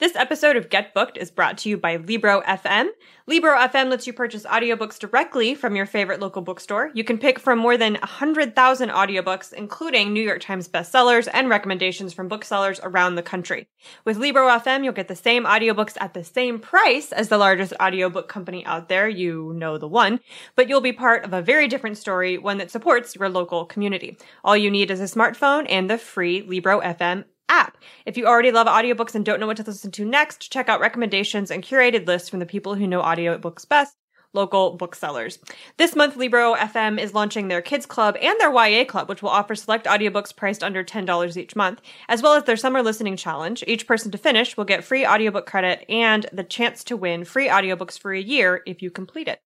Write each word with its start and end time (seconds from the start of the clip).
This 0.00 0.14
episode 0.14 0.54
of 0.54 0.70
Get 0.70 0.94
Booked 0.94 1.18
is 1.18 1.32
brought 1.32 1.58
to 1.58 1.68
you 1.68 1.76
by 1.76 1.96
Libro 1.96 2.40
FM. 2.42 2.90
Libro 3.26 3.58
FM 3.58 3.90
lets 3.90 4.06
you 4.06 4.12
purchase 4.12 4.44
audiobooks 4.44 4.96
directly 4.96 5.56
from 5.56 5.74
your 5.74 5.86
favorite 5.86 6.20
local 6.20 6.40
bookstore. 6.40 6.92
You 6.94 7.02
can 7.02 7.18
pick 7.18 7.40
from 7.40 7.58
more 7.58 7.76
than 7.76 7.94
100,000 7.94 8.90
audiobooks, 8.90 9.52
including 9.52 10.12
New 10.12 10.22
York 10.22 10.40
Times 10.40 10.68
bestsellers 10.68 11.26
and 11.32 11.48
recommendations 11.48 12.14
from 12.14 12.28
booksellers 12.28 12.78
around 12.84 13.16
the 13.16 13.24
country. 13.24 13.66
With 14.04 14.18
Libro 14.18 14.46
FM, 14.46 14.84
you'll 14.84 14.92
get 14.92 15.08
the 15.08 15.16
same 15.16 15.42
audiobooks 15.42 15.96
at 16.00 16.14
the 16.14 16.22
same 16.22 16.60
price 16.60 17.10
as 17.10 17.28
the 17.28 17.36
largest 17.36 17.72
audiobook 17.82 18.28
company 18.28 18.64
out 18.66 18.88
there. 18.88 19.08
You 19.08 19.52
know 19.56 19.78
the 19.78 19.88
one, 19.88 20.20
but 20.54 20.68
you'll 20.68 20.80
be 20.80 20.92
part 20.92 21.24
of 21.24 21.32
a 21.32 21.42
very 21.42 21.66
different 21.66 21.98
story, 21.98 22.38
one 22.38 22.58
that 22.58 22.70
supports 22.70 23.16
your 23.16 23.28
local 23.28 23.66
community. 23.66 24.16
All 24.44 24.56
you 24.56 24.70
need 24.70 24.92
is 24.92 25.00
a 25.00 25.12
smartphone 25.12 25.66
and 25.68 25.90
the 25.90 25.98
free 25.98 26.42
Libro 26.42 26.80
FM 26.82 27.24
app. 27.48 27.78
If 28.06 28.16
you 28.16 28.26
already 28.26 28.52
love 28.52 28.66
audiobooks 28.66 29.14
and 29.14 29.24
don't 29.24 29.40
know 29.40 29.46
what 29.46 29.56
to 29.58 29.62
listen 29.62 29.90
to 29.92 30.04
next, 30.04 30.50
check 30.52 30.68
out 30.68 30.80
recommendations 30.80 31.50
and 31.50 31.62
curated 31.62 32.06
lists 32.06 32.28
from 32.28 32.38
the 32.38 32.46
people 32.46 32.74
who 32.74 32.86
know 32.86 33.02
audiobooks 33.02 33.68
best. 33.68 33.96
Local 34.34 34.76
booksellers. 34.76 35.38
This 35.78 35.96
month, 35.96 36.16
Libro 36.16 36.54
FM 36.54 37.00
is 37.00 37.14
launching 37.14 37.48
their 37.48 37.62
Kids 37.62 37.86
Club 37.86 38.14
and 38.20 38.38
their 38.38 38.52
YA 38.52 38.84
Club, 38.84 39.08
which 39.08 39.22
will 39.22 39.30
offer 39.30 39.54
select 39.54 39.86
audiobooks 39.86 40.36
priced 40.36 40.62
under 40.62 40.84
$10 40.84 41.36
each 41.38 41.56
month, 41.56 41.80
as 42.10 42.20
well 42.22 42.34
as 42.34 42.44
their 42.44 42.56
Summer 42.56 42.82
Listening 42.82 43.16
Challenge. 43.16 43.64
Each 43.66 43.86
person 43.86 44.10
to 44.10 44.18
finish 44.18 44.54
will 44.54 44.66
get 44.66 44.84
free 44.84 45.06
audiobook 45.06 45.46
credit 45.46 45.86
and 45.88 46.26
the 46.30 46.44
chance 46.44 46.84
to 46.84 46.96
win 46.96 47.24
free 47.24 47.48
audiobooks 47.48 47.98
for 47.98 48.12
a 48.12 48.20
year 48.20 48.62
if 48.66 48.82
you 48.82 48.90
complete 48.90 49.28
it. 49.28 49.40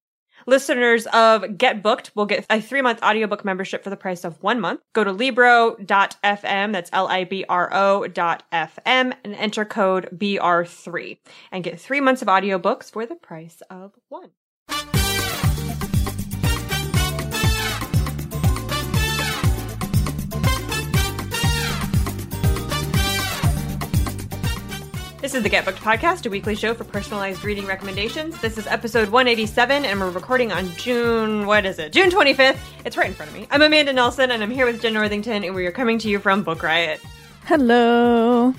Listeners 0.47 1.07
of 1.07 1.59
Get 1.59 1.83
Booked 1.83 2.13
will 2.15 2.27
get 2.27 2.47
a 2.51 2.61
three 2.61 2.83
month 2.83 3.03
audiobook 3.03 3.45
membership 3.45 3.85
for 3.85 3.91
the 3.91 3.97
price 3.97 4.25
of 4.25 4.43
one 4.43 4.61
month. 4.61 4.81
Go 4.93 5.05
to 5.05 5.13
Libro.fm, 5.13 6.73
that's 6.73 6.91
L 6.93 7.09
I 7.09 7.25
B 7.25 7.45
R 7.49 7.73
O 7.73 8.07
dot 8.09 8.43
FM, 8.53 9.15
and 9.25 9.35
enter 9.35 9.65
code 9.65 10.09
BR3 10.15 11.19
and 11.51 11.65
get 11.65 11.81
three 11.81 12.01
months 12.01 12.23
of 12.23 12.29
audiobooks 12.29 12.91
for 12.91 13.07
the 13.07 13.15
price 13.15 13.63
of 13.71 13.93
one. 14.09 14.31
This 25.33 25.39
is 25.39 25.45
the 25.45 25.49
Get 25.49 25.65
Booked 25.65 25.79
Podcast, 25.79 26.27
a 26.27 26.29
weekly 26.29 26.55
show 26.55 26.75
for 26.75 26.85
personalized 26.85 27.43
reading 27.43 27.65
recommendations. 27.65 28.39
This 28.43 28.59
is 28.59 28.67
episode 28.67 29.09
187, 29.09 29.87
and 29.87 29.99
we're 29.99 30.11
recording 30.11 30.53
on 30.53 30.69
June, 30.73 31.47
what 31.47 31.65
is 31.65 31.79
it? 31.79 31.91
June 31.91 32.11
25th. 32.11 32.59
It's 32.85 32.99
right 32.99 33.07
in 33.07 33.15
front 33.15 33.31
of 33.31 33.39
me. 33.39 33.49
I'm 33.51 33.63
Amanda 33.63 33.95
Nelson, 33.95 34.31
and 34.31 34.43
I'm 34.43 34.51
here 34.51 34.67
with 34.67 34.83
Jen 34.83 34.93
Northington, 34.93 35.43
and 35.43 35.55
we 35.55 35.65
are 35.65 35.73
coming 35.73 35.99
to 36.01 36.11
you 36.11 36.19
from 36.19 36.43
Book 36.43 36.63
Riot. 36.63 37.01
Hello. 37.47 38.53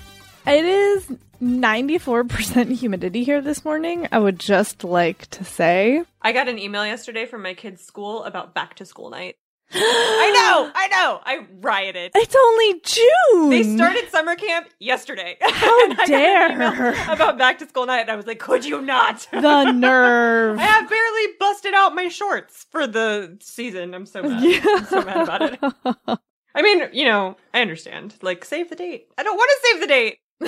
It 0.47 0.65
is 0.65 1.11
94% 1.43 2.71
humidity 2.75 3.23
here 3.23 3.39
this 3.39 3.63
morning. 3.63 4.07
I 4.11 4.17
would 4.17 4.39
just 4.39 4.83
like 4.83 5.27
to 5.27 5.43
say. 5.43 6.03
I 6.23 6.31
got 6.31 6.47
an 6.47 6.57
email 6.57 6.87
yesterday 6.87 7.27
from 7.27 7.43
my 7.43 7.53
kid's 7.53 7.83
school 7.83 8.23
about 8.23 8.55
back 8.55 8.77
to 8.77 8.85
school 8.87 9.11
night. 9.11 9.35
I 9.75 10.31
know, 10.33 10.71
I 10.75 10.87
know. 10.87 11.19
I 11.23 11.47
rioted. 11.61 12.11
It's 12.15 12.35
only 12.35 12.81
June. 12.83 13.49
They 13.49 13.75
started 13.75 14.09
summer 14.09 14.35
camp 14.35 14.67
yesterday. 14.79 15.37
How 15.41 15.83
And 15.85 15.93
I 15.93 15.95
got 15.95 16.09
an 16.09 16.59
dare. 16.59 17.13
about 17.13 17.37
back 17.37 17.59
to 17.59 17.67
school 17.67 17.85
night, 17.85 18.01
and 18.01 18.11
I 18.11 18.15
was 18.15 18.27
like, 18.27 18.39
could 18.39 18.65
you 18.65 18.81
not? 18.81 19.27
the 19.31 19.71
nerve. 19.71 20.59
I 20.59 20.63
have 20.63 20.89
barely 20.89 21.33
busted 21.39 21.73
out 21.73 21.95
my 21.95 22.07
shorts 22.07 22.65
for 22.71 22.85
the 22.87 23.37
season. 23.41 23.93
I'm 23.93 24.05
so 24.05 24.23
mad. 24.23 24.61
I'm 24.65 24.85
so 24.85 25.01
mad 25.03 25.21
about 25.21 25.41
it. 25.41 26.19
I 26.55 26.61
mean, 26.61 26.83
you 26.93 27.05
know, 27.05 27.35
I 27.53 27.61
understand. 27.61 28.15
Like, 28.21 28.45
save 28.45 28.69
the 28.69 28.75
date. 28.75 29.07
I 29.17 29.23
don't 29.23 29.37
want 29.37 29.49
to 29.49 29.67
save 29.71 29.81
the 29.81 29.87
date. 29.87 30.17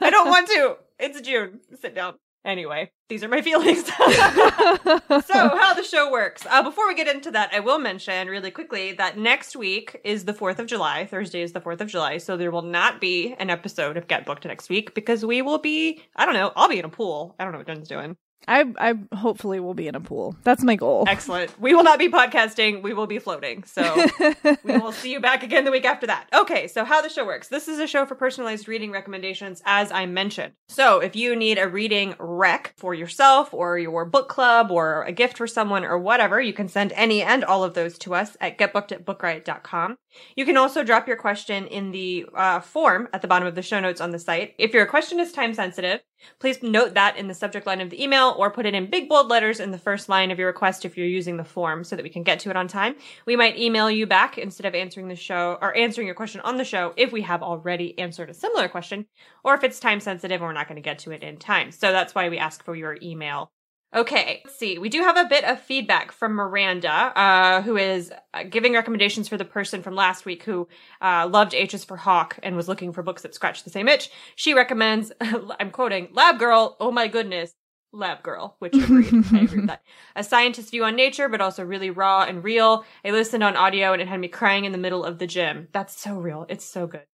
I 0.00 0.08
don't 0.10 0.28
want 0.28 0.48
to. 0.48 0.76
It's 1.00 1.20
June. 1.20 1.60
Sit 1.80 1.94
down. 1.94 2.14
Anyway, 2.44 2.90
these 3.08 3.22
are 3.22 3.28
my 3.28 3.40
feelings. 3.42 3.84
so, 3.86 3.92
how 3.98 5.74
the 5.74 5.86
show 5.88 6.10
works. 6.10 6.44
Uh, 6.50 6.62
before 6.62 6.88
we 6.88 6.94
get 6.94 7.06
into 7.06 7.30
that, 7.30 7.50
I 7.52 7.60
will 7.60 7.78
mention 7.78 8.28
really 8.28 8.50
quickly 8.50 8.92
that 8.94 9.16
next 9.16 9.54
week 9.54 10.00
is 10.04 10.24
the 10.24 10.34
4th 10.34 10.58
of 10.58 10.66
July. 10.66 11.06
Thursday 11.06 11.42
is 11.42 11.52
the 11.52 11.60
4th 11.60 11.80
of 11.80 11.88
July. 11.88 12.18
So, 12.18 12.36
there 12.36 12.50
will 12.50 12.62
not 12.62 13.00
be 13.00 13.34
an 13.38 13.50
episode 13.50 13.96
of 13.96 14.08
Get 14.08 14.26
Booked 14.26 14.44
next 14.44 14.68
week 14.68 14.94
because 14.94 15.24
we 15.24 15.40
will 15.40 15.58
be, 15.58 16.02
I 16.16 16.24
don't 16.24 16.34
know, 16.34 16.52
I'll 16.56 16.68
be 16.68 16.78
in 16.78 16.84
a 16.84 16.88
pool. 16.88 17.36
I 17.38 17.44
don't 17.44 17.52
know 17.52 17.58
what 17.58 17.66
Jen's 17.68 17.88
doing. 17.88 18.16
I, 18.48 18.64
I 18.78 19.16
hopefully 19.16 19.60
will 19.60 19.74
be 19.74 19.88
in 19.88 19.94
a 19.94 20.00
pool. 20.00 20.36
That's 20.42 20.62
my 20.62 20.76
goal. 20.76 21.04
Excellent. 21.06 21.58
We 21.60 21.74
will 21.74 21.82
not 21.82 21.98
be 21.98 22.08
podcasting. 22.08 22.82
We 22.82 22.92
will 22.92 23.06
be 23.06 23.18
floating. 23.18 23.64
So 23.64 23.82
we 24.64 24.78
will 24.78 24.92
see 24.92 25.12
you 25.12 25.20
back 25.20 25.42
again 25.42 25.64
the 25.64 25.70
week 25.70 25.84
after 25.84 26.06
that. 26.06 26.28
Okay, 26.34 26.68
so 26.68 26.84
how 26.84 27.00
the 27.00 27.08
show 27.08 27.24
works. 27.24 27.48
This 27.48 27.68
is 27.68 27.78
a 27.78 27.86
show 27.86 28.06
for 28.06 28.14
personalized 28.14 28.68
reading 28.68 28.90
recommendations, 28.90 29.62
as 29.64 29.92
I 29.92 30.06
mentioned. 30.06 30.52
So 30.68 31.00
if 31.00 31.14
you 31.16 31.36
need 31.36 31.58
a 31.58 31.68
reading 31.68 32.14
rec 32.18 32.74
for 32.76 32.94
yourself 32.94 33.52
or 33.54 33.78
your 33.78 34.04
book 34.04 34.28
club 34.28 34.70
or 34.70 35.02
a 35.04 35.12
gift 35.12 35.36
for 35.36 35.46
someone 35.46 35.84
or 35.84 35.98
whatever, 35.98 36.40
you 36.40 36.52
can 36.52 36.68
send 36.68 36.92
any 36.92 37.22
and 37.22 37.44
all 37.44 37.64
of 37.64 37.74
those 37.74 37.98
to 37.98 38.14
us 38.14 38.36
at 38.40 38.58
getbooked 38.58 38.92
at 38.92 39.04
bookriot.com. 39.04 39.96
You 40.36 40.44
can 40.44 40.56
also 40.56 40.82
drop 40.82 41.08
your 41.08 41.16
question 41.16 41.66
in 41.66 41.90
the 41.90 42.26
uh, 42.34 42.60
form 42.60 43.08
at 43.12 43.22
the 43.22 43.28
bottom 43.28 43.48
of 43.48 43.54
the 43.54 43.62
show 43.62 43.80
notes 43.80 44.00
on 44.00 44.10
the 44.10 44.18
site. 44.18 44.54
If 44.58 44.74
your 44.74 44.86
question 44.86 45.20
is 45.20 45.32
time 45.32 45.54
sensitive, 45.54 46.00
Please 46.38 46.62
note 46.62 46.94
that 46.94 47.16
in 47.16 47.28
the 47.28 47.34
subject 47.34 47.66
line 47.66 47.80
of 47.80 47.90
the 47.90 48.02
email 48.02 48.34
or 48.38 48.50
put 48.50 48.66
it 48.66 48.74
in 48.74 48.90
big 48.90 49.08
bold 49.08 49.28
letters 49.28 49.60
in 49.60 49.70
the 49.70 49.78
first 49.78 50.08
line 50.08 50.30
of 50.30 50.38
your 50.38 50.48
request 50.48 50.84
if 50.84 50.96
you're 50.96 51.06
using 51.06 51.36
the 51.36 51.44
form 51.44 51.84
so 51.84 51.96
that 51.96 52.02
we 52.02 52.10
can 52.10 52.22
get 52.22 52.40
to 52.40 52.50
it 52.50 52.56
on 52.56 52.68
time. 52.68 52.94
We 53.26 53.36
might 53.36 53.58
email 53.58 53.90
you 53.90 54.06
back 54.06 54.38
instead 54.38 54.66
of 54.66 54.74
answering 54.74 55.08
the 55.08 55.16
show 55.16 55.58
or 55.60 55.76
answering 55.76 56.06
your 56.06 56.16
question 56.16 56.40
on 56.42 56.56
the 56.56 56.64
show 56.64 56.92
if 56.96 57.12
we 57.12 57.22
have 57.22 57.42
already 57.42 57.98
answered 57.98 58.30
a 58.30 58.34
similar 58.34 58.68
question 58.68 59.06
or 59.44 59.54
if 59.54 59.64
it's 59.64 59.80
time 59.80 60.00
sensitive 60.00 60.40
and 60.40 60.48
we're 60.48 60.52
not 60.52 60.68
going 60.68 60.76
to 60.76 60.82
get 60.82 60.98
to 61.00 61.12
it 61.12 61.22
in 61.22 61.36
time. 61.36 61.70
So 61.70 61.92
that's 61.92 62.14
why 62.14 62.28
we 62.28 62.38
ask 62.38 62.64
for 62.64 62.74
your 62.74 62.98
email 63.02 63.50
Okay, 63.94 64.40
let's 64.44 64.58
see. 64.58 64.78
We 64.78 64.88
do 64.88 65.02
have 65.02 65.18
a 65.18 65.26
bit 65.26 65.44
of 65.44 65.60
feedback 65.60 66.12
from 66.12 66.32
Miranda, 66.32 66.90
uh, 66.90 67.60
who 67.60 67.76
is 67.76 68.10
uh, 68.32 68.44
giving 68.44 68.72
recommendations 68.72 69.28
for 69.28 69.36
the 69.36 69.44
person 69.44 69.82
from 69.82 69.94
last 69.94 70.24
week 70.24 70.44
who 70.44 70.66
uh, 71.02 71.28
loved 71.30 71.52
H 71.52 71.74
is 71.74 71.84
for 71.84 71.98
Hawk 71.98 72.38
and 72.42 72.56
was 72.56 72.68
looking 72.68 72.94
for 72.94 73.02
books 73.02 73.20
that 73.22 73.34
scratch 73.34 73.64
the 73.64 73.70
same 73.70 73.88
itch. 73.88 74.10
She 74.34 74.54
recommends, 74.54 75.12
I'm 75.20 75.70
quoting, 75.70 76.08
Lab 76.12 76.38
Girl, 76.38 76.74
oh 76.80 76.90
my 76.90 77.06
goodness, 77.06 77.52
Lab 77.92 78.22
Girl, 78.22 78.56
which 78.60 78.74
agreed. 78.74 79.12
I 79.12 79.40
agree 79.40 79.58
with 79.58 79.66
that. 79.66 79.82
A 80.16 80.24
scientist's 80.24 80.70
view 80.70 80.84
on 80.84 80.96
nature, 80.96 81.28
but 81.28 81.42
also 81.42 81.62
really 81.62 81.90
raw 81.90 82.22
and 82.22 82.42
real. 82.42 82.86
I 83.04 83.10
listened 83.10 83.44
on 83.44 83.56
audio 83.56 83.92
and 83.92 84.00
it 84.00 84.08
had 84.08 84.20
me 84.20 84.28
crying 84.28 84.64
in 84.64 84.72
the 84.72 84.78
middle 84.78 85.04
of 85.04 85.18
the 85.18 85.26
gym. 85.26 85.68
That's 85.72 86.00
so 86.00 86.14
real. 86.14 86.46
It's 86.48 86.64
so 86.64 86.86
good. 86.86 87.04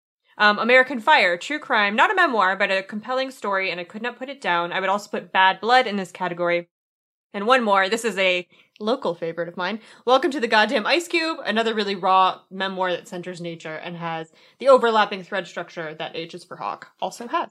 Um, 0.41 0.61
American 0.61 1.01
Fire, 1.01 1.37
true 1.37 1.59
crime, 1.59 1.97
not 1.97 2.13
a 2.13 2.15
memoir, 2.15 2.55
but 2.55 2.71
a 2.71 2.85
compelling 2.85 3.33
story, 3.33 3.73
and 3.73 3.81
I 3.81 3.85
could 3.85 4.03
not 4.03 4.17
put 4.17 4.29
it 4.29 4.41
down. 4.41 4.73
I 4.73 4.79
would 4.79 4.89
also 4.89 5.11
put 5.11 5.33
Bad 5.33 5.61
Blood 5.61 5.89
in 5.89 5.97
this 5.97 6.13
category. 6.13 6.69
And 7.35 7.45
one 7.45 7.65
more, 7.65 7.89
this 7.89 8.05
is 8.05 8.17
a 8.19 8.47
local 8.79 9.17
favorite 9.17 9.49
of 9.49 9.57
mine. 9.57 9.81
Welcome 10.07 10.31
to 10.31 10.39
the 10.39 10.47
Goddamn 10.47 10.87
Ice 10.87 11.09
Cube, 11.09 11.39
another 11.45 11.75
really 11.75 11.97
raw 11.97 12.43
memoir 12.53 12.93
that 12.93 13.09
centers 13.09 13.41
nature 13.41 13.75
and 13.75 13.97
has 13.97 14.31
the 14.61 14.69
overlapping 14.69 15.25
thread 15.25 15.49
structure 15.49 15.93
that 15.95 16.15
H 16.15 16.37
is 16.37 16.45
for 16.45 16.57
Hawk 16.57 16.93
also 17.01 17.27
has. 17.27 17.51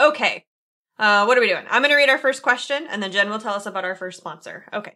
Okay, 0.00 0.46
uh, 0.98 1.26
what 1.26 1.36
are 1.36 1.42
we 1.42 1.48
doing? 1.48 1.66
I'm 1.68 1.82
going 1.82 1.90
to 1.90 1.96
read 1.96 2.08
our 2.08 2.16
first 2.16 2.42
question, 2.42 2.86
and 2.88 3.02
then 3.02 3.12
Jen 3.12 3.28
will 3.28 3.38
tell 3.38 3.54
us 3.54 3.66
about 3.66 3.84
our 3.84 3.94
first 3.94 4.16
sponsor. 4.16 4.64
Okay. 4.72 4.94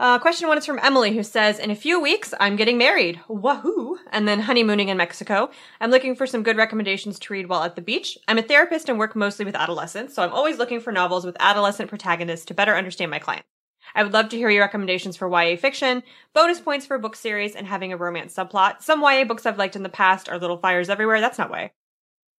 Uh, 0.00 0.16
question 0.16 0.46
one 0.46 0.56
is 0.56 0.64
from 0.64 0.78
Emily, 0.80 1.12
who 1.16 1.24
says, 1.24 1.58
In 1.58 1.72
a 1.72 1.74
few 1.76 2.00
weeks, 2.00 2.32
I'm 2.38 2.54
getting 2.54 2.78
married. 2.78 3.20
Wahoo! 3.26 3.98
And 4.12 4.28
then 4.28 4.38
honeymooning 4.38 4.90
in 4.90 4.96
Mexico. 4.96 5.50
I'm 5.80 5.90
looking 5.90 6.14
for 6.14 6.24
some 6.24 6.44
good 6.44 6.56
recommendations 6.56 7.18
to 7.18 7.32
read 7.32 7.48
while 7.48 7.64
at 7.64 7.74
the 7.74 7.82
beach. 7.82 8.16
I'm 8.28 8.38
a 8.38 8.42
therapist 8.42 8.88
and 8.88 8.96
work 8.96 9.16
mostly 9.16 9.44
with 9.44 9.56
adolescents, 9.56 10.14
so 10.14 10.22
I'm 10.22 10.32
always 10.32 10.56
looking 10.56 10.78
for 10.78 10.92
novels 10.92 11.26
with 11.26 11.36
adolescent 11.40 11.88
protagonists 11.88 12.46
to 12.46 12.54
better 12.54 12.76
understand 12.76 13.10
my 13.10 13.18
clients. 13.18 13.48
I 13.92 14.04
would 14.04 14.12
love 14.12 14.28
to 14.28 14.36
hear 14.36 14.50
your 14.50 14.62
recommendations 14.62 15.16
for 15.16 15.28
YA 15.28 15.56
fiction, 15.56 16.04
bonus 16.32 16.60
points 16.60 16.86
for 16.86 16.98
book 16.98 17.16
series, 17.16 17.56
and 17.56 17.66
having 17.66 17.92
a 17.92 17.96
romance 17.96 18.36
subplot. 18.36 18.82
Some 18.82 19.02
YA 19.02 19.24
books 19.24 19.46
I've 19.46 19.58
liked 19.58 19.74
in 19.74 19.82
the 19.82 19.88
past 19.88 20.28
are 20.28 20.38
Little 20.38 20.58
Fires 20.58 20.90
Everywhere. 20.90 21.20
That's 21.20 21.38
not 21.38 21.50
YA. 21.50 21.68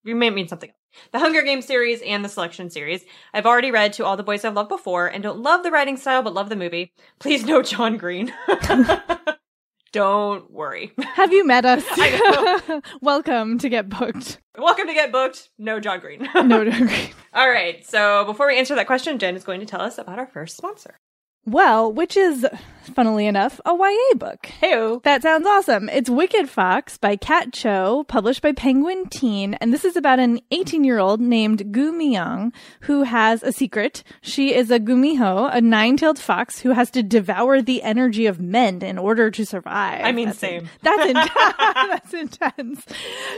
You 0.09 0.17
may 0.17 0.31
mean 0.31 0.49
something 0.49 0.71
else. 0.71 0.79
The 1.13 1.19
Hunger 1.19 1.43
Games 1.43 1.67
series 1.67 2.01
and 2.01 2.25
the 2.25 2.31
Selection 2.31 2.71
series. 2.71 3.05
I've 3.35 3.45
already 3.45 3.71
read 3.71 3.93
To 3.93 4.07
All 4.07 4.17
the 4.17 4.23
Boys 4.23 4.43
I've 4.43 4.55
Loved 4.55 4.71
Before 4.71 5.07
and 5.07 5.23
don't 5.23 5.41
love 5.41 5.63
the 5.63 5.71
writing 5.71 5.99
style 5.99 6.23
but 6.23 6.33
love 6.33 6.49
the 6.49 6.57
movie. 6.57 6.95
Please 7.19 7.45
no 7.45 7.61
John 7.61 7.99
Green. 7.99 8.33
don't 9.93 10.51
worry. 10.51 10.95
Have 10.99 11.31
you 11.31 11.47
met 11.47 11.67
us? 11.67 11.85
Welcome 13.03 13.59
to 13.59 13.69
Get 13.69 13.91
Booked. 13.91 14.39
Welcome 14.57 14.87
to 14.87 14.95
Get 14.95 15.13
Booked. 15.13 15.51
No 15.59 15.79
John 15.79 16.01
Green. 16.01 16.27
No, 16.35 16.63
no, 16.63 16.71
great. 16.71 17.15
All 17.35 17.51
right. 17.51 17.87
So 17.87 18.25
before 18.25 18.47
we 18.47 18.59
answer 18.59 18.75
that 18.77 18.87
question, 18.87 19.19
Jen 19.19 19.37
is 19.37 19.45
going 19.45 19.61
to 19.61 19.67
tell 19.67 19.83
us 19.83 19.99
about 19.99 20.19
our 20.19 20.27
first 20.27 20.57
sponsor. 20.57 20.99
Well, 21.45 21.93
which 21.93 22.17
is, 22.17 22.47
funnily 22.89 23.27
enough, 23.27 23.61
a 23.65 23.71
YA 23.75 24.15
book. 24.17 24.47
Hey, 24.47 24.99
That 25.05 25.23
sounds 25.23 25.47
awesome. 25.47 25.89
It's 25.89 26.11
Wicked 26.11 26.49
Fox 26.49 26.99
by 26.99 27.17
Kat 27.17 27.53
Cho, 27.53 28.05
published 28.09 28.43
by 28.43 28.53
Penguin 28.53 29.09
Teen, 29.09 29.55
and 29.55 29.73
this 29.73 29.85
is 29.85 29.97
about 29.97 30.19
an 30.19 30.41
18 30.51 30.85
year 30.85 30.99
old 30.99 31.21
named 31.21 31.73
Gu 31.73 31.93
Miyoung 31.93 32.53
who 32.83 33.03
has 33.05 33.43
a 33.43 33.53
secret. 33.53 34.03
She 34.21 34.55
is 34.55 34.71
a 34.71 34.79
Gumiho, 34.79 35.51
a 35.53 35.61
nine 35.61 35.97
tailed 35.97 36.19
fox 36.19 36.61
who 36.61 36.71
has 36.71 36.91
to 36.93 37.03
devour 37.03 37.61
the 37.63 37.83
energy 37.83 38.27
of 38.27 38.41
men 38.41 38.83
in 38.83 38.99
order 38.99 39.31
to 39.31 39.45
survive. 39.45 40.01
I 40.05 40.13
mean, 40.13 40.27
That's 40.29 40.39
same. 40.39 40.61
in- 40.63 40.69
that's 40.83 41.07
intense. 41.09 41.31
that's 41.89 42.15
intense. 42.15 42.85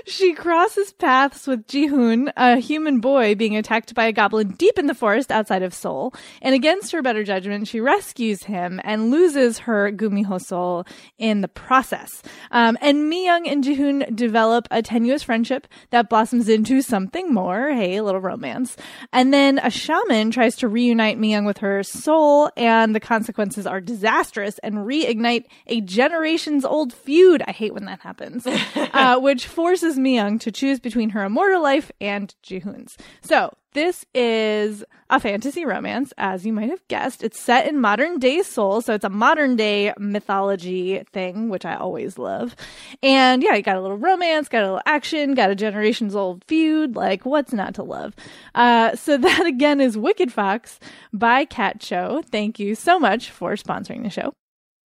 She 0.06 0.32
crosses 0.35 0.93
paths 0.93 1.46
with 1.46 1.67
Jihoon, 1.67 2.32
a 2.37 2.56
human 2.58 3.00
boy 3.00 3.35
being 3.35 3.56
attacked 3.56 3.94
by 3.94 4.05
a 4.06 4.12
goblin 4.12 4.50
deep 4.53 4.79
in 4.79 4.87
the 4.87 4.94
forest 4.94 5.31
outside 5.32 5.62
of 5.62 5.75
Seoul, 5.75 6.14
and 6.43 6.55
against 6.55 6.93
her 6.93 7.03
better 7.03 7.25
judgment, 7.25 7.69
she 7.69 7.81
rescues 7.81 8.44
him 8.44 8.81
and 8.85 9.11
loses 9.11 9.39
her 9.40 9.90
Gumiho 9.90 10.40
soul 10.40 10.84
in 11.19 11.40
the 11.40 11.48
process. 11.48 12.22
Um, 12.50 12.76
and 12.81 13.12
Miyoung 13.12 13.50
and 13.50 13.64
Jihoon 13.64 14.14
develop 14.14 14.69
a 14.70 14.82
tenuous 14.82 15.22
friendship 15.22 15.66
that 15.90 16.08
blossoms 16.08 16.48
into 16.48 16.82
something 16.82 17.32
more. 17.32 17.70
Hey, 17.70 17.96
a 17.96 18.02
little 18.02 18.20
romance. 18.20 18.76
And 19.12 19.32
then 19.32 19.58
a 19.58 19.70
shaman 19.70 20.31
tries 20.31 20.56
to 20.56 20.69
reunite 20.69 21.19
Miyoung 21.19 21.46
with 21.46 21.58
her 21.58 21.82
soul, 21.82 22.50
and 22.56 22.94
the 22.94 23.00
consequences 23.00 23.66
are 23.66 23.81
disastrous 23.81 24.58
and 24.58 24.76
reignite 24.76 25.44
a 25.66 25.81
generations 25.81 26.64
old 26.64 26.93
feud. 26.93 27.43
I 27.46 27.52
hate 27.52 27.75
when 27.75 27.86
that 27.86 28.00
happens, 28.00 28.46
uh, 28.93 29.19
which 29.19 29.46
forces 29.46 29.98
Miyoung 29.98 30.40
to 30.40 30.52
choose 30.52 30.81
between 30.81 31.10
her 31.10 31.25
immortal 31.25 31.62
life 31.62 31.90
and 32.00 32.34
Jihoon's. 32.43 32.96
So 33.22 33.52
this 33.72 34.05
is 34.14 34.84
a 35.11 35.20
fantasy 35.20 35.64
romance, 35.64 36.12
as 36.19 36.44
you 36.44 36.52
might 36.52 36.70
have 36.70 36.87
guessed. 36.88 37.22
It's 37.22 37.38
set 37.38 37.69
in 37.69 37.81
modern 37.81 38.19
day 38.19 38.43
Seoul, 38.43 38.81
so 38.81 38.94
it's 38.94 39.05
a 39.05 39.11
modern 39.11 39.56
day 39.56 39.93
mythology 39.99 41.02
thing, 41.12 41.49
which 41.49 41.64
I 41.64 41.75
always 41.76 42.19
love. 42.19 42.56
And 43.02 43.43
yeah, 43.43 43.55
you 43.55 43.62
got 43.62 43.76
a 43.76 43.81
little 43.81 43.96
romance, 43.96 44.49
got 44.49 44.62
a 44.62 44.67
little 44.67 44.81
action, 44.87 45.34
got 45.34 45.50
a 45.50 45.55
generations 45.55 46.17
old 46.17 46.44
feud. 46.44 46.96
Like, 46.96 47.25
what's 47.25 47.52
not 47.52 47.75
to 47.75 47.82
love? 47.82 48.14
Uh, 48.55 48.96
so 48.96 49.17
that 49.19 49.46
again 49.46 49.81
is 49.81 49.96
Wicked 49.96 50.32
Fox 50.32 50.81
by 51.12 51.44
Kat 51.44 51.81
Cho. 51.81 52.22
Thank 52.31 52.58
you 52.58 52.75
so 52.75 52.99
much 52.99 53.31
for 53.31 53.52
sponsoring 53.55 54.02
the 54.02 54.11
show. 54.11 54.32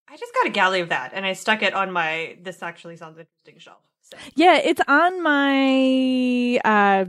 I 0.07 0.17
just 0.17 0.33
got 0.33 0.47
a 0.47 0.51
galley 0.51 0.79
of 0.79 0.89
that, 0.89 1.11
and 1.13 1.25
I 1.25 1.33
stuck 1.33 1.61
it 1.61 1.73
on 1.73 1.91
my. 1.91 2.37
This 2.41 2.63
actually 2.63 2.97
sounds 2.97 3.19
interesting 3.19 3.59
shelf. 3.59 3.88
So. 4.11 4.17
Yeah, 4.35 4.57
it's 4.57 4.81
on 4.87 5.21
my 5.21 6.59
uh, 6.65 7.05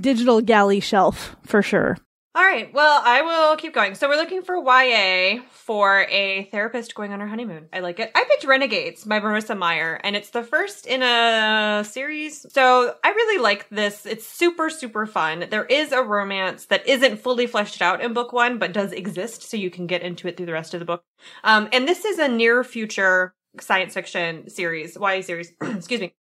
digital 0.00 0.40
galley 0.40 0.80
shelf 0.80 1.36
for 1.44 1.62
sure. 1.62 1.98
All 2.36 2.42
right. 2.42 2.74
Well, 2.74 3.00
I 3.04 3.22
will 3.22 3.54
keep 3.54 3.72
going. 3.72 3.94
So 3.94 4.08
we're 4.08 4.16
looking 4.16 4.42
for 4.42 4.56
YA 4.56 5.42
for 5.52 6.04
a 6.10 6.48
therapist 6.50 6.92
going 6.96 7.12
on 7.12 7.20
her 7.20 7.28
honeymoon. 7.28 7.68
I 7.72 7.78
like 7.78 8.00
it. 8.00 8.10
I 8.12 8.24
picked 8.28 8.42
Renegades 8.42 9.04
by 9.04 9.20
Marissa 9.20 9.56
Meyer, 9.56 10.00
and 10.02 10.16
it's 10.16 10.30
the 10.30 10.42
first 10.42 10.84
in 10.84 11.04
a 11.04 11.84
series. 11.88 12.44
So 12.50 12.96
I 13.04 13.10
really 13.10 13.40
like 13.40 13.68
this. 13.68 14.04
It's 14.04 14.26
super, 14.26 14.68
super 14.68 15.06
fun. 15.06 15.46
There 15.48 15.64
is 15.64 15.92
a 15.92 16.02
romance 16.02 16.66
that 16.66 16.84
isn't 16.88 17.20
fully 17.20 17.46
fleshed 17.46 17.80
out 17.80 18.00
in 18.00 18.14
book 18.14 18.32
one, 18.32 18.58
but 18.58 18.72
does 18.72 18.90
exist, 18.90 19.48
so 19.48 19.56
you 19.56 19.70
can 19.70 19.86
get 19.86 20.02
into 20.02 20.26
it 20.26 20.36
through 20.36 20.46
the 20.46 20.52
rest 20.52 20.74
of 20.74 20.80
the 20.80 20.86
book. 20.86 21.04
Um, 21.44 21.68
and 21.72 21.86
this 21.86 22.04
is 22.04 22.18
a 22.18 22.26
near 22.26 22.64
future 22.64 23.32
science 23.60 23.94
fiction 23.94 24.50
series, 24.50 24.96
YA 25.00 25.20
series, 25.20 25.52
excuse 25.62 26.00
me, 26.00 26.14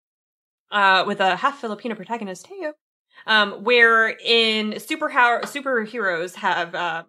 uh, 0.72 1.04
with 1.06 1.20
a 1.20 1.36
half 1.36 1.60
Filipino 1.60 1.94
protagonist, 1.94 2.46
Teo 2.46 2.74
um, 3.26 3.64
where 3.64 4.08
in 4.08 4.78
super 4.78 5.08
superheroes 5.08 6.34
have, 6.34 6.74
uh, 6.74 7.04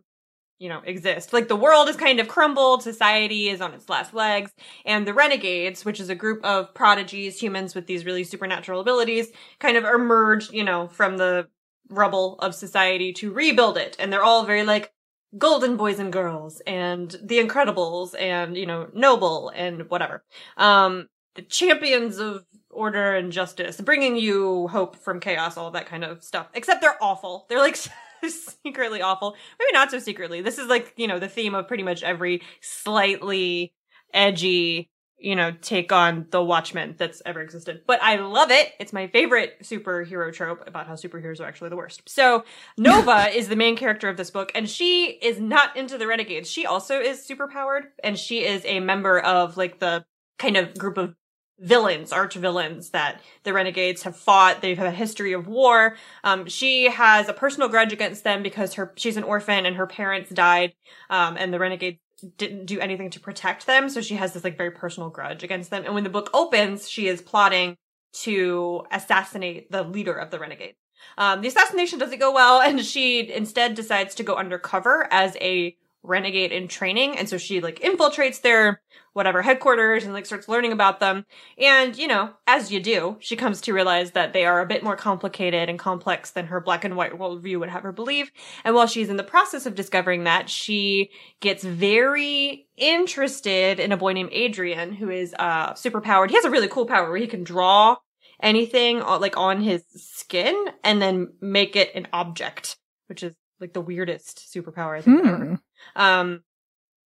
you 0.60 0.70
know, 0.70 0.82
exist. 0.86 1.34
Like 1.34 1.48
the 1.48 1.56
world 1.56 1.90
is 1.90 1.96
kind 1.96 2.20
of 2.20 2.28
crumbled, 2.28 2.84
society 2.84 3.50
is 3.50 3.62
on 3.62 3.74
its 3.74 3.90
last 3.90 4.14
legs, 4.14 4.52
and 4.86 5.08
the 5.08 5.14
renegades, 5.14 5.84
which 5.84 6.00
is 6.00 6.10
a 6.10 6.16
group 6.16 6.44
of 6.44 6.74
prodigies, 6.74 7.40
humans 7.40 7.76
with 7.76 7.88
these 7.88 8.06
really 8.06 8.24
supernatural 8.24 8.80
abilities, 8.80 9.32
kind 9.60 9.78
of 9.78 9.84
emerge, 9.84 10.52
you 10.52 10.64
know, 10.64 10.88
from 10.88 11.18
the 11.18 11.48
rubble 11.90 12.40
of 12.40 12.56
society 12.56 13.12
to 13.14 13.32
rebuild 13.32 13.78
it. 13.78 13.96
And 14.00 14.12
they're 14.12 14.24
all 14.24 14.46
very 14.46 14.64
like 14.64 14.92
golden 15.38 15.76
boys 15.76 16.00
and 16.00 16.14
girls 16.14 16.62
and 16.66 17.16
the 17.24 17.40
incredibles 17.40 18.16
and, 18.18 18.56
you 18.56 18.66
know, 18.66 18.88
noble 18.94 19.50
and 19.50 19.90
whatever. 19.90 20.24
Um, 20.58 21.10
the 21.36 21.42
champions 21.42 22.20
of 22.20 22.46
order 22.74 23.16
and 23.16 23.32
justice, 23.32 23.80
bringing 23.80 24.18
you 24.18 24.68
hope 24.68 24.96
from 24.96 25.20
chaos, 25.20 25.58
all 25.58 25.72
that 25.72 25.86
kind 25.86 26.04
of 26.04 26.24
stuff. 26.24 26.48
Except 26.54 26.82
they're 26.82 27.02
awful. 27.02 27.46
They're 27.50 27.60
like 27.60 27.78
secretly 28.64 29.02
awful. 29.02 29.36
Maybe 29.60 29.72
not 29.74 29.92
so 29.92 30.00
secretly. 30.00 30.42
This 30.42 30.58
is 30.58 30.68
like, 30.68 30.94
you 30.98 31.08
know, 31.08 31.20
the 31.20 31.28
theme 31.28 31.56
of 31.56 31.68
pretty 31.68 31.84
much 31.84 32.04
every 32.04 32.42
slightly 32.62 33.74
edgy, 34.14 34.90
you 35.18 35.36
know, 35.36 35.52
take 35.62 35.92
on 35.92 36.28
the 36.32 36.44
Watchmen 36.44 36.96
that's 36.98 37.22
ever 37.26 37.42
existed. 37.42 37.82
But 37.88 38.02
I 38.02 38.18
love 38.18 38.52
it. 38.52 38.74
It's 38.80 38.94
my 38.94 39.08
favorite 39.08 39.62
superhero 39.64 40.34
trope 40.34 40.68
about 40.68 40.88
how 40.88 40.94
superheroes 40.94 41.40
are 41.40 41.46
actually 41.46 41.70
the 41.70 41.78
worst. 41.78 42.02
So 42.08 42.44
Nova 42.78 43.30
is 43.36 43.48
the 43.48 43.56
main 43.56 43.76
character 43.76 44.10
of 44.10 44.18
this 44.18 44.32
book, 44.32 44.52
and 44.56 44.70
she 44.70 45.06
is 45.06 45.40
not 45.40 45.76
into 45.78 45.98
the 45.98 46.08
renegades. 46.08 46.50
She 46.50 46.66
also 46.66 47.00
is 47.00 47.26
superpowered, 47.28 47.84
and 48.04 48.18
she 48.18 48.44
is 48.44 48.64
a 48.66 48.80
member 48.80 49.20
of 49.20 49.58
like 49.58 49.80
the 49.80 50.06
kind 50.38 50.58
of 50.58 50.78
group 50.78 50.98
of 50.98 51.16
villains, 51.60 52.12
arch 52.12 52.34
villains 52.36 52.90
that 52.90 53.22
the 53.44 53.54
renegades 53.54 54.04
have 54.04 54.16
fought. 54.16 54.62
They've 54.62 54.80
a 54.80 54.92
history 54.92 55.34
of 55.34 55.48
war. 55.48 55.96
Um, 56.24 56.48
she 56.48 56.86
has 56.86 57.30
a 57.30 57.34
personal 57.34 57.70
grudge 57.70 57.94
against 57.94 58.24
them 58.24 58.44
because 58.44 58.74
her 58.74 58.94
she's 58.96 59.18
an 59.18 59.24
orphan 59.24 59.66
and 59.66 59.76
her 59.76 59.88
parents 59.88 60.30
died, 60.30 60.74
um, 61.10 61.38
and 61.38 61.54
the 61.54 61.60
renegades 61.60 62.00
didn't 62.38 62.66
do 62.66 62.80
anything 62.80 63.10
to 63.12 63.20
protect 63.20 63.66
them. 63.66 63.90
So 63.90 64.02
she 64.02 64.16
has 64.16 64.34
this 64.34 64.44
like 64.44 64.58
very 64.58 64.72
personal 64.72 65.10
grudge 65.10 65.44
against 65.44 65.70
them. 65.70 65.84
And 65.86 65.94
when 65.94 66.04
the 66.04 66.10
book 66.10 66.30
opens, 66.34 66.90
she 66.90 67.08
is 67.08 67.22
plotting 67.22 67.76
to 68.14 68.84
assassinate 68.92 69.72
the 69.72 69.84
leader 69.84 70.14
of 70.14 70.32
the 70.32 70.40
renegades. 70.40 70.78
Um, 71.18 71.42
the 71.42 71.48
assassination 71.50 72.00
doesn't 72.00 72.20
go 72.20 72.34
well, 72.34 72.62
and 72.62 72.84
she 72.84 73.32
instead 73.32 73.76
decides 73.76 74.16
to 74.16 74.24
go 74.24 74.36
undercover 74.36 75.08
as 75.12 75.36
a 75.42 75.76
renegade 76.04 76.52
in 76.52 76.68
training. 76.68 77.18
And 77.18 77.28
so 77.28 77.38
she 77.38 77.62
like 77.62 77.80
infiltrates 77.80 78.42
their 78.42 78.82
whatever 79.14 79.42
headquarters 79.42 80.04
and 80.04 80.14
like 80.14 80.26
starts 80.26 80.50
learning 80.50 80.72
about 80.72 81.00
them. 81.00 81.26
And, 81.58 81.98
you 81.98 82.08
know, 82.08 82.32
as 82.46 82.72
you 82.72 82.82
do, 82.82 83.18
she 83.20 83.36
comes 83.36 83.62
to 83.62 83.74
realize 83.74 84.12
that 84.12 84.34
they 84.34 84.46
are 84.46 84.60
a 84.60 84.66
bit 84.66 84.84
more 84.84 84.98
complicated 84.98 85.70
and 85.70 85.80
complex 85.80 86.32
than 86.32 86.48
her 86.48 86.60
black 86.60 86.84
and 86.84 86.96
white 86.96 87.14
worldview 87.14 87.60
would 87.60 87.70
have 87.70 87.84
her 87.84 87.92
believe. 87.92 88.32
And 88.64 88.76
while 88.76 88.88
she's 88.88 89.10
in 89.10 89.18
the 89.18 89.24
process 89.24 89.66
of 89.66 89.76
discovering 89.76 90.26
that, 90.26 90.50
she 90.50 91.12
gets 91.40 91.64
very 91.64 92.68
interested 92.76 93.80
in 93.80 93.92
a 93.92 93.98
boy 93.98 94.14
named 94.14 94.30
Adrian 94.32 94.94
who 94.94 95.10
is 95.10 95.34
uh 95.38 95.74
super 95.76 96.02
powered. 96.02 96.32
He 96.32 96.36
has 96.36 96.46
a 96.46 96.50
really 96.50 96.68
cool 96.68 96.86
power 96.86 97.10
where 97.10 97.20
he 97.20 97.28
can 97.28 97.44
draw 97.44 97.98
anything 98.42 99.02
uh, 99.02 99.20
like 99.20 99.38
on 99.38 99.62
his 99.62 99.84
skin 99.96 100.56
and 100.84 101.02
then 101.02 101.34
make 101.40 101.76
it 101.76 101.92
an 101.96 102.08
object, 102.12 102.78
which 103.08 103.24
is 103.24 103.34
like 103.60 103.74
the 103.74 103.82
weirdest 103.82 104.52
superpower 104.54 104.98
I 104.98 105.02
think 105.02 105.22
I've 105.22 105.34
ever. 105.34 105.46
Hmm. 105.46 105.56
Um, 105.96 106.44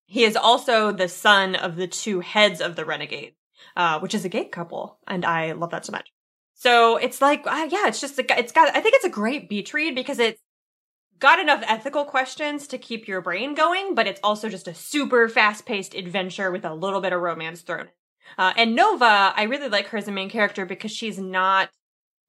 he 0.07 0.25
is 0.25 0.37
also 0.37 0.93
the 0.93 1.09
son 1.09 1.55
of 1.55 1.77
the 1.77 1.89
two 1.89 2.21
heads 2.21 2.61
of 2.61 2.77
the 2.77 2.85
renegade, 2.85 3.35
uh, 3.77 3.99
which 3.99 4.15
is 4.15 4.25
a 4.25 4.29
gay 4.29 4.45
couple, 4.45 4.99
and 5.07 5.25
I 5.25 5.53
love 5.53 5.71
that 5.71 5.85
so 5.85 5.93
much. 5.93 6.13
So 6.55 6.97
it's 6.97 7.21
like, 7.21 7.47
uh, 7.47 7.69
yeah, 7.71 7.89
it's 7.89 8.01
just 8.01 8.19
a, 8.19 8.39
it's 8.39 8.53
got. 8.53 8.75
I 8.75 8.81
think 8.81 8.95
it's 8.95 9.05
a 9.05 9.11
great 9.11 9.49
beach 9.49 9.75
read 9.75 9.95
because 9.95 10.19
it's 10.19 10.41
got 11.19 11.39
enough 11.39 11.63
ethical 11.67 12.05
questions 12.05 12.67
to 12.69 12.79
keep 12.79 13.09
your 13.09 13.21
brain 13.21 13.55
going, 13.55 13.95
but 13.95 14.07
it's 14.07 14.21
also 14.23 14.49
just 14.49 14.69
a 14.69 14.75
super 14.75 15.29
fast-paced 15.29 15.95
adventure 15.95 16.51
with 16.51 16.65
a 16.65 16.75
little 16.75 17.01
bit 17.01 17.13
of 17.13 17.21
romance 17.21 17.63
thrown. 17.63 17.89
Uh, 18.39 18.53
and 18.57 18.75
Nova, 18.75 19.33
I 19.37 19.45
really 19.45 19.69
like 19.69 19.89
her 19.89 19.99
as 19.99 20.09
a 20.09 20.13
main 20.13 20.31
character 20.31 20.67
because 20.67 20.91
she's 20.91 21.19
not 21.19 21.71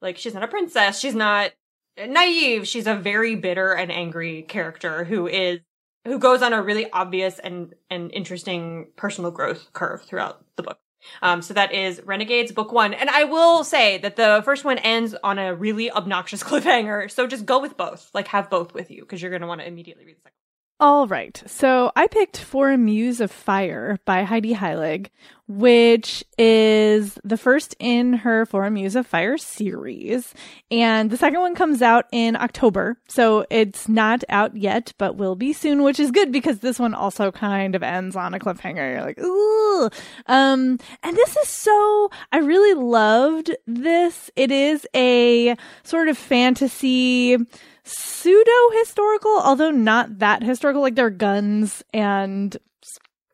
like 0.02 0.18
she's 0.18 0.34
not 0.34 0.44
a 0.44 0.48
princess. 0.48 1.00
She's 1.00 1.16
not 1.16 1.52
naive. 1.98 2.68
She's 2.68 2.88
a 2.88 2.96
very 2.96 3.36
bitter 3.36 3.74
and 3.74 3.92
angry 3.92 4.44
character 4.44 5.04
who 5.04 5.28
is 5.28 5.60
who 6.08 6.20
goes 6.20 6.42
on 6.42 6.54
a 6.54 6.62
really 6.62 6.90
obvious 6.92 7.40
and 7.40 7.74
and 7.90 8.12
interesting 8.12 8.88
personal 8.96 9.32
growth 9.32 9.72
curve 9.74 10.04
throughout 10.04 10.44
the 10.56 10.64
book. 10.64 10.80
Um, 11.22 11.42
so 11.42 11.54
that 11.54 11.74
is 11.74 12.02
Renegades 12.04 12.52
book 12.52 12.72
one, 12.72 12.94
and 12.94 13.10
I 13.10 13.26
will 13.26 13.64
say 13.64 13.98
that 14.00 14.16
the 14.16 14.42
first 14.44 14.66
one 14.66 14.78
ends 14.80 15.16
on 15.24 15.40
a 15.40 15.54
really 15.54 15.92
obnoxious 15.92 16.44
cliffhanger. 16.48 17.10
So 17.12 17.28
just 17.28 17.46
go 17.46 17.60
with 17.60 17.78
both, 17.78 18.10
like 18.14 18.28
have 18.30 18.50
both 18.50 18.74
with 18.74 18.90
you, 18.90 19.02
because 19.02 19.22
you're 19.22 19.32
going 19.32 19.42
to 19.42 19.48
want 19.48 19.62
to 19.62 19.68
immediately 19.68 20.06
read 20.06 20.16
the 20.16 20.22
second. 20.22 20.34
All 20.80 21.08
right. 21.08 21.42
So 21.48 21.92
I 21.96 22.08
picked 22.08 22.38
For 22.38 22.70
a 22.70 22.78
Muse 22.78 23.20
of 23.20 23.32
Fire 23.32 23.98
by 24.06 24.24
Heidi 24.24 24.54
Heilig, 24.54 25.08
which 25.48 26.24
is 26.38 27.18
the 27.24 27.38
first 27.38 27.76
in 27.80 28.14
her 28.14 28.46
For 28.46 28.66
a 28.66 28.72
Muse 28.72 28.96
of 28.96 29.08
Fire 29.08 29.38
series. 29.38 30.34
And 30.70 31.10
the 31.10 31.18
second 31.18 31.40
one 31.40 31.56
comes 31.56 31.82
out 31.82 32.06
in 32.12 32.36
October. 32.36 32.98
So 33.08 33.46
it's 33.50 33.88
not 33.88 34.24
out 34.30 34.56
yet, 34.56 34.94
but 34.98 35.16
will 35.16 35.36
be 35.36 35.54
soon, 35.54 35.84
which 35.84 36.00
is 36.00 36.12
good 36.12 36.32
because 36.32 36.60
this 36.60 36.80
one 36.80 36.94
also 36.94 37.32
kind 37.32 37.76
of 37.76 37.84
ends 37.84 38.16
on 38.16 38.34
a 38.34 38.40
cliffhanger. 38.40 38.94
You're 38.94 39.06
like, 39.06 39.20
ooh. 39.20 39.90
Um, 40.26 40.80
and 41.04 41.16
this 41.16 41.38
is 41.38 41.48
so, 41.48 42.10
I 42.32 42.40
really 42.40 42.74
loved 42.74 43.56
this. 43.66 44.30
It 44.36 44.52
is 44.52 44.86
a 44.94 45.56
sort 45.84 46.10
of 46.10 46.18
fantasy, 46.18 47.38
pseudo 47.84 48.70
historical, 48.80 49.40
although 49.40 49.72
not 49.72 50.20
that 50.20 50.44
historical. 50.44 50.82
Like 50.82 50.96
there 50.96 51.06
are 51.06 51.12
guns 51.12 51.84
and 51.94 52.58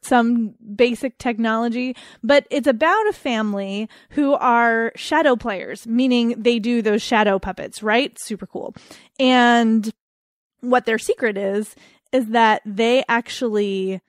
some 0.05 0.55
basic 0.75 1.17
technology, 1.17 1.95
but 2.23 2.47
it's 2.49 2.67
about 2.67 3.07
a 3.07 3.13
family 3.13 3.89
who 4.11 4.33
are 4.33 4.91
shadow 4.95 5.35
players, 5.35 5.87
meaning 5.87 6.35
they 6.37 6.59
do 6.59 6.81
those 6.81 7.01
shadow 7.01 7.39
puppets, 7.39 7.81
right? 7.83 8.17
Super 8.19 8.45
cool. 8.45 8.75
And 9.19 9.91
what 10.61 10.85
their 10.85 10.99
secret 10.99 11.37
is, 11.37 11.75
is 12.11 12.27
that 12.27 12.61
they 12.65 13.03
actually 13.09 14.01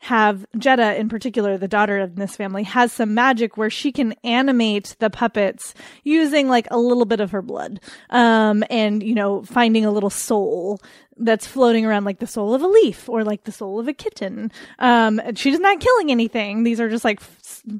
have 0.00 0.46
Jetta 0.56 0.98
in 0.98 1.08
particular, 1.08 1.58
the 1.58 1.68
daughter 1.68 1.98
of 1.98 2.16
this 2.16 2.36
family, 2.36 2.62
has 2.62 2.92
some 2.92 3.14
magic 3.14 3.56
where 3.56 3.70
she 3.70 3.90
can 3.92 4.14
animate 4.24 4.96
the 5.00 5.10
puppets 5.10 5.74
using 6.04 6.48
like 6.48 6.68
a 6.70 6.78
little 6.78 7.04
bit 7.04 7.20
of 7.20 7.32
her 7.32 7.42
blood. 7.42 7.80
Um, 8.10 8.62
and, 8.70 9.02
you 9.02 9.14
know, 9.14 9.42
finding 9.42 9.84
a 9.84 9.90
little 9.90 10.10
soul 10.10 10.80
that's 11.16 11.46
floating 11.46 11.84
around 11.84 12.04
like 12.04 12.20
the 12.20 12.26
soul 12.26 12.54
of 12.54 12.62
a 12.62 12.68
leaf 12.68 13.08
or 13.08 13.24
like 13.24 13.44
the 13.44 13.52
soul 13.52 13.80
of 13.80 13.88
a 13.88 13.92
kitten. 13.92 14.52
Um, 14.78 15.20
she's 15.34 15.58
not 15.58 15.80
killing 15.80 16.10
anything. 16.10 16.62
These 16.62 16.80
are 16.80 16.88
just 16.88 17.04
like 17.04 17.20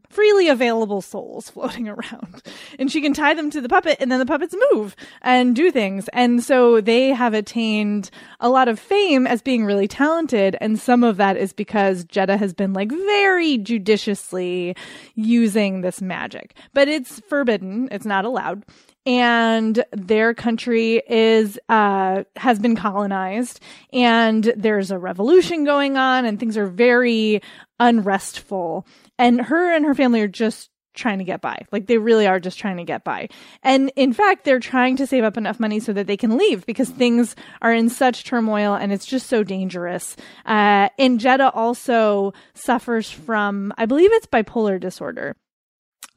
freely 0.08 0.48
available 0.48 1.00
souls 1.00 1.50
floating 1.58 1.88
around. 1.88 2.42
And 2.78 2.90
she 2.90 3.00
can 3.00 3.12
tie 3.12 3.34
them 3.34 3.50
to 3.50 3.60
the 3.60 3.68
puppet 3.68 3.98
and 4.00 4.10
then 4.10 4.18
the 4.18 4.26
puppets 4.26 4.54
move 4.72 4.96
and 5.22 5.54
do 5.54 5.70
things. 5.70 6.08
And 6.12 6.42
so 6.42 6.80
they 6.80 7.08
have 7.08 7.34
attained 7.34 8.10
a 8.40 8.48
lot 8.48 8.68
of 8.68 8.78
fame 8.78 9.26
as 9.26 9.42
being 9.42 9.64
really 9.64 9.88
talented. 9.88 10.56
And 10.60 10.78
some 10.78 11.04
of 11.04 11.16
that 11.16 11.36
is 11.36 11.52
because 11.52 12.04
Jetta 12.04 12.36
has 12.36 12.52
been 12.52 12.72
like 12.72 12.90
very 12.90 13.58
judiciously 13.58 14.76
using 15.14 15.80
this 15.80 16.00
magic, 16.00 16.54
but 16.74 16.88
it's 16.88 17.20
forbidden. 17.20 17.88
It's 17.90 18.06
not 18.06 18.24
allowed 18.24 18.64
and 19.08 19.82
their 19.92 20.34
country 20.34 21.02
is 21.08 21.58
uh, 21.70 22.24
has 22.36 22.58
been 22.58 22.76
colonized 22.76 23.58
and 23.90 24.52
there's 24.54 24.90
a 24.90 24.98
revolution 24.98 25.64
going 25.64 25.96
on 25.96 26.26
and 26.26 26.38
things 26.38 26.58
are 26.58 26.66
very 26.66 27.40
unrestful. 27.80 28.86
And 29.18 29.40
her 29.40 29.74
and 29.74 29.86
her 29.86 29.94
family 29.94 30.20
are 30.20 30.28
just 30.28 30.68
trying 30.92 31.18
to 31.18 31.24
get 31.24 31.40
by. 31.40 31.64
Like 31.72 31.86
they 31.86 31.96
really 31.96 32.26
are 32.26 32.38
just 32.38 32.58
trying 32.58 32.76
to 32.76 32.84
get 32.84 33.02
by. 33.02 33.30
And 33.62 33.90
in 33.96 34.12
fact 34.12 34.44
they're 34.44 34.60
trying 34.60 34.96
to 34.96 35.06
save 35.06 35.24
up 35.24 35.38
enough 35.38 35.58
money 35.58 35.80
so 35.80 35.94
that 35.94 36.06
they 36.06 36.16
can 36.18 36.36
leave 36.36 36.66
because 36.66 36.90
things 36.90 37.34
are 37.62 37.72
in 37.72 37.88
such 37.88 38.24
turmoil 38.24 38.74
and 38.74 38.92
it's 38.92 39.06
just 39.06 39.28
so 39.28 39.42
dangerous. 39.42 40.16
Uh, 40.44 40.90
and 40.98 41.18
Jetta 41.18 41.50
also 41.52 42.34
suffers 42.52 43.10
from 43.10 43.72
i 43.78 43.86
believe 43.86 44.12
it's 44.12 44.26
bipolar 44.26 44.78
disorder 44.78 45.34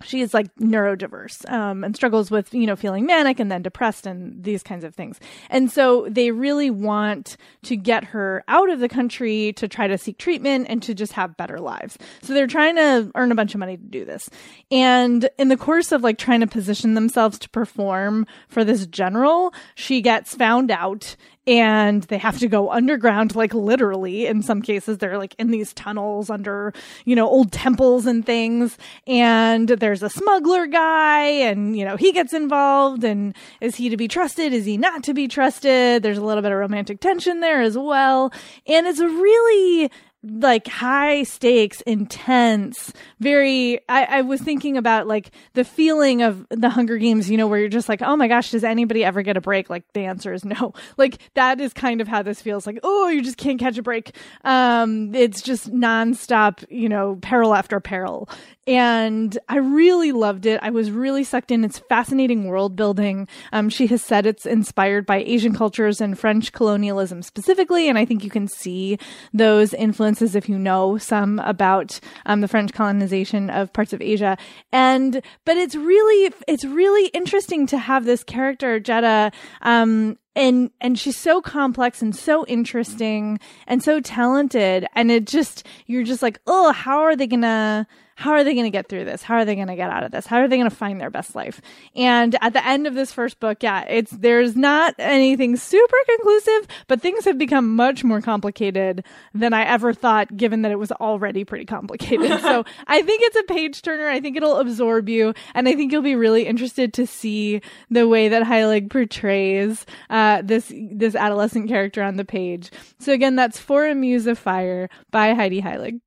she 0.04 0.22
is 0.22 0.34
like 0.34 0.54
neurodiverse 0.56 1.50
um, 1.50 1.84
and 1.84 1.96
struggles 1.96 2.32
with 2.32 2.54
you 2.54 2.66
know 2.66 2.76
feeling 2.76 3.06
manic 3.06 3.40
and 3.40 3.52
then 3.52 3.62
depressed 3.62 4.06
and 4.06 4.44
these 4.44 4.64
kinds 4.64 4.84
of 4.84 4.96
things. 4.96 5.20
And 5.50 5.72
so 5.72 6.08
they 6.10 6.32
really 6.32 6.70
want 6.70 7.38
to 7.64 7.76
get 7.76 8.06
her 8.06 8.44
out 8.48 8.70
of 8.70 8.80
the 8.80 8.90
country 8.90 9.54
to 9.54 9.68
try 9.68 9.88
to 9.88 9.98
seek 9.98 10.18
treatment 10.18 10.68
and 10.70 10.82
to 10.84 10.94
just 10.94 11.14
have 11.14 11.38
better 11.38 11.60
lives. 11.60 11.98
So 12.22 12.34
they're 12.34 12.48
trying 12.48 12.76
to 12.76 13.12
earn 13.16 13.32
a 13.32 13.36
bunch 13.36 13.54
of 13.54 13.60
money 13.60 13.78
to 13.78 13.84
do 13.84 14.06
this. 14.06 14.30
And 14.72 15.30
in 15.38 15.48
the 15.50 15.58
course 15.58 15.92
of 15.92 16.04
like 16.04 16.18
trying 16.18 16.42
to 16.42 16.48
position 16.48 16.94
themselves 16.94 17.40
to 17.40 17.50
perform 17.50 18.28
for 18.48 18.64
this 18.64 18.86
general 18.86 19.54
she 19.76 20.02
gets 20.02 20.36
found 20.36 20.72
out 20.72 21.16
and 21.48 22.04
they 22.04 22.18
have 22.18 22.38
to 22.40 22.48
go 22.48 22.70
underground, 22.70 23.36
like 23.36 23.54
literally 23.54 24.28
in 24.28 24.44
some 24.44 24.62
cases. 24.62 25.00
They're 25.00 25.18
like 25.18 25.36
in 25.40 25.50
these 25.50 25.74
tunnels 25.74 26.30
under, 26.30 26.74
you 27.06 27.16
know, 27.16 27.28
old 27.28 27.52
temples 27.52 28.06
and 28.06 28.26
things. 28.26 28.78
And 29.08 29.68
there's 29.70 30.04
a 30.04 30.10
smuggler 30.10 30.68
guy 30.68 31.24
and, 31.24 31.76
you 31.76 31.84
know, 31.84 31.98
he 31.98 32.12
gets 32.12 32.34
involved. 32.34 33.04
And 33.04 33.36
is 33.60 33.76
he 33.76 33.90
to 33.90 33.98
be 33.98 34.08
trusted? 34.08 34.54
Is 34.54 34.66
he 34.66 34.78
not 34.78 35.04
to 35.04 35.14
be 35.14 35.28
trusted? 35.28 36.04
There's 36.04 36.20
a 36.20 36.26
little 36.26 36.44
bit 36.44 36.52
of 36.52 36.60
romantic 36.60 37.00
tension 37.00 37.40
there 37.40 37.62
as 37.62 37.78
well. 37.78 38.32
And 38.68 38.86
it's 38.86 39.00
a 39.00 39.08
really 39.08 39.92
like 40.24 40.68
high 40.68 41.24
stakes, 41.24 41.82
intense, 41.82 42.94
very, 43.20 43.80
I, 43.90 44.04
I, 44.04 44.22
was 44.22 44.40
thinking 44.40 44.78
about 44.78 45.08
like 45.08 45.32
the 45.54 45.64
feeling 45.64 46.22
of 46.22 46.46
the 46.50 46.70
Hunger 46.70 46.98
Games, 46.98 47.28
you 47.30 47.38
know, 47.38 47.48
where 47.48 47.60
you're 47.60 47.70
just 47.70 47.90
like, 47.90 48.04
oh 48.04 48.16
my 48.16 48.28
gosh, 48.28 48.52
does 48.52 48.64
anybody 48.64 49.04
ever 49.04 49.24
get 49.24 49.36
a 49.36 49.42
break? 49.42 49.70
Like 49.70 49.84
the 49.94 50.02
answer 50.02 50.32
is 50.32 50.46
no. 50.46 50.74
Like 50.98 51.18
that 51.34 51.60
is 51.60 51.74
kind 51.74 52.02
of 52.02 52.08
how 52.08 52.22
this 52.22 52.42
feels 52.42 52.68
like, 52.68 52.80
oh, 52.84 53.08
you 53.08 53.24
just 53.24 53.38
can't 53.38 53.60
catch 53.60 53.78
a 53.78 53.82
break. 53.82 54.16
Um, 54.44 55.16
it's 55.16 55.42
just 55.42 55.72
nonstop, 55.72 56.64
you 56.70 56.90
know, 56.90 57.18
peril 57.22 57.56
after 57.56 57.80
peril 57.80 58.30
and 58.68 59.38
I 59.50 59.58
really 59.58 60.12
loved 60.12 60.46
it. 60.46 60.60
I 60.62 60.70
was 60.70 60.92
really 60.92 61.24
sucked 61.24 61.50
in. 61.50 61.66
It's 61.66 61.80
fascinating 61.80 62.46
world 62.46 62.76
building. 62.76 63.28
Um, 63.52 63.70
she 63.70 63.88
has 63.88 64.04
said 64.04 64.28
it's 64.28 64.46
inspired 64.46 65.08
by 65.08 65.18
Asian 65.18 65.56
cultures 65.56 66.00
and 66.00 66.18
French 66.18 66.52
colonialism 66.52 67.24
specifically, 67.24 67.90
and 67.90 67.98
I 67.98 68.06
think 68.06 68.24
you 68.24 68.30
can 68.30 68.48
see 68.48 69.00
those 69.34 69.74
influences 69.74 70.11
if 70.20 70.50
you 70.50 70.58
know 70.58 70.98
some 70.98 71.40
about 71.40 72.00
um, 72.26 72.42
the 72.42 72.48
French 72.48 72.74
colonization 72.74 73.50
of 73.50 73.72
parts 73.72 73.94
of 73.94 74.02
Asia. 74.02 74.38
And 74.72 75.22
but 75.46 75.58
it's 75.58 75.76
really 75.76 76.34
it's 76.48 76.66
really 76.66 77.08
interesting 77.10 77.68
to 77.68 77.78
have 77.78 78.06
this 78.06 78.24
character 78.24 78.80
Jetta 78.80 79.32
um, 79.62 80.18
and 80.36 80.72
and 80.80 80.98
she's 80.98 81.18
so 81.18 81.42
complex 81.42 82.02
and 82.02 82.16
so 82.16 82.46
interesting 82.48 83.40
and 83.68 83.84
so 83.84 84.00
talented 84.00 84.86
and 84.96 85.12
it 85.12 85.28
just 85.28 85.66
you're 85.88 86.04
just 86.04 86.22
like 86.22 86.40
oh 86.48 86.72
how 86.72 87.00
are 87.00 87.16
they 87.16 87.28
gonna 87.28 87.86
how 88.22 88.34
are 88.34 88.44
they 88.44 88.54
going 88.54 88.66
to 88.66 88.70
get 88.70 88.88
through 88.88 89.04
this? 89.04 89.24
How 89.24 89.36
are 89.36 89.46
they 89.46 89.56
going 89.56 89.68
to 89.68 89.76
get 89.76 89.90
out 89.90 90.04
of 90.04 90.12
this? 90.12 90.28
How 90.28 90.38
are 90.38 90.48
they 90.48 90.58
going 90.58 90.70
to 90.70 90.76
find 90.76 91.02
their 91.02 91.10
best 91.10 91.34
life? 91.34 91.60
And 91.96 92.38
at 92.40 92.54
the 92.54 92.64
end 92.64 92.86
of 92.86 92.94
this 92.94 93.12
first 93.12 93.40
book, 93.40 93.64
yeah, 93.64 93.82
it's 93.86 94.12
there's 94.12 94.56
not 94.56 94.94
anything 95.00 95.56
super 95.56 95.98
conclusive, 96.06 96.68
but 96.88 97.02
things 97.02 97.26
have 97.26 97.40
become 97.40 97.76
much 97.76 98.04
more 98.04 98.22
complicated 98.22 99.04
than 99.34 99.54
I 99.54 99.64
ever 99.64 99.92
thought, 99.92 100.38
given 100.38 100.62
that 100.62 100.72
it 100.72 100.78
was 100.78 100.92
already 100.92 101.44
pretty 101.44 101.66
complicated. 101.66 102.40
so 102.42 102.64
I 102.88 103.02
think 103.02 103.24
it's 103.24 103.38
a 103.38 103.44
page 103.52 103.82
turner. 103.82 104.08
I 104.08 104.20
think 104.20 104.38
it'll 104.38 104.58
absorb 104.58 105.10
you, 105.10 105.34
and 105.56 105.68
I 105.68 105.76
think 105.76 105.92
you'll 105.92 106.04
be 106.04 106.16
really 106.16 106.46
interested 106.46 106.94
to 106.94 107.08
see 107.08 107.60
the 107.90 108.08
way 108.08 108.30
that 108.30 108.44
Heilig 108.44 108.92
portrays 108.92 109.84
uh, 110.12 110.44
this 110.44 110.72
this 110.92 111.16
adolescent 111.16 111.70
character 111.70 112.04
on 112.04 112.18
the 112.18 112.26
page. 112.26 112.70
So 113.00 113.14
again, 113.14 113.36
that's 113.36 113.58
For 113.58 113.88
a 113.88 113.96
Muse 113.96 114.28
of 114.28 114.38
Fire 114.38 114.90
by 115.10 115.34
Heidi 115.34 115.64
Heilig. 115.64 116.02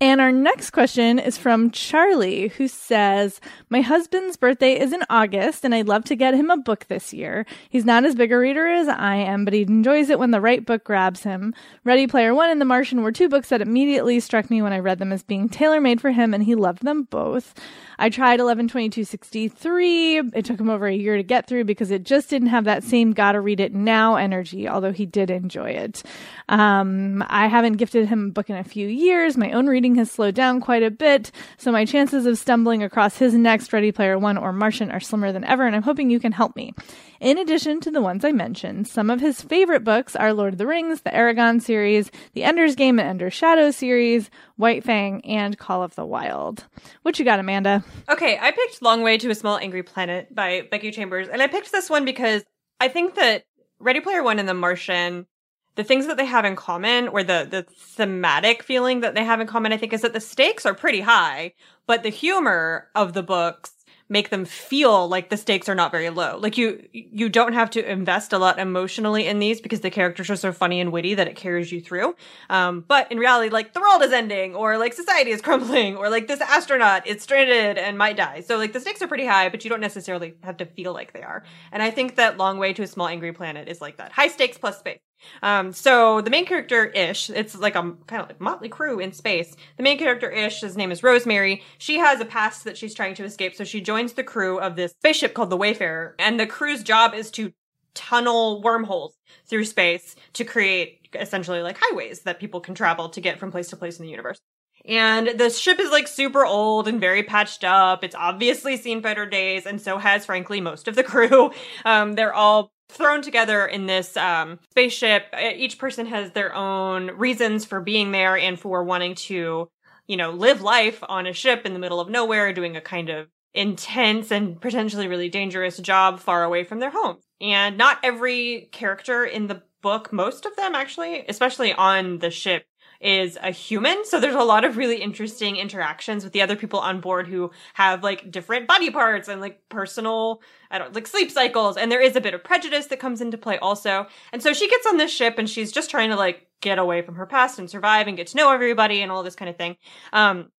And 0.00 0.20
our 0.20 0.32
next 0.32 0.70
question 0.70 1.20
is 1.20 1.38
from 1.38 1.70
Charlie, 1.70 2.48
who 2.48 2.66
says, 2.66 3.40
My 3.70 3.80
husband's 3.80 4.36
birthday 4.36 4.78
is 4.78 4.92
in 4.92 5.04
August, 5.08 5.64
and 5.64 5.72
I'd 5.72 5.86
love 5.86 6.04
to 6.06 6.16
get 6.16 6.34
him 6.34 6.50
a 6.50 6.56
book 6.56 6.86
this 6.88 7.14
year. 7.14 7.46
He's 7.70 7.84
not 7.84 8.04
as 8.04 8.16
big 8.16 8.32
a 8.32 8.38
reader 8.38 8.66
as 8.66 8.88
I 8.88 9.14
am, 9.14 9.44
but 9.44 9.54
he 9.54 9.62
enjoys 9.62 10.10
it 10.10 10.18
when 10.18 10.32
the 10.32 10.40
right 10.40 10.66
book 10.66 10.82
grabs 10.82 11.22
him. 11.22 11.54
Ready 11.84 12.08
Player 12.08 12.34
One 12.34 12.50
and 12.50 12.60
The 12.60 12.64
Martian 12.64 13.02
were 13.02 13.12
two 13.12 13.28
books 13.28 13.50
that 13.50 13.62
immediately 13.62 14.18
struck 14.18 14.50
me 14.50 14.60
when 14.62 14.72
I 14.72 14.80
read 14.80 14.98
them 14.98 15.12
as 15.12 15.22
being 15.22 15.48
tailor 15.48 15.80
made 15.80 16.00
for 16.00 16.10
him, 16.10 16.34
and 16.34 16.42
he 16.42 16.56
loved 16.56 16.82
them 16.82 17.04
both. 17.04 17.54
I 17.96 18.10
tried 18.10 18.40
11/22/63. 18.40 20.32
It 20.34 20.44
took 20.44 20.58
him 20.58 20.70
over 20.70 20.88
a 20.88 20.94
year 20.94 21.16
to 21.16 21.22
get 21.22 21.46
through 21.46 21.64
because 21.64 21.92
it 21.92 22.02
just 22.02 22.28
didn't 22.28 22.48
have 22.48 22.64
that 22.64 22.82
same 22.82 23.12
gotta 23.12 23.40
read 23.40 23.60
it 23.60 23.72
now 23.72 24.16
energy, 24.16 24.68
although 24.68 24.92
he 24.92 25.06
did 25.06 25.30
enjoy 25.30 25.70
it. 25.70 26.02
Um, 26.48 27.24
I 27.28 27.46
haven't 27.46 27.74
gifted 27.74 28.08
him 28.08 28.28
a 28.28 28.32
book 28.32 28.50
in 28.50 28.56
a 28.56 28.64
few 28.64 28.86
years. 28.86 29.36
My 29.36 29.52
own 29.52 29.66
reading 29.66 29.94
has 29.96 30.10
slowed 30.10 30.34
down 30.34 30.60
quite 30.60 30.82
a 30.82 30.90
bit, 30.90 31.30
so 31.56 31.72
my 31.72 31.84
chances 31.84 32.26
of 32.26 32.38
stumbling 32.38 32.82
across 32.82 33.18
his 33.18 33.34
next 33.34 33.72
Ready 33.72 33.92
Player 33.92 34.18
One 34.18 34.36
or 34.36 34.52
Martian 34.52 34.90
are 34.90 35.00
slimmer 35.00 35.32
than 35.32 35.44
ever, 35.44 35.66
and 35.66 35.74
I'm 35.74 35.82
hoping 35.82 36.10
you 36.10 36.20
can 36.20 36.32
help 36.32 36.54
me. 36.56 36.74
In 37.20 37.38
addition 37.38 37.80
to 37.80 37.90
the 37.90 38.02
ones 38.02 38.24
I 38.24 38.32
mentioned, 38.32 38.86
some 38.86 39.08
of 39.08 39.20
his 39.20 39.40
favorite 39.40 39.84
books 39.84 40.14
are 40.14 40.34
Lord 40.34 40.54
of 40.54 40.58
the 40.58 40.66
Rings, 40.66 41.00
the 41.00 41.10
Eragon 41.10 41.62
series, 41.62 42.10
the 42.34 42.44
Ender's 42.44 42.74
Game 42.74 42.98
and 42.98 43.08
Ender's 43.08 43.32
Shadow 43.32 43.70
series, 43.70 44.28
White 44.56 44.84
Fang, 44.84 45.24
and 45.24 45.56
Call 45.56 45.82
of 45.82 45.94
the 45.94 46.04
Wild. 46.04 46.64
What 47.02 47.18
you 47.18 47.24
got, 47.24 47.40
Amanda? 47.40 47.82
Okay, 48.10 48.38
I 48.38 48.50
picked 48.50 48.82
Long 48.82 49.02
Way 49.02 49.16
to 49.18 49.30
a 49.30 49.34
Small 49.34 49.56
Angry 49.56 49.82
Planet 49.82 50.34
by 50.34 50.68
Becky 50.70 50.90
Chambers, 50.90 51.28
and 51.28 51.40
I 51.40 51.46
picked 51.46 51.72
this 51.72 51.88
one 51.88 52.04
because 52.04 52.42
I 52.80 52.88
think 52.88 53.14
that 53.14 53.44
Ready 53.78 54.00
Player 54.00 54.22
One 54.22 54.38
and 54.38 54.48
The 54.48 54.54
Martian 54.54 55.26
the 55.76 55.84
things 55.84 56.06
that 56.06 56.16
they 56.16 56.26
have 56.26 56.44
in 56.44 56.56
common 56.56 57.08
or 57.08 57.22
the 57.22 57.46
the 57.50 57.62
thematic 57.62 58.62
feeling 58.62 59.00
that 59.00 59.14
they 59.14 59.24
have 59.24 59.40
in 59.40 59.46
common 59.46 59.72
i 59.72 59.76
think 59.76 59.92
is 59.92 60.02
that 60.02 60.12
the 60.12 60.20
stakes 60.20 60.66
are 60.66 60.74
pretty 60.74 61.00
high 61.00 61.52
but 61.86 62.02
the 62.02 62.08
humor 62.08 62.88
of 62.94 63.12
the 63.12 63.22
books 63.22 63.74
make 64.08 64.28
them 64.30 64.44
feel 64.44 65.08
like 65.08 65.30
the 65.30 65.36
stakes 65.36 65.68
are 65.68 65.74
not 65.74 65.90
very 65.90 66.10
low. 66.10 66.36
Like 66.38 66.58
you 66.58 66.86
you 66.92 67.28
don't 67.28 67.54
have 67.54 67.70
to 67.70 67.90
invest 67.90 68.32
a 68.32 68.38
lot 68.38 68.58
emotionally 68.58 69.26
in 69.26 69.38
these 69.38 69.60
because 69.60 69.80
the 69.80 69.90
characters 69.90 70.28
are 70.30 70.36
so 70.36 70.52
funny 70.52 70.80
and 70.80 70.92
witty 70.92 71.14
that 71.14 71.26
it 71.26 71.36
carries 71.36 71.72
you 71.72 71.80
through. 71.80 72.14
Um, 72.50 72.84
but 72.86 73.10
in 73.10 73.18
reality, 73.18 73.50
like 73.50 73.72
the 73.72 73.80
world 73.80 74.02
is 74.02 74.12
ending, 74.12 74.54
or 74.54 74.76
like 74.78 74.92
society 74.92 75.30
is 75.30 75.40
crumbling, 75.46 75.96
or 75.96 76.10
like 76.10 76.28
this 76.28 76.40
astronaut 76.40 77.06
is 77.06 77.22
stranded 77.22 77.78
and 77.78 77.96
might 77.96 78.16
die. 78.16 78.40
So 78.40 78.58
like 78.58 78.72
the 78.72 78.80
stakes 78.80 79.00
are 79.00 79.08
pretty 79.08 79.26
high, 79.26 79.48
but 79.48 79.64
you 79.64 79.70
don't 79.70 79.80
necessarily 79.80 80.34
have 80.42 80.58
to 80.58 80.66
feel 80.66 80.92
like 80.92 81.12
they 81.12 81.22
are. 81.22 81.42
And 81.72 81.82
I 81.82 81.90
think 81.90 82.16
that 82.16 82.36
Long 82.36 82.58
Way 82.58 82.72
to 82.74 82.82
a 82.82 82.86
Small 82.86 83.08
Angry 83.08 83.32
Planet 83.32 83.68
is 83.68 83.80
like 83.80 83.96
that. 83.96 84.12
High 84.12 84.28
stakes 84.28 84.58
plus 84.58 84.78
space. 84.78 85.00
Um, 85.42 85.72
so 85.72 86.20
the 86.20 86.30
main 86.30 86.46
character 86.46 86.86
Ish, 86.86 87.30
it's 87.30 87.56
like 87.56 87.74
a 87.74 87.94
kind 88.06 88.22
of 88.22 88.28
like 88.28 88.40
motley 88.40 88.68
crew 88.68 88.98
in 88.98 89.12
space. 89.12 89.56
The 89.76 89.82
main 89.82 89.98
character 89.98 90.30
Ish, 90.30 90.60
his 90.60 90.76
name 90.76 90.90
is 90.92 91.02
Rosemary. 91.02 91.62
She 91.78 91.98
has 91.98 92.20
a 92.20 92.24
past 92.24 92.64
that 92.64 92.76
she's 92.76 92.94
trying 92.94 93.14
to 93.16 93.24
escape, 93.24 93.54
so 93.54 93.64
she 93.64 93.80
joins 93.80 94.14
the 94.14 94.24
crew 94.24 94.58
of 94.58 94.76
this 94.76 94.92
spaceship 94.92 95.34
called 95.34 95.50
the 95.50 95.56
Wayfarer, 95.56 96.14
and 96.18 96.38
the 96.38 96.46
crew's 96.46 96.82
job 96.82 97.14
is 97.14 97.30
to 97.32 97.52
tunnel 97.94 98.60
wormholes 98.62 99.16
through 99.46 99.64
space 99.64 100.16
to 100.32 100.44
create 100.44 101.08
essentially 101.14 101.62
like 101.62 101.78
highways 101.80 102.20
that 102.22 102.40
people 102.40 102.60
can 102.60 102.74
travel 102.74 103.08
to 103.08 103.20
get 103.20 103.38
from 103.38 103.52
place 103.52 103.68
to 103.68 103.76
place 103.76 103.98
in 103.98 104.04
the 104.04 104.10
universe. 104.10 104.40
And 104.86 105.38
the 105.38 105.48
ship 105.48 105.80
is 105.80 105.90
like 105.90 106.06
super 106.08 106.44
old 106.44 106.88
and 106.88 107.00
very 107.00 107.22
patched 107.22 107.64
up. 107.64 108.04
It's 108.04 108.14
obviously 108.14 108.76
seen 108.76 109.00
better 109.00 109.24
days, 109.24 109.64
and 109.64 109.80
so 109.80 109.96
has 109.96 110.26
frankly 110.26 110.60
most 110.60 110.88
of 110.88 110.94
the 110.94 111.04
crew. 111.04 111.52
Um, 111.84 112.14
they're 112.14 112.34
all 112.34 112.72
thrown 112.88 113.22
together 113.22 113.66
in 113.66 113.86
this 113.86 114.16
um, 114.16 114.58
spaceship. 114.70 115.26
Each 115.56 115.78
person 115.78 116.06
has 116.06 116.32
their 116.32 116.54
own 116.54 117.08
reasons 117.12 117.64
for 117.64 117.80
being 117.80 118.12
there 118.12 118.36
and 118.36 118.58
for 118.58 118.84
wanting 118.84 119.14
to, 119.14 119.68
you 120.06 120.16
know, 120.16 120.30
live 120.30 120.60
life 120.60 121.02
on 121.08 121.26
a 121.26 121.32
ship 121.32 121.64
in 121.64 121.72
the 121.72 121.78
middle 121.78 122.00
of 122.00 122.08
nowhere, 122.08 122.52
doing 122.52 122.76
a 122.76 122.80
kind 122.80 123.08
of 123.08 123.28
intense 123.54 124.30
and 124.30 124.60
potentially 124.60 125.08
really 125.08 125.28
dangerous 125.28 125.78
job 125.78 126.20
far 126.20 126.42
away 126.44 126.64
from 126.64 126.80
their 126.80 126.90
home. 126.90 127.18
And 127.40 127.78
not 127.78 127.98
every 128.02 128.68
character 128.72 129.24
in 129.24 129.46
the 129.46 129.62
book, 129.80 130.12
most 130.12 130.46
of 130.46 130.56
them 130.56 130.74
actually, 130.74 131.24
especially 131.28 131.72
on 131.72 132.18
the 132.18 132.30
ship, 132.30 132.66
is 133.04 133.38
a 133.42 133.50
human. 133.50 134.02
So 134.06 134.18
there's 134.18 134.34
a 134.34 134.42
lot 134.42 134.64
of 134.64 134.78
really 134.78 134.96
interesting 134.96 135.56
interactions 135.56 136.24
with 136.24 136.32
the 136.32 136.40
other 136.40 136.56
people 136.56 136.80
on 136.80 137.00
board 137.00 137.28
who 137.28 137.50
have 137.74 138.02
like 138.02 138.30
different 138.30 138.66
body 138.66 138.90
parts 138.90 139.28
and 139.28 139.42
like 139.42 139.60
personal, 139.68 140.40
I 140.70 140.78
don't 140.78 140.94
like 140.94 141.06
sleep 141.06 141.30
cycles. 141.30 141.76
And 141.76 141.92
there 141.92 142.00
is 142.00 142.16
a 142.16 142.20
bit 142.20 142.32
of 142.32 142.42
prejudice 142.42 142.86
that 142.86 143.00
comes 143.00 143.20
into 143.20 143.36
play 143.36 143.58
also. 143.58 144.06
And 144.32 144.42
so 144.42 144.54
she 144.54 144.70
gets 144.70 144.86
on 144.86 144.96
this 144.96 145.12
ship 145.12 145.34
and 145.36 145.48
she's 145.48 145.70
just 145.70 145.90
trying 145.90 146.08
to 146.10 146.16
like 146.16 146.46
get 146.62 146.78
away 146.78 147.02
from 147.02 147.16
her 147.16 147.26
past 147.26 147.58
and 147.58 147.68
survive 147.68 148.08
and 148.08 148.16
get 148.16 148.28
to 148.28 148.38
know 148.38 148.50
everybody 148.50 149.02
and 149.02 149.12
all 149.12 149.22
this 149.22 149.36
kind 149.36 149.50
of 149.50 149.58
thing. 149.58 149.76
Um, 150.14 150.50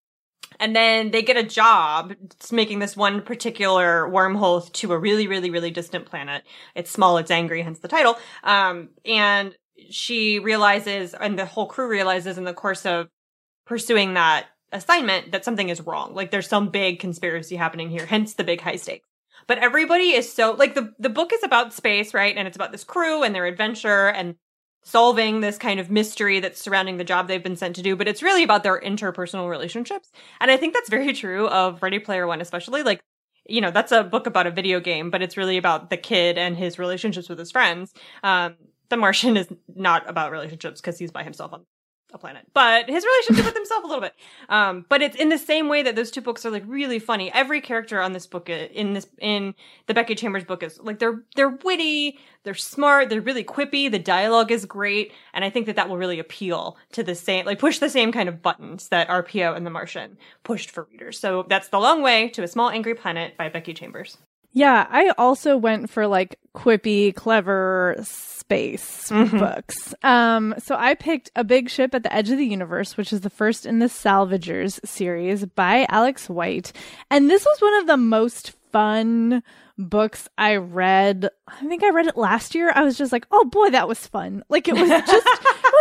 and 0.60 0.74
then 0.74 1.10
they 1.10 1.22
get 1.22 1.36
a 1.36 1.42
job 1.42 2.14
making 2.52 2.78
this 2.78 2.96
one 2.96 3.22
particular 3.22 4.08
wormhole 4.08 4.72
to 4.74 4.92
a 4.92 4.98
really, 4.98 5.26
really, 5.26 5.50
really 5.50 5.72
distant 5.72 6.06
planet. 6.06 6.44
It's 6.76 6.92
small, 6.92 7.18
it's 7.18 7.32
angry, 7.32 7.60
hence 7.62 7.80
the 7.80 7.88
title. 7.88 8.16
Um, 8.44 8.90
and 9.04 9.56
she 9.90 10.38
realizes, 10.38 11.14
and 11.14 11.38
the 11.38 11.46
whole 11.46 11.66
crew 11.66 11.88
realizes 11.88 12.38
in 12.38 12.44
the 12.44 12.54
course 12.54 12.86
of 12.86 13.08
pursuing 13.66 14.14
that 14.14 14.46
assignment 14.72 15.32
that 15.32 15.44
something 15.44 15.68
is 15.68 15.80
wrong. 15.80 16.14
Like 16.14 16.30
there's 16.30 16.48
some 16.48 16.70
big 16.70 16.98
conspiracy 16.98 17.56
happening 17.56 17.90
here, 17.90 18.06
hence 18.06 18.34
the 18.34 18.44
big 18.44 18.60
high 18.60 18.76
stakes. 18.76 19.08
But 19.46 19.58
everybody 19.58 20.10
is 20.10 20.32
so 20.32 20.52
like 20.52 20.74
the 20.74 20.92
the 20.98 21.08
book 21.08 21.32
is 21.32 21.42
about 21.42 21.72
space, 21.72 22.14
right? 22.14 22.36
And 22.36 22.48
it's 22.48 22.56
about 22.56 22.72
this 22.72 22.84
crew 22.84 23.22
and 23.22 23.34
their 23.34 23.46
adventure 23.46 24.08
and 24.08 24.36
solving 24.82 25.40
this 25.40 25.58
kind 25.58 25.80
of 25.80 25.90
mystery 25.90 26.38
that's 26.38 26.60
surrounding 26.60 26.96
the 26.96 27.04
job 27.04 27.26
they've 27.26 27.42
been 27.42 27.56
sent 27.56 27.74
to 27.74 27.82
do, 27.82 27.96
but 27.96 28.06
it's 28.06 28.22
really 28.22 28.44
about 28.44 28.62
their 28.62 28.80
interpersonal 28.80 29.50
relationships. 29.50 30.12
And 30.40 30.48
I 30.48 30.56
think 30.56 30.74
that's 30.74 30.88
very 30.88 31.12
true 31.12 31.48
of 31.48 31.82
Ready 31.82 31.98
Player 31.98 32.24
One, 32.24 32.40
especially. 32.40 32.84
Like, 32.84 33.00
you 33.48 33.60
know, 33.60 33.72
that's 33.72 33.90
a 33.90 34.04
book 34.04 34.28
about 34.28 34.46
a 34.46 34.52
video 34.52 34.78
game, 34.78 35.10
but 35.10 35.22
it's 35.22 35.36
really 35.36 35.56
about 35.56 35.90
the 35.90 35.96
kid 35.96 36.38
and 36.38 36.56
his 36.56 36.78
relationships 36.78 37.28
with 37.28 37.38
his 37.38 37.50
friends. 37.50 37.92
Um, 38.22 38.54
the 38.88 38.96
Martian 38.96 39.36
is 39.36 39.48
not 39.74 40.08
about 40.08 40.32
relationships 40.32 40.80
because 40.80 40.98
he's 40.98 41.10
by 41.10 41.22
himself 41.22 41.52
on 41.52 41.64
a 42.12 42.18
planet, 42.18 42.46
but 42.54 42.88
his 42.88 43.04
relationship 43.04 43.46
with 43.46 43.54
himself 43.54 43.84
a 43.84 43.86
little 43.86 44.00
bit. 44.00 44.14
Um, 44.48 44.86
but 44.88 45.02
it's 45.02 45.16
in 45.16 45.28
the 45.28 45.38
same 45.38 45.68
way 45.68 45.82
that 45.82 45.96
those 45.96 46.10
two 46.10 46.20
books 46.20 46.46
are 46.46 46.50
like 46.50 46.62
really 46.66 46.98
funny. 46.98 47.32
Every 47.32 47.60
character 47.60 48.00
on 48.00 48.12
this 48.12 48.26
book, 48.26 48.48
uh, 48.48 48.52
in 48.52 48.92
this, 48.94 49.06
in 49.18 49.54
the 49.86 49.94
Becky 49.94 50.14
Chambers 50.14 50.44
book 50.44 50.62
is 50.62 50.80
like, 50.80 50.98
they're, 50.98 51.22
they're 51.34 51.58
witty, 51.64 52.18
they're 52.44 52.54
smart, 52.54 53.08
they're 53.08 53.20
really 53.20 53.44
quippy, 53.44 53.90
the 53.90 53.98
dialogue 53.98 54.52
is 54.52 54.64
great. 54.64 55.12
And 55.34 55.44
I 55.44 55.50
think 55.50 55.66
that 55.66 55.76
that 55.76 55.88
will 55.88 55.98
really 55.98 56.18
appeal 56.18 56.76
to 56.92 57.02
the 57.02 57.14
same, 57.14 57.44
like 57.44 57.58
push 57.58 57.78
the 57.78 57.90
same 57.90 58.12
kind 58.12 58.28
of 58.28 58.42
buttons 58.42 58.88
that 58.88 59.08
RPO 59.08 59.56
and 59.56 59.66
The 59.66 59.70
Martian 59.70 60.16
pushed 60.44 60.70
for 60.70 60.86
readers. 60.90 61.18
So 61.18 61.44
that's 61.48 61.68
The 61.68 61.80
Long 61.80 62.02
Way 62.02 62.28
to 62.30 62.42
a 62.42 62.48
Small 62.48 62.70
Angry 62.70 62.94
Planet 62.94 63.36
by 63.36 63.48
Becky 63.48 63.74
Chambers. 63.74 64.18
Yeah, 64.56 64.86
I 64.88 65.10
also 65.18 65.58
went 65.58 65.90
for 65.90 66.06
like 66.06 66.38
quippy, 66.54 67.14
clever 67.14 67.94
space 68.00 69.10
mm-hmm. 69.10 69.38
books. 69.38 69.94
Um, 70.02 70.54
so 70.56 70.74
I 70.74 70.94
picked 70.94 71.30
A 71.36 71.44
Big 71.44 71.68
Ship 71.68 71.94
at 71.94 72.02
the 72.02 72.10
Edge 72.10 72.30
of 72.30 72.38
the 72.38 72.46
Universe, 72.46 72.96
which 72.96 73.12
is 73.12 73.20
the 73.20 73.28
first 73.28 73.66
in 73.66 73.80
the 73.80 73.86
Salvagers 73.90 74.80
series 74.82 75.44
by 75.44 75.86
Alex 75.90 76.30
White. 76.30 76.72
And 77.10 77.28
this 77.28 77.44
was 77.44 77.60
one 77.60 77.74
of 77.74 77.86
the 77.86 77.98
most 77.98 78.52
fun 78.72 79.42
books 79.76 80.26
I 80.38 80.56
read. 80.56 81.28
I 81.46 81.66
think 81.66 81.84
I 81.84 81.90
read 81.90 82.06
it 82.06 82.16
last 82.16 82.54
year. 82.54 82.72
I 82.74 82.82
was 82.82 82.96
just 82.96 83.12
like, 83.12 83.26
oh 83.30 83.44
boy, 83.44 83.68
that 83.72 83.88
was 83.88 84.06
fun. 84.06 84.42
Like 84.48 84.68
it 84.68 84.74
was 84.74 84.88
just, 85.06 85.28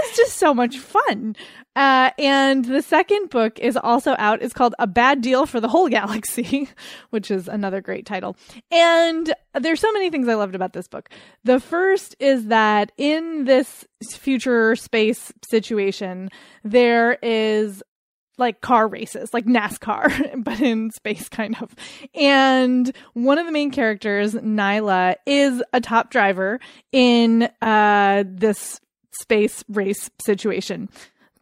was 0.08 0.18
just 0.18 0.38
so 0.38 0.54
much 0.54 0.78
fun. 0.78 1.36
Uh, 1.76 2.12
and 2.18 2.64
the 2.66 2.82
second 2.82 3.30
book 3.30 3.60
is 3.60 3.76
also 3.76 4.16
out. 4.18 4.42
It's 4.42 4.54
called 4.54 4.76
A 4.80 4.88
Bad 4.88 5.22
Deal 5.22 5.46
for 5.46 5.60
the 5.60 5.68
Whole 5.68 5.90
Galaxy, 5.90 6.70
which 7.10 7.30
is 7.30 7.48
another 7.48 7.82
great 7.82 8.06
title. 8.06 8.38
And 8.72 9.34
there's 9.54 9.82
so 9.82 9.92
many 9.92 10.10
things 10.10 10.28
I 10.28 10.36
loved 10.36 10.56
about 10.56 10.74
this 10.74 10.88
book. 10.88 11.10
The 11.44 11.60
first 11.60 12.16
is 12.20 12.48
that 12.48 12.92
in 12.98 13.46
this 13.46 13.86
future 14.14 14.76
space 14.76 15.34
situation, 15.50 16.30
there 16.64 17.18
is 17.22 17.84
like 18.38 18.62
car 18.62 18.88
races, 18.88 19.34
like 19.34 19.46
NASCAR, 19.46 20.44
but 20.44 20.60
in 20.62 20.92
space 20.92 21.30
kind 21.30 21.56
of. 21.62 21.74
And 22.14 22.94
one 23.14 23.38
of 23.38 23.46
the 23.46 23.52
main 23.52 23.72
characters, 23.72 24.34
Nilah, 24.34 25.16
is 25.26 25.64
a 25.74 25.82
top 25.82 26.10
driver 26.10 26.60
in 26.92 27.50
uh 27.62 28.24
this 28.28 28.80
space 29.20 29.64
race 29.70 30.10
situation 30.24 30.90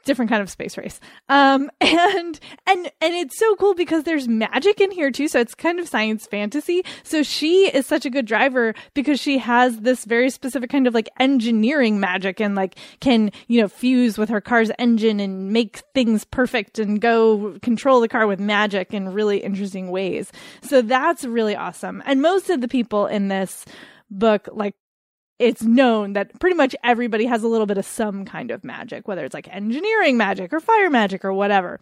different 0.06 0.30
kind 0.30 0.42
of 0.42 0.50
space 0.50 0.78
race. 0.78 1.00
Um, 1.30 1.72
and 1.82 2.40
and 2.68 2.92
and 3.02 3.14
it's 3.14 3.38
so 3.38 3.56
cool 3.56 3.74
because 3.74 4.04
there's 4.04 4.28
magic 4.28 4.82
in 4.82 4.92
here 4.92 5.12
too. 5.12 5.28
So 5.28 5.40
it's 5.40 5.56
kind 5.56 5.80
of 5.80 5.88
science 5.88 6.28
fantasy. 6.28 6.84
So 7.04 7.24
she 7.24 7.68
is 7.74 7.86
such 7.86 8.06
a 8.06 8.10
good 8.10 8.26
driver 8.26 8.74
because 8.94 9.20
she 9.20 9.38
has 9.40 9.80
this 9.80 10.06
very 10.06 10.30
specific 10.30 10.70
kind 10.70 10.88
of 10.88 10.94
like 10.94 11.10
engineering 11.20 12.00
magic 12.00 12.40
and 12.40 12.56
like 12.56 12.78
can 13.00 13.32
you 13.48 13.62
know 13.62 13.68
fuse 13.68 14.18
with 14.18 14.30
her 14.30 14.42
car's 14.42 14.72
engine 14.80 15.20
and 15.20 15.52
make 15.52 15.82
things 15.94 16.24
perfect 16.26 16.80
and 16.80 17.02
go 17.02 17.58
control 17.62 18.02
the 18.02 18.08
car 18.08 18.28
with 18.28 18.40
magic 18.40 18.94
in 18.94 19.14
really 19.14 19.40
interesting 19.40 19.92
ways. 19.92 20.32
So 20.62 20.82
that's 20.82 21.24
really 21.26 21.56
awesome. 21.56 22.04
And 22.06 22.22
most 22.22 22.50
of 22.50 22.62
the 22.62 22.68
people 22.68 23.08
in 23.08 23.28
this 23.28 23.66
book 24.10 24.48
like 24.52 24.76
it's 25.44 25.62
known 25.62 26.14
that 26.14 26.40
pretty 26.40 26.56
much 26.56 26.74
everybody 26.84 27.26
has 27.26 27.44
a 27.44 27.48
little 27.48 27.66
bit 27.66 27.78
of 27.78 27.86
some 27.86 28.24
kind 28.24 28.50
of 28.50 28.64
magic, 28.64 29.08
whether 29.08 29.26
it's 29.26 29.34
like 29.34 29.48
engineering 29.54 30.16
magic 30.16 30.54
or 30.54 30.62
fire 30.62 30.90
magic 30.90 31.26
or 31.26 31.34
whatever 31.34 31.80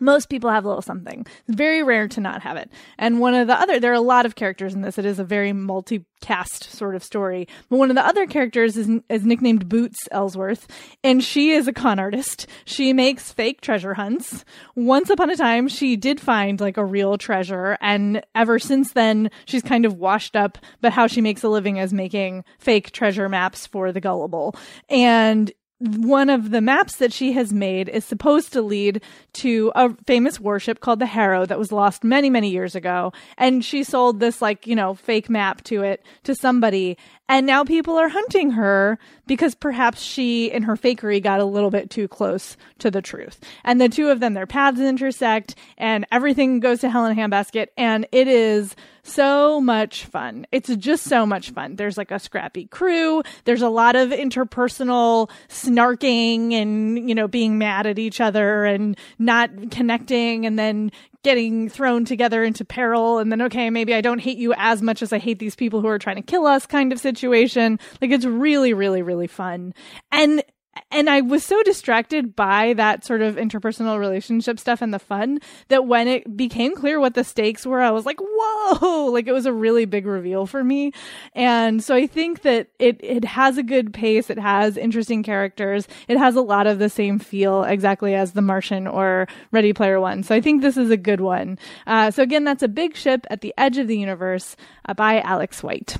most 0.00 0.28
people 0.28 0.50
have 0.50 0.64
a 0.64 0.68
little 0.68 0.82
something. 0.82 1.26
It's 1.46 1.56
very 1.56 1.82
rare 1.82 2.08
to 2.08 2.20
not 2.20 2.42
have 2.42 2.56
it. 2.56 2.70
And 2.98 3.20
one 3.20 3.34
of 3.34 3.46
the 3.46 3.58
other, 3.58 3.80
there 3.80 3.90
are 3.92 3.94
a 3.94 4.00
lot 4.00 4.26
of 4.26 4.34
characters 4.34 4.74
in 4.74 4.82
this. 4.82 4.98
It 4.98 5.04
is 5.04 5.18
a 5.18 5.24
very 5.24 5.52
multi-cast 5.52 6.64
sort 6.72 6.94
of 6.94 7.04
story. 7.04 7.48
But 7.68 7.78
one 7.78 7.90
of 7.90 7.96
the 7.96 8.06
other 8.06 8.26
characters 8.26 8.76
is, 8.76 8.88
is 9.08 9.24
nicknamed 9.24 9.68
Boots 9.68 9.98
Ellsworth, 10.10 10.66
and 11.02 11.22
she 11.22 11.50
is 11.50 11.68
a 11.68 11.72
con 11.72 11.98
artist. 11.98 12.46
She 12.64 12.92
makes 12.92 13.32
fake 13.32 13.60
treasure 13.60 13.94
hunts. 13.94 14.44
Once 14.74 15.10
upon 15.10 15.30
a 15.30 15.36
time, 15.36 15.68
she 15.68 15.96
did 15.96 16.20
find 16.20 16.60
like 16.60 16.76
a 16.76 16.84
real 16.84 17.18
treasure, 17.18 17.78
and 17.80 18.22
ever 18.34 18.58
since 18.58 18.92
then, 18.92 19.30
she's 19.44 19.62
kind 19.62 19.84
of 19.84 19.94
washed 19.94 20.36
up. 20.36 20.58
But 20.80 20.92
how 20.92 21.06
she 21.06 21.20
makes 21.20 21.42
a 21.42 21.48
living 21.48 21.76
is 21.76 21.92
making 21.92 22.44
fake 22.58 22.92
treasure 22.92 23.28
maps 23.28 23.66
for 23.66 23.92
the 23.92 24.00
gullible. 24.00 24.54
And 24.88 25.52
one 25.80 26.28
of 26.28 26.50
the 26.50 26.60
maps 26.60 26.96
that 26.96 27.12
she 27.12 27.32
has 27.32 27.52
made 27.52 27.88
is 27.88 28.04
supposed 28.04 28.52
to 28.52 28.62
lead 28.62 29.00
to 29.34 29.70
a 29.76 29.94
famous 30.06 30.40
warship 30.40 30.80
called 30.80 30.98
the 30.98 31.06
Harrow 31.06 31.46
that 31.46 31.58
was 31.58 31.70
lost 31.70 32.02
many, 32.02 32.30
many 32.30 32.50
years 32.50 32.74
ago. 32.74 33.12
And 33.36 33.64
she 33.64 33.84
sold 33.84 34.18
this, 34.18 34.42
like, 34.42 34.66
you 34.66 34.74
know, 34.74 34.94
fake 34.94 35.30
map 35.30 35.62
to 35.64 35.82
it 35.82 36.04
to 36.24 36.34
somebody. 36.34 36.98
And 37.28 37.46
now 37.46 37.62
people 37.62 37.96
are 37.96 38.08
hunting 38.08 38.50
her 38.52 38.98
because 39.26 39.54
perhaps 39.54 40.00
she, 40.00 40.50
in 40.50 40.64
her 40.64 40.76
fakery, 40.76 41.22
got 41.22 41.40
a 41.40 41.44
little 41.44 41.70
bit 41.70 41.90
too 41.90 42.08
close 42.08 42.56
to 42.78 42.90
the 42.90 43.02
truth. 43.02 43.38
And 43.64 43.80
the 43.80 43.88
two 43.88 44.08
of 44.08 44.18
them, 44.18 44.34
their 44.34 44.46
paths 44.46 44.80
intersect 44.80 45.54
and 45.76 46.06
everything 46.10 46.58
goes 46.58 46.80
to 46.80 46.90
hell 46.90 47.06
in 47.06 47.16
a 47.16 47.20
handbasket. 47.20 47.68
And 47.76 48.06
it 48.10 48.26
is 48.26 48.74
so 49.08 49.60
much 49.60 50.04
fun. 50.04 50.46
It's 50.52 50.74
just 50.76 51.04
so 51.04 51.26
much 51.26 51.50
fun. 51.50 51.76
There's 51.76 51.96
like 51.96 52.10
a 52.10 52.18
scrappy 52.18 52.66
crew. 52.66 53.22
There's 53.44 53.62
a 53.62 53.68
lot 53.68 53.96
of 53.96 54.10
interpersonal 54.10 55.30
snarking 55.48 56.52
and, 56.52 57.08
you 57.08 57.14
know, 57.14 57.28
being 57.28 57.58
mad 57.58 57.86
at 57.86 57.98
each 57.98 58.20
other 58.20 58.64
and 58.64 58.96
not 59.18 59.50
connecting 59.70 60.46
and 60.46 60.58
then 60.58 60.90
getting 61.24 61.68
thrown 61.68 62.04
together 62.04 62.44
into 62.44 62.64
peril 62.64 63.18
and 63.18 63.32
then 63.32 63.42
okay 63.42 63.70
maybe 63.70 63.92
i 63.92 64.00
don't 64.00 64.20
hate 64.20 64.38
you 64.38 64.54
as 64.56 64.80
much 64.80 65.02
as 65.02 65.12
i 65.12 65.18
hate 65.18 65.40
these 65.40 65.56
people 65.56 65.80
who 65.80 65.88
are 65.88 65.98
trying 65.98 66.16
to 66.16 66.22
kill 66.22 66.46
us 66.46 66.64
kind 66.64 66.92
of 66.92 67.00
situation 67.00 67.78
like 68.00 68.12
it's 68.12 68.24
really 68.24 68.72
really 68.72 69.02
really 69.02 69.26
fun 69.26 69.74
and 70.12 70.42
and 70.90 71.08
I 71.08 71.20
was 71.20 71.44
so 71.44 71.62
distracted 71.62 72.34
by 72.34 72.72
that 72.74 73.04
sort 73.04 73.22
of 73.22 73.36
interpersonal 73.36 73.98
relationship 73.98 74.58
stuff 74.58 74.82
and 74.82 74.92
the 74.92 74.98
fun 74.98 75.40
that 75.68 75.86
when 75.86 76.08
it 76.08 76.36
became 76.36 76.74
clear 76.74 77.00
what 77.00 77.14
the 77.14 77.24
stakes 77.24 77.66
were, 77.66 77.80
I 77.80 77.90
was 77.90 78.06
like, 78.06 78.18
whoa, 78.20 79.06
like 79.12 79.26
it 79.26 79.32
was 79.32 79.46
a 79.46 79.52
really 79.52 79.84
big 79.84 80.06
reveal 80.06 80.46
for 80.46 80.62
me. 80.62 80.92
And 81.34 81.82
so 81.82 81.94
I 81.94 82.06
think 82.06 82.42
that 82.42 82.68
it, 82.78 82.98
it 83.02 83.24
has 83.24 83.58
a 83.58 83.62
good 83.62 83.92
pace. 83.92 84.30
It 84.30 84.38
has 84.38 84.76
interesting 84.76 85.22
characters. 85.22 85.88
It 86.08 86.18
has 86.18 86.36
a 86.36 86.42
lot 86.42 86.66
of 86.66 86.78
the 86.78 86.88
same 86.88 87.18
feel 87.18 87.64
exactly 87.64 88.14
as 88.14 88.32
The 88.32 88.42
Martian 88.42 88.86
or 88.86 89.26
Ready 89.52 89.72
Player 89.72 90.00
One. 90.00 90.22
So 90.22 90.34
I 90.34 90.40
think 90.40 90.62
this 90.62 90.76
is 90.76 90.90
a 90.90 90.96
good 90.96 91.20
one. 91.20 91.58
Uh, 91.86 92.10
so 92.10 92.22
again, 92.22 92.44
that's 92.44 92.62
a 92.62 92.68
big 92.68 92.96
ship 92.96 93.26
at 93.30 93.40
the 93.40 93.54
edge 93.58 93.78
of 93.78 93.88
the 93.88 93.98
universe 93.98 94.56
uh, 94.86 94.94
by 94.94 95.20
Alex 95.20 95.62
White. 95.62 95.96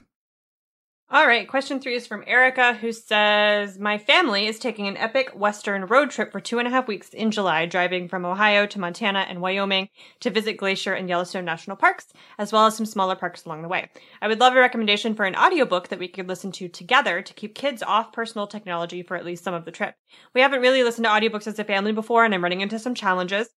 All 1.10 1.26
right, 1.26 1.48
question 1.48 1.80
three 1.80 1.94
is 1.94 2.06
from 2.06 2.22
Erica, 2.26 2.74
who 2.74 2.92
says 2.92 3.78
My 3.78 3.96
family 3.96 4.46
is 4.46 4.58
taking 4.58 4.86
an 4.88 4.98
epic 4.98 5.30
Western 5.34 5.86
road 5.86 6.10
trip 6.10 6.30
for 6.30 6.38
two 6.38 6.58
and 6.58 6.68
a 6.68 6.70
half 6.70 6.86
weeks 6.86 7.08
in 7.14 7.30
July, 7.30 7.64
driving 7.64 8.08
from 8.08 8.26
Ohio 8.26 8.66
to 8.66 8.78
Montana 8.78 9.20
and 9.20 9.40
Wyoming 9.40 9.88
to 10.20 10.28
visit 10.28 10.58
Glacier 10.58 10.92
and 10.92 11.08
Yellowstone 11.08 11.46
National 11.46 11.78
Parks, 11.78 12.12
as 12.38 12.52
well 12.52 12.66
as 12.66 12.76
some 12.76 12.84
smaller 12.84 13.16
parks 13.16 13.46
along 13.46 13.62
the 13.62 13.68
way. 13.68 13.88
I 14.20 14.28
would 14.28 14.38
love 14.38 14.54
a 14.54 14.60
recommendation 14.60 15.14
for 15.14 15.24
an 15.24 15.34
audiobook 15.34 15.88
that 15.88 15.98
we 15.98 16.08
could 16.08 16.28
listen 16.28 16.52
to 16.52 16.68
together 16.68 17.22
to 17.22 17.32
keep 17.32 17.54
kids 17.54 17.82
off 17.82 18.12
personal 18.12 18.46
technology 18.46 19.02
for 19.02 19.16
at 19.16 19.24
least 19.24 19.44
some 19.44 19.54
of 19.54 19.64
the 19.64 19.70
trip. 19.70 19.94
We 20.34 20.42
haven't 20.42 20.60
really 20.60 20.82
listened 20.82 21.06
to 21.06 21.10
audiobooks 21.10 21.46
as 21.46 21.58
a 21.58 21.64
family 21.64 21.92
before, 21.92 22.26
and 22.26 22.34
I'm 22.34 22.42
running 22.42 22.60
into 22.60 22.78
some 22.78 22.94
challenges. 22.94 23.48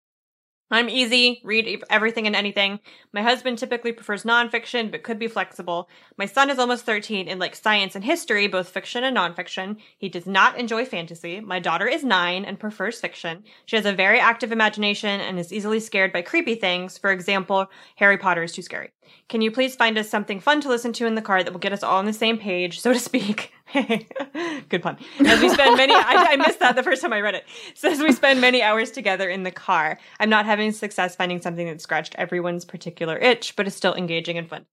I'm 0.71 0.89
easy, 0.89 1.41
read 1.43 1.83
everything 1.89 2.27
and 2.27 2.35
anything. 2.35 2.79
My 3.11 3.21
husband 3.21 3.57
typically 3.57 3.91
prefers 3.91 4.23
nonfiction, 4.23 4.89
but 4.89 5.03
could 5.03 5.19
be 5.19 5.27
flexible. 5.27 5.89
My 6.17 6.25
son 6.25 6.49
is 6.49 6.59
almost 6.59 6.85
13 6.85 7.27
and 7.27 7.39
likes 7.39 7.61
science 7.61 7.93
and 7.93 8.05
history, 8.05 8.47
both 8.47 8.69
fiction 8.69 9.03
and 9.03 9.17
nonfiction. 9.17 9.77
He 9.97 10.07
does 10.07 10.25
not 10.25 10.57
enjoy 10.57 10.85
fantasy. 10.85 11.41
My 11.41 11.59
daughter 11.59 11.87
is 11.87 12.03
nine 12.03 12.45
and 12.45 12.59
prefers 12.59 13.01
fiction. 13.01 13.43
She 13.65 13.75
has 13.75 13.85
a 13.85 13.93
very 13.93 14.19
active 14.19 14.51
imagination 14.51 15.19
and 15.19 15.37
is 15.37 15.51
easily 15.51 15.81
scared 15.81 16.13
by 16.13 16.21
creepy 16.21 16.55
things. 16.55 16.97
For 16.97 17.11
example, 17.11 17.69
Harry 17.97 18.17
Potter 18.17 18.43
is 18.43 18.53
too 18.53 18.61
scary. 18.61 18.91
Can 19.27 19.41
you 19.41 19.51
please 19.51 19.75
find 19.75 19.97
us 19.97 20.09
something 20.09 20.39
fun 20.39 20.61
to 20.61 20.69
listen 20.69 20.93
to 20.93 21.05
in 21.05 21.15
the 21.15 21.21
car 21.21 21.43
that 21.43 21.51
will 21.51 21.59
get 21.59 21.73
us 21.73 21.83
all 21.83 21.97
on 21.97 22.05
the 22.05 22.13
same 22.13 22.37
page, 22.37 22.79
so 22.79 22.93
to 22.93 22.99
speak? 22.99 23.51
Good 24.69 24.81
pun. 24.81 24.97
As 25.25 25.41
we 25.41 25.49
spend 25.49 25.77
many, 25.77 25.93
I, 25.93 26.27
I, 26.31 26.35
missed 26.35 26.59
that 26.59 26.75
the 26.75 26.83
first 26.83 27.01
time 27.01 27.13
I 27.13 27.21
read 27.21 27.35
it. 27.35 27.45
So 27.75 27.89
we 28.03 28.11
spend 28.11 28.41
many 28.41 28.61
hours 28.61 28.91
together 28.91 29.29
in 29.29 29.43
the 29.43 29.51
car, 29.51 29.97
I'm 30.19 30.29
not 30.29 30.45
having 30.45 30.71
success 30.71 31.15
finding 31.15 31.41
something 31.41 31.67
that 31.67 31.81
scratched 31.81 32.15
everyone's 32.17 32.65
particular 32.65 33.17
itch, 33.17 33.55
but 33.55 33.67
is 33.67 33.75
still 33.75 33.93
engaging 33.93 34.37
and 34.37 34.49
fun. 34.49 34.65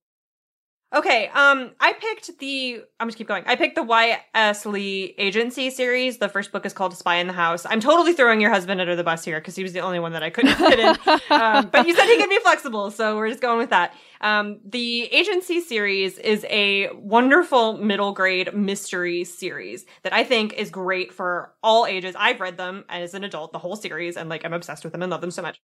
Okay, 0.91 1.27
um, 1.27 1.69
I 1.79 1.93
picked 1.93 2.39
the. 2.39 2.81
I'm 2.99 3.07
just 3.07 3.17
keep 3.17 3.27
going. 3.27 3.43
I 3.45 3.55
picked 3.55 3.75
the 3.75 3.83
Y.S. 3.83 4.65
Lee 4.65 5.13
Agency 5.19 5.69
series. 5.69 6.17
The 6.17 6.27
first 6.27 6.51
book 6.51 6.65
is 6.65 6.73
called 6.73 6.97
Spy 6.97 7.17
in 7.17 7.27
the 7.27 7.33
House. 7.33 7.63
I'm 7.69 7.79
totally 7.79 8.13
throwing 8.13 8.41
your 8.41 8.49
husband 8.49 8.81
under 8.81 8.95
the 8.95 9.03
bus 9.03 9.23
here 9.23 9.39
because 9.39 9.55
he 9.55 9.61
was 9.61 9.71
the 9.71 9.81
only 9.81 9.99
one 9.99 10.13
that 10.13 10.23
I 10.23 10.31
couldn't 10.31 10.55
fit 10.55 10.79
in. 10.79 10.87
um, 11.29 11.69
but 11.71 11.87
you 11.87 11.95
said 11.95 12.05
he 12.07 12.17
could 12.17 12.29
be 12.29 12.39
flexible, 12.39 12.89
so 12.89 13.17
we're 13.17 13.29
just 13.29 13.39
going 13.39 13.59
with 13.59 13.69
that. 13.69 13.93
Um, 14.21 14.61
the 14.65 15.03
Agency 15.13 15.61
series 15.61 16.17
is 16.17 16.43
a 16.49 16.89
wonderful 16.93 17.77
middle 17.77 18.11
grade 18.11 18.51
mystery 18.55 19.25
series 19.25 19.85
that 20.01 20.11
I 20.11 20.23
think 20.23 20.53
is 20.53 20.71
great 20.71 21.13
for 21.13 21.53
all 21.61 21.85
ages. 21.85 22.15
I've 22.17 22.39
read 22.39 22.57
them 22.57 22.83
as 22.89 23.13
an 23.13 23.23
adult, 23.23 23.51
the 23.51 23.59
whole 23.59 23.75
series, 23.75 24.17
and 24.17 24.27
like 24.27 24.43
I'm 24.43 24.53
obsessed 24.53 24.83
with 24.83 24.93
them 24.93 25.03
and 25.03 25.11
love 25.11 25.21
them 25.21 25.29
so 25.29 25.43
much. 25.43 25.59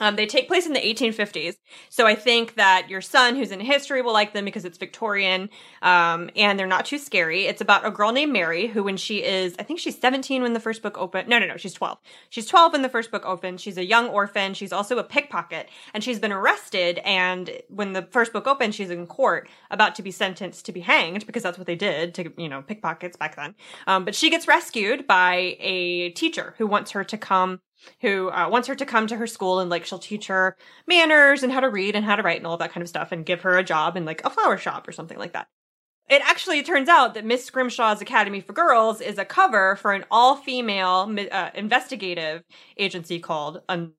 Um, 0.00 0.16
they 0.16 0.26
take 0.26 0.48
place 0.48 0.66
in 0.66 0.72
the 0.72 0.80
1850s. 0.80 1.56
So 1.88 2.06
I 2.06 2.14
think 2.14 2.54
that 2.56 2.88
your 2.88 3.00
son, 3.00 3.36
who's 3.36 3.50
in 3.50 3.60
history, 3.60 4.02
will 4.02 4.12
like 4.12 4.34
them 4.34 4.44
because 4.44 4.64
it's 4.64 4.78
Victorian, 4.78 5.48
um, 5.82 6.30
and 6.36 6.58
they're 6.58 6.66
not 6.66 6.84
too 6.84 6.98
scary. 6.98 7.46
It's 7.46 7.60
about 7.60 7.86
a 7.86 7.90
girl 7.90 8.12
named 8.12 8.32
Mary 8.32 8.66
who, 8.66 8.82
when 8.82 8.96
she 8.96 9.24
is, 9.24 9.54
I 9.58 9.62
think 9.62 9.80
she's 9.80 9.98
17 9.98 10.42
when 10.42 10.52
the 10.52 10.60
first 10.60 10.82
book 10.82 10.98
opened. 10.98 11.28
No, 11.28 11.38
no, 11.38 11.46
no, 11.46 11.56
she's 11.56 11.72
12. 11.72 11.98
She's 12.28 12.46
12 12.46 12.72
when 12.72 12.82
the 12.82 12.88
first 12.88 13.10
book 13.10 13.24
opens. 13.24 13.60
She's 13.60 13.78
a 13.78 13.84
young 13.84 14.08
orphan. 14.08 14.54
She's 14.54 14.72
also 14.72 14.98
a 14.98 15.04
pickpocket, 15.04 15.68
and 15.94 16.04
she's 16.04 16.18
been 16.18 16.32
arrested. 16.32 16.98
And 17.04 17.50
when 17.68 17.92
the 17.92 18.02
first 18.02 18.32
book 18.32 18.46
opens, 18.46 18.74
she's 18.74 18.90
in 18.90 19.06
court 19.06 19.48
about 19.70 19.94
to 19.96 20.02
be 20.02 20.10
sentenced 20.10 20.66
to 20.66 20.72
be 20.72 20.80
hanged 20.80 21.26
because 21.26 21.42
that's 21.42 21.58
what 21.58 21.66
they 21.66 21.76
did 21.76 22.14
to, 22.14 22.32
you 22.36 22.48
know, 22.48 22.62
pickpockets 22.62 23.16
back 23.16 23.36
then. 23.36 23.54
Um, 23.86 24.04
but 24.04 24.14
she 24.14 24.30
gets 24.30 24.46
rescued 24.46 25.06
by 25.06 25.56
a 25.58 26.10
teacher 26.10 26.54
who 26.58 26.66
wants 26.66 26.90
her 26.90 27.04
to 27.04 27.16
come 27.16 27.60
who 28.00 28.30
uh, 28.30 28.48
wants 28.50 28.68
her 28.68 28.74
to 28.74 28.86
come 28.86 29.06
to 29.06 29.16
her 29.16 29.26
school 29.26 29.60
and 29.60 29.70
like 29.70 29.84
she'll 29.84 29.98
teach 29.98 30.26
her 30.26 30.56
manners 30.86 31.42
and 31.42 31.52
how 31.52 31.60
to 31.60 31.68
read 31.68 31.94
and 31.94 32.04
how 32.04 32.16
to 32.16 32.22
write 32.22 32.38
and 32.38 32.46
all 32.46 32.56
that 32.56 32.72
kind 32.72 32.82
of 32.82 32.88
stuff 32.88 33.12
and 33.12 33.26
give 33.26 33.42
her 33.42 33.56
a 33.56 33.64
job 33.64 33.96
in 33.96 34.04
like 34.04 34.24
a 34.24 34.30
flower 34.30 34.56
shop 34.56 34.86
or 34.86 34.92
something 34.92 35.18
like 35.18 35.32
that. 35.32 35.48
It 36.08 36.22
actually 36.24 36.62
turns 36.62 36.88
out 36.88 37.14
that 37.14 37.24
Miss 37.24 37.44
Scrimshaw's 37.50 38.00
Academy 38.00 38.40
for 38.40 38.52
Girls 38.52 39.00
is 39.00 39.18
a 39.18 39.24
cover 39.24 39.74
for 39.76 39.92
an 39.92 40.04
all 40.10 40.36
female 40.36 41.12
uh, 41.32 41.50
investigative 41.54 42.44
agency 42.78 43.18
called 43.18 43.60
um, 43.68 43.92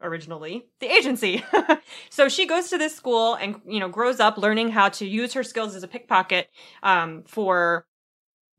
originally 0.00 0.66
the 0.80 0.86
agency. 0.86 1.44
so 2.10 2.28
she 2.28 2.46
goes 2.46 2.70
to 2.70 2.78
this 2.78 2.94
school 2.94 3.34
and 3.34 3.60
you 3.66 3.80
know 3.80 3.88
grows 3.88 4.20
up 4.20 4.38
learning 4.38 4.68
how 4.68 4.88
to 4.90 5.06
use 5.06 5.32
her 5.32 5.42
skills 5.42 5.74
as 5.74 5.82
a 5.82 5.88
pickpocket 5.88 6.48
um, 6.84 7.24
for 7.26 7.86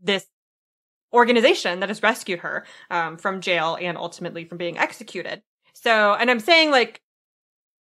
this 0.01 0.27
organization 1.13 1.79
that 1.79 1.89
has 1.89 2.03
rescued 2.03 2.39
her 2.39 2.65
um, 2.91 3.17
from 3.17 3.41
jail 3.41 3.77
and 3.79 3.97
ultimately 3.97 4.45
from 4.45 4.57
being 4.57 4.77
executed. 4.77 5.41
So, 5.73 6.13
and 6.13 6.29
I'm 6.29 6.39
saying 6.39 6.71
like 6.71 7.01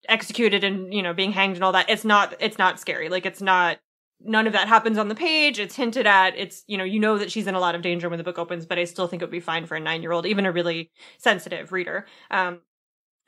executed 0.08 0.64
and 0.64 0.94
you 0.94 1.02
know 1.02 1.14
being 1.14 1.32
hanged 1.32 1.56
and 1.56 1.64
all 1.64 1.72
that. 1.74 1.90
It's 1.90 2.06
not. 2.06 2.36
It's 2.40 2.58
not 2.58 2.80
scary. 2.80 3.10
Like 3.10 3.26
it's 3.26 3.42
not. 3.42 3.80
None 4.20 4.48
of 4.48 4.54
that 4.54 4.68
happens 4.68 4.98
on 4.98 5.10
the 5.10 5.16
page. 5.16 5.60
It's 5.60 5.76
hinted 5.76 6.08
at. 6.08 6.38
It's 6.38 6.64
you 6.68 6.78
know 6.78 6.84
you 6.84 7.00
know 7.00 7.18
that 7.18 7.32
she's 7.32 7.48
in 7.48 7.56
a 7.56 7.60
lot 7.60 7.76
of 7.76 7.82
danger 7.82 8.10
when 8.10 8.18
the 8.18 8.24
book 8.24 8.40
opens, 8.40 8.66
but 8.66 8.80
I 8.80 8.86
still 8.86 9.08
think 9.08 9.22
it 9.22 9.26
would 9.26 9.32
be 9.32 9.40
fine 9.40 9.66
for 9.66 9.76
a 9.76 9.80
nine 9.80 10.02
year 10.02 10.12
old, 10.12 10.26
even 10.26 10.46
a 10.46 10.52
really 10.52 10.92
sensitive 11.18 11.72
reader. 11.72 12.06
Um, 12.32 12.62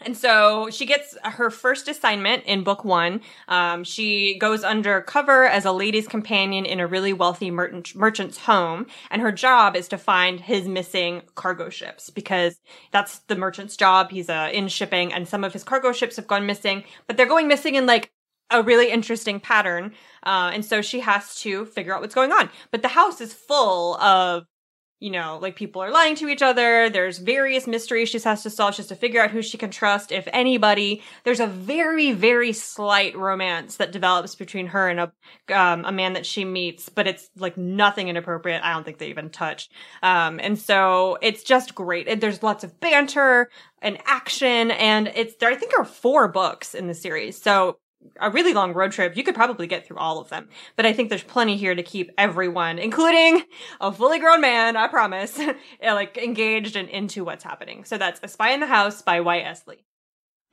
and 0.01 0.15
so 0.15 0.69
she 0.69 0.85
gets 0.85 1.17
her 1.23 1.49
first 1.49 1.87
assignment 1.87 2.43
in 2.45 2.63
book 2.63 2.85
one. 2.85 3.21
Um, 3.47 3.83
she 3.83 4.37
goes 4.39 4.63
undercover 4.63 5.45
as 5.45 5.65
a 5.65 5.71
lady's 5.71 6.07
companion 6.07 6.65
in 6.65 6.79
a 6.79 6.87
really 6.87 7.11
wealthy 7.11 7.51
merchant, 7.51 7.95
merchant's 7.95 8.37
home. 8.37 8.87
And 9.11 9.21
her 9.21 9.31
job 9.31 9.75
is 9.75 9.87
to 9.89 9.97
find 9.97 10.39
his 10.39 10.67
missing 10.67 11.23
cargo 11.35 11.69
ships 11.69 12.09
because 12.09 12.59
that's 12.91 13.19
the 13.27 13.35
merchant's 13.35 13.75
job. 13.75 14.11
He's 14.11 14.29
uh, 14.29 14.49
in 14.53 14.69
shipping 14.69 15.11
and 15.11 15.27
some 15.27 15.43
of 15.43 15.51
his 15.51 15.63
cargo 15.63 15.91
ships 15.91 16.15
have 16.15 16.27
gone 16.27 16.45
missing, 16.45 16.83
but 17.07 17.17
they're 17.17 17.25
going 17.25 17.47
missing 17.47 17.75
in 17.75 17.85
like 17.85 18.11
a 18.51 18.63
really 18.63 18.89
interesting 18.89 19.39
pattern. 19.39 19.93
Uh, 20.23 20.51
and 20.53 20.65
so 20.65 20.81
she 20.81 21.01
has 21.01 21.35
to 21.41 21.65
figure 21.65 21.93
out 21.93 22.01
what's 22.01 22.15
going 22.15 22.31
on. 22.31 22.49
But 22.71 22.81
the 22.81 22.87
house 22.87 23.21
is 23.21 23.33
full 23.33 23.95
of 23.97 24.45
you 24.99 25.11
know, 25.11 25.39
like 25.41 25.55
people 25.55 25.81
are 25.81 25.91
lying 25.91 26.15
to 26.15 26.27
each 26.27 26.41
other. 26.41 26.89
There's 26.89 27.19
various 27.19 27.67
mysteries 27.67 28.09
she 28.09 28.19
has 28.19 28.43
to 28.43 28.49
solve 28.49 28.75
just 28.75 28.89
to 28.89 28.95
figure 28.95 29.21
out 29.21 29.31
who 29.31 29.41
she 29.41 29.57
can 29.57 29.71
trust, 29.71 30.11
if 30.11 30.27
anybody. 30.33 31.01
There's 31.23 31.39
a 31.39 31.47
very, 31.47 32.11
very 32.11 32.51
slight 32.51 33.15
romance 33.15 33.77
that 33.77 33.93
develops 33.93 34.35
between 34.35 34.67
her 34.67 34.89
and 34.89 34.99
a 34.99 35.11
um, 35.57 35.85
a 35.85 35.91
man 35.91 36.13
that 36.13 36.25
she 36.25 36.43
meets, 36.43 36.89
but 36.89 37.07
it's 37.07 37.29
like 37.37 37.57
nothing 37.57 38.09
inappropriate. 38.09 38.61
I 38.63 38.73
don't 38.73 38.83
think 38.83 38.97
they 38.97 39.09
even 39.09 39.29
touch. 39.29 39.69
Um, 40.03 40.39
and 40.41 40.59
so 40.59 41.17
it's 41.21 41.43
just 41.43 41.75
great. 41.75 42.19
There's 42.19 42.43
lots 42.43 42.63
of 42.63 42.79
banter 42.79 43.49
and 43.81 43.97
action, 44.05 44.71
and 44.71 45.07
it's 45.15 45.35
there. 45.35 45.49
I 45.49 45.55
think 45.55 45.71
are 45.77 45.85
four 45.85 46.27
books 46.27 46.75
in 46.75 46.87
the 46.87 46.93
series, 46.93 47.41
so 47.41 47.77
a 48.19 48.29
really 48.29 48.53
long 48.53 48.73
road 48.73 48.91
trip, 48.91 49.15
you 49.17 49.23
could 49.23 49.35
probably 49.35 49.67
get 49.67 49.85
through 49.85 49.97
all 49.97 50.19
of 50.19 50.29
them. 50.29 50.49
But 50.75 50.85
I 50.85 50.93
think 50.93 51.09
there's 51.09 51.23
plenty 51.23 51.57
here 51.57 51.75
to 51.75 51.83
keep 51.83 52.11
everyone, 52.17 52.79
including 52.79 53.43
a 53.81 53.91
fully 53.91 54.19
grown 54.19 54.41
man, 54.41 54.75
I 54.75 54.87
promise, 54.87 55.39
eh, 55.81 55.93
like 55.93 56.17
engaged 56.17 56.75
and 56.75 56.89
into 56.89 57.23
what's 57.23 57.43
happening. 57.43 57.85
So 57.85 57.97
that's 57.97 58.19
A 58.23 58.27
Spy 58.27 58.51
in 58.51 58.59
the 58.59 58.67
House 58.67 59.01
by 59.01 59.21
Y.S. 59.21 59.63
Lee. 59.67 59.83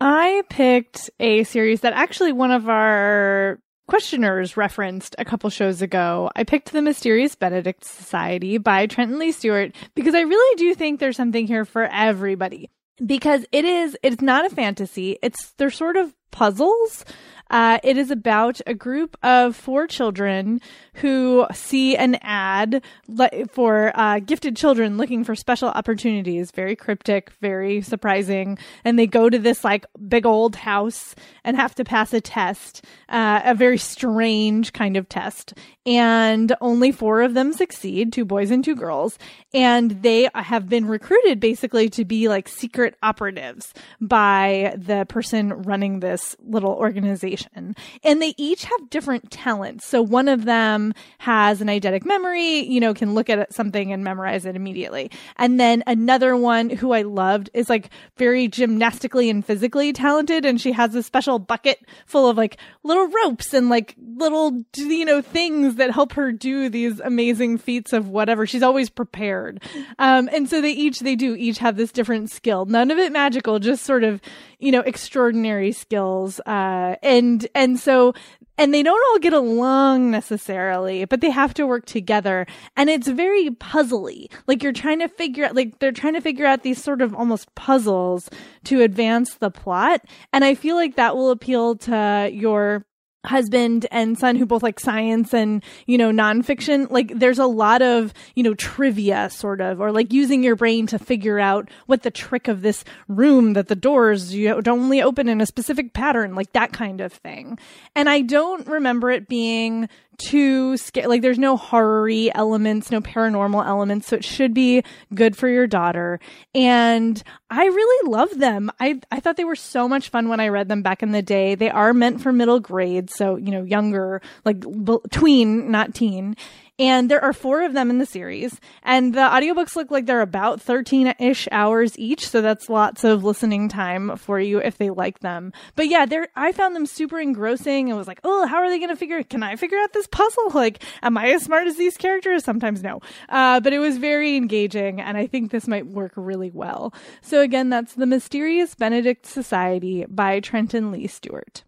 I 0.01 0.43
picked 0.51 1.11
a 1.19 1.45
series 1.45 1.81
that 1.81 1.95
actually 1.95 2.33
one 2.33 2.51
of 2.51 2.69
our 2.69 3.59
questioners 3.89 4.57
referenced 4.57 5.15
a 5.19 5.25
couple 5.25 5.49
shows 5.49 5.81
ago. 5.81 6.31
I 6.37 6.45
picked 6.45 6.73
The 6.73 6.83
Mysterious 6.83 7.35
Benedict 7.35 7.85
Society 7.85 8.59
by 8.59 8.87
Trenton 8.87 9.19
Lee 9.19 9.33
Stewart 9.33 9.75
because 9.95 10.15
I 10.15 10.23
really 10.23 10.57
do 10.57 10.75
think 10.75 10.99
there's 10.99 11.17
something 11.17 11.47
here 11.47 11.65
for 11.65 11.85
everybody 11.85 12.69
because 13.05 13.45
it 13.53 13.65
is 13.65 13.97
it's 14.03 14.23
not 14.23 14.47
a 14.47 14.51
fantasy 14.51 15.19
it's 15.23 15.53
they're 15.59 15.71
sort 15.71 15.97
of 15.97 16.15
puzzles. 16.31 17.05
Uh, 17.51 17.79
it 17.85 17.97
is 17.97 18.11
about 18.11 18.61
a 18.67 18.75
group 18.75 19.17
of 19.23 19.55
four 19.55 19.87
children 19.87 20.61
who 20.95 21.47
see 21.53 21.97
an 21.97 22.17
ad 22.23 22.83
le- 23.07 23.47
for 23.53 23.93
uh, 23.95 24.19
gifted 24.19 24.57
children 24.57 24.97
looking 24.97 25.23
for 25.23 25.35
special 25.37 25.69
opportunities. 25.69 26.51
Very 26.51 26.75
cryptic, 26.75 27.31
very 27.41 27.83
surprising. 27.83 28.59
And 28.85 28.99
they 28.99 29.07
go 29.07 29.31
to 29.31 29.39
this 29.39 29.63
like 29.63 29.87
big 30.09 30.27
old 30.27 30.57
house 30.57 31.15
and 31.45 31.57
have 31.57 31.75
to 31.77 31.85
pass 31.85 32.13
a 32.13 32.21
test, 32.21 32.85
uh, 33.09 33.43
a 33.45 33.55
very 33.55 33.79
strange 33.79 34.73
kind 34.73 34.97
of 34.97 35.09
test. 35.09 35.55
And 35.85 36.53
only 36.61 36.91
four 36.91 37.23
of 37.23 37.35
them 37.35 37.53
succeed, 37.53 38.13
two 38.13 38.25
boys 38.25 38.51
and 38.51 38.65
two 38.65 38.75
girls. 38.75 39.19
And 39.55 40.03
they 40.03 40.29
have 40.35 40.69
been 40.69 40.87
recruited 40.87 41.39
basically 41.39 41.89
to 41.91 42.05
be 42.05 42.29
like 42.29 42.49
secret 42.49 42.97
operatives 43.05 43.73
by 44.01 44.75
the 44.77 45.07
person 45.09 45.63
running 45.63 46.01
this 46.17 46.35
little 46.47 46.73
organization. 46.73 47.77
And 48.03 48.23
they 48.23 48.35
each 48.39 48.65
have 48.65 48.91
different 48.91 49.31
talents. 49.31 49.85
So 49.85 50.01
one 50.01 50.29
of 50.29 50.47
them 50.47 50.95
has 51.19 51.61
an 51.61 51.69
eidetic 51.69 52.07
memory, 52.07 52.61
you 52.61 52.81
know, 52.81 52.95
can 52.95 53.15
look 53.15 53.29
at 53.29 53.53
something 53.53 53.93
and 53.93 54.03
memorize 54.03 54.47
it 54.47 54.57
immediately. 54.57 55.11
And 55.37 55.61
then 55.61 55.83
another 55.87 56.35
one 56.35 56.71
who 56.71 56.93
I 56.93 57.03
loved 57.03 57.51
is 57.53 57.69
like 57.69 57.91
very 58.17 58.49
gymnastically 58.49 59.29
and 59.29 59.45
physically 59.45 59.93
talented. 59.93 60.47
And 60.47 60.59
she 60.59 60.73
has 60.73 60.95
a 60.95 61.03
special 61.03 61.39
bucket 61.39 61.81
full 62.07 62.31
of 62.31 62.39
like 62.39 62.57
little 62.83 63.09
ropes 63.09 63.53
and 63.53 63.69
like 63.69 63.95
little, 63.99 64.65
you 64.77 65.05
know, 65.05 65.21
things 65.21 65.75
that 65.75 65.91
help 65.91 66.15
her 66.15 66.33
do 66.33 66.71
these 66.71 66.99
amazing 67.01 67.59
feats 67.59 67.93
of 67.93 68.09
whatever. 68.09 68.47
She's 68.47 68.63
always 68.63 68.89
prepared. 68.89 69.63
Um, 69.99 70.31
and 70.33 70.49
so 70.49 70.63
they 70.63 70.73
each, 70.73 71.01
they 71.01 71.15
do 71.15 71.35
each 71.35 71.59
have 71.59 71.77
this 71.77 71.93
different 71.93 72.31
skill. 72.31 72.65
None 72.65 72.91
of 72.91 72.97
it 72.97 73.13
magical, 73.13 73.59
just 73.59 73.85
sort 73.85 74.03
of, 74.03 74.23
you 74.59 74.73
know, 74.73 74.81
extraordinary 74.81 75.73
skills. 75.73 76.41
Uh, 76.41 76.97
and, 77.03 77.47
and 77.55 77.79
so 77.79 78.15
and 78.59 78.73
they 78.73 78.83
don't 78.83 79.03
all 79.11 79.19
get 79.19 79.33
along 79.33 80.11
necessarily, 80.11 81.05
but 81.05 81.21
they 81.21 81.31
have 81.31 81.53
to 81.55 81.67
work 81.67 81.85
together. 81.85 82.47
And 82.77 82.89
it's 82.89 83.09
very 83.09 83.51
puzzly. 83.51 84.33
Like 84.47 84.63
you're 84.63 84.73
trying 84.73 85.01
to 85.01 85.09
figure 85.09 85.45
out, 85.45 85.55
like 85.55 85.79
they're 85.79 85.93
trying 85.93 86.15
to 86.15 86.21
figure 86.21 86.47
out 86.47 86.63
these 86.63 86.83
sort 86.83 87.03
of 87.03 87.15
almost 87.15 87.55
puzzles 87.55 88.31
to 88.65 88.81
advance 88.81 89.35
the 89.35 89.51
plot. 89.51 90.03
And 90.33 90.45
I 90.45 90.55
feel 90.55 90.77
like 90.77 90.97
that 90.97 91.17
will 91.17 91.31
appeal 91.31 91.77
to 91.77 92.31
your 92.33 92.87
husband 93.27 93.87
and 93.91 94.19
son 94.19 94.37
who 94.37 94.47
both 94.47 94.63
like 94.63 94.81
science 94.81 95.35
and 95.35 95.63
you 95.87 95.99
know 95.99 96.11
nonfiction 96.11 96.91
like 96.91 97.13
there's 97.19 97.39
a 97.39 97.47
lot 97.47 97.83
of 97.83 98.15
you 98.35 98.43
know 98.43 98.55
trivia 98.55 99.29
sort 99.31 99.61
of 99.61 99.81
or 99.81 99.93
like 99.93 100.13
using 100.13 100.43
your 100.43 100.57
brain 100.57 100.87
to 100.87 100.99
figure 100.99 101.39
out 101.39 101.69
what 101.87 102.03
the 102.03 102.11
trick 102.11 102.49
of 102.49 102.63
this 102.63 102.85
room 103.09 103.53
that 103.55 103.69
the 103.69 103.77
doors 103.77 104.35
you 104.35 104.61
don't 104.63 104.87
only 104.87 105.03
open 105.03 105.29
in 105.29 105.41
a 105.41 105.47
specific 105.47 105.93
pattern 105.93 106.35
like 106.35 106.53
that 106.53 106.73
kind 106.73 107.01
of 107.01 107.13
thing. 107.13 107.59
And 107.95 108.09
i 108.09 108.21
don't 108.21 108.67
remember 108.67 109.11
it 109.11 109.29
being 109.29 109.89
too 110.19 110.77
scary. 110.77 111.07
Like 111.07 111.23
there's 111.23 111.39
no 111.39 111.57
horror 111.57 112.09
elements, 112.35 112.91
no 112.91 113.01
paranormal 113.01 113.67
elements. 113.67 114.07
So 114.09 114.17
it 114.17 114.25
should 114.25 114.55
be 114.55 114.83
good 115.15 115.37
for 115.37 115.49
your 115.49 115.67
daughter. 115.67 116.21
And 116.55 117.23
I 117.51 117.65
really 117.65 118.11
love 118.11 118.39
them. 118.39 118.71
I, 118.79 119.01
I 119.11 119.21
thought 119.21 119.37
they 119.37 119.45
were 119.45 119.57
so 119.57 119.89
much 119.89 120.09
fun 120.09 120.29
when 120.29 120.41
I 120.41 120.49
read 120.49 120.69
them 120.69 120.83
back 120.83 121.03
in 121.03 121.13
the 121.13 121.23
day. 121.23 121.55
They 121.55 121.71
are 121.71 121.95
meant 121.95 122.21
for 122.21 122.33
middle 122.33 122.61
grade. 122.61 123.11
So, 123.11 123.37
you 123.37 123.51
know, 123.51 123.63
younger, 123.63 124.21
like 124.45 124.61
b- 124.61 124.99
tween, 125.11 125.71
not 125.71 125.95
teen. 125.95 126.37
And 126.79 127.11
there 127.11 127.25
are 127.25 127.33
four 127.33 127.63
of 127.63 127.73
them 127.73 127.89
in 127.89 127.99
the 127.99 128.07
series. 128.07 128.61
And 128.83 129.15
the 129.15 129.21
audiobooks 129.21 129.77
look 129.77 129.91
like 129.91 130.05
they're 130.05 130.21
about 130.21 130.61
13 130.61 131.15
ish 131.19 131.49
hours 131.51 131.99
each. 131.99 132.29
So 132.29 132.43
that's 132.43 132.69
lots 132.69 133.03
of 133.03 133.25
listening 133.25 133.69
time 133.69 134.17
for 134.17 134.39
you 134.39 134.59
if 134.59 134.77
they 134.77 134.91
like 134.91 135.21
them. 135.21 135.53
But 135.75 135.89
yeah, 135.89 136.05
they're, 136.05 136.29
I 136.37 136.53
found 136.53 136.77
them 136.77 136.85
super 136.85 137.19
engrossing 137.19 137.89
and 137.89 137.97
was 137.97 138.07
like, 138.07 138.21
oh, 138.25 138.47
how 138.47 138.59
are 138.59 138.69
they 138.69 138.79
going 138.79 138.91
to 138.91 138.97
figure, 138.97 139.23
can 139.23 139.43
I 139.43 139.57
figure 139.57 139.79
out 139.79 139.93
this 139.93 140.07
puzzle? 140.07 140.51
Like, 140.57 140.83
am 141.03 141.19
I 141.19 141.33
as 141.33 141.45
smart 141.45 141.67
as 141.67 141.77
these 141.77 141.97
characters? 141.97 142.45
Sometimes 142.45 142.83
no. 142.83 143.01
Uh, 143.29 143.61
but 143.61 143.73
it 143.73 143.79
was 143.79 143.99
very 143.99 144.37
engaging. 144.37 145.01
And 145.01 145.17
I 145.17 145.27
think 145.27 145.51
this 145.51 145.67
might 145.67 145.87
work 145.87 146.13
really 146.17 146.51
well. 146.51 146.93
So 147.23 147.41
again, 147.41 147.71
that's 147.71 147.95
The 147.95 148.07
Mysterious 148.07 148.75
Benedict 148.75 149.27
Society 149.27 150.05
by 150.09 150.41
Trenton 150.41 150.91
Lee 150.93 151.07
Stewart. 151.07 151.65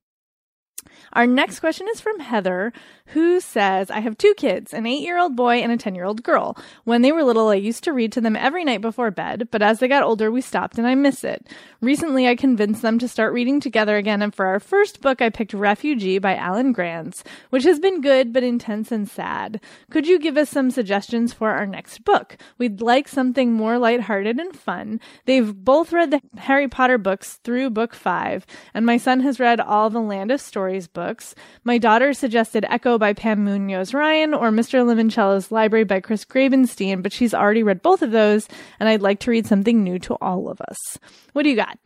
Our 1.13 1.27
next 1.27 1.61
question 1.61 1.87
is 1.93 2.01
from 2.01 2.21
Heather, 2.21 2.73
who 3.13 3.41
says, 3.41 3.91
I 3.91 4.01
have 4.01 4.19
two 4.19 4.35
kids, 4.35 4.75
an 4.75 4.87
eight 4.87 5.03
year 5.03 5.19
old 5.19 5.35
boy 5.35 5.57
and 5.57 5.73
a 5.73 5.77
10 5.77 5.95
year 5.95 6.05
old 6.05 6.23
girl. 6.23 6.57
When 6.85 7.03
they 7.03 7.13
were 7.13 7.25
little, 7.25 7.49
I 7.49 7.55
used 7.55 7.85
to 7.85 7.93
read 7.93 8.13
to 8.13 8.21
them 8.21 8.37
every 8.37 8.65
night 8.65 8.81
before 8.81 9.11
bed, 9.11 9.49
but 9.51 9.63
as 9.63 9.79
they 9.79 9.89
got 9.89 10.03
older, 10.03 10.31
we 10.31 10.41
stopped 10.41 10.79
and 10.79 10.87
I 10.87 10.95
miss 10.95 11.25
it. 11.25 11.47
Recently, 11.81 12.29
I 12.29 12.35
convinced 12.35 12.83
them 12.83 12.99
to 12.99 13.09
start 13.09 13.33
reading 13.33 13.61
together 13.61 13.97
again, 13.97 14.21
and 14.21 14.35
for 14.35 14.47
our 14.47 14.61
first 14.61 15.01
book, 15.01 15.23
I 15.23 15.31
picked 15.31 15.55
Refugee 15.55 16.19
by 16.19 16.37
Alan 16.37 16.73
Gratz, 16.73 17.25
which 17.51 17.65
has 17.65 17.79
been 17.79 18.01
good 18.01 18.33
but 18.33 18.43
intense 18.43 18.93
and 18.93 19.09
sad. 19.09 19.61
Could 19.91 20.07
you 20.07 20.19
give 20.19 20.37
us 20.37 20.51
some 20.51 20.71
suggestions 20.71 21.33
for 21.33 21.51
our 21.51 21.67
next 21.67 22.05
book? 22.05 22.37
We'd 22.59 22.81
like 22.81 23.09
something 23.09 23.53
more 23.53 23.79
lighthearted 23.79 24.39
and 24.39 24.55
fun. 24.55 25.01
They've 25.25 25.55
both 25.55 25.93
read 25.93 26.11
the 26.11 26.21
Harry 26.37 26.69
Potter 26.69 26.99
books 26.99 27.39
through 27.45 27.71
book 27.71 27.95
five, 27.95 28.45
and 28.75 28.85
my 28.85 28.97
son 28.97 29.21
has 29.21 29.41
read 29.41 29.61
all 29.61 29.89
the 29.89 30.01
Land 30.01 30.31
of 30.31 30.41
Stories 30.41 30.89
books. 30.89 31.35
My 31.65 31.79
daughter 31.79 32.13
suggested 32.13 32.67
Echo 32.69 32.98
by 32.99 33.13
Pam 33.13 33.45
Munoz 33.45 33.95
Ryan 33.95 34.35
or 34.35 34.51
Mr. 34.51 34.85
Limoncello's 34.85 35.51
Library 35.51 35.85
by 35.85 36.01
Chris 36.01 36.25
Grabenstein, 36.25 37.03
but 37.03 37.13
she's 37.13 37.35
already 37.35 37.63
read 37.63 37.83
both 37.83 38.03
of 38.03 38.11
those, 38.11 38.49
and 38.81 38.89
I'd 38.89 39.03
like 39.03 39.21
to 39.21 39.31
read 39.31 39.47
something 39.47 39.83
new 39.83 39.99
to 40.01 40.15
all 40.15 40.49
of 40.49 40.61
us. 40.61 40.99
What 41.33 41.45
do 41.45 41.51
you 41.51 41.57
got? 41.57 41.79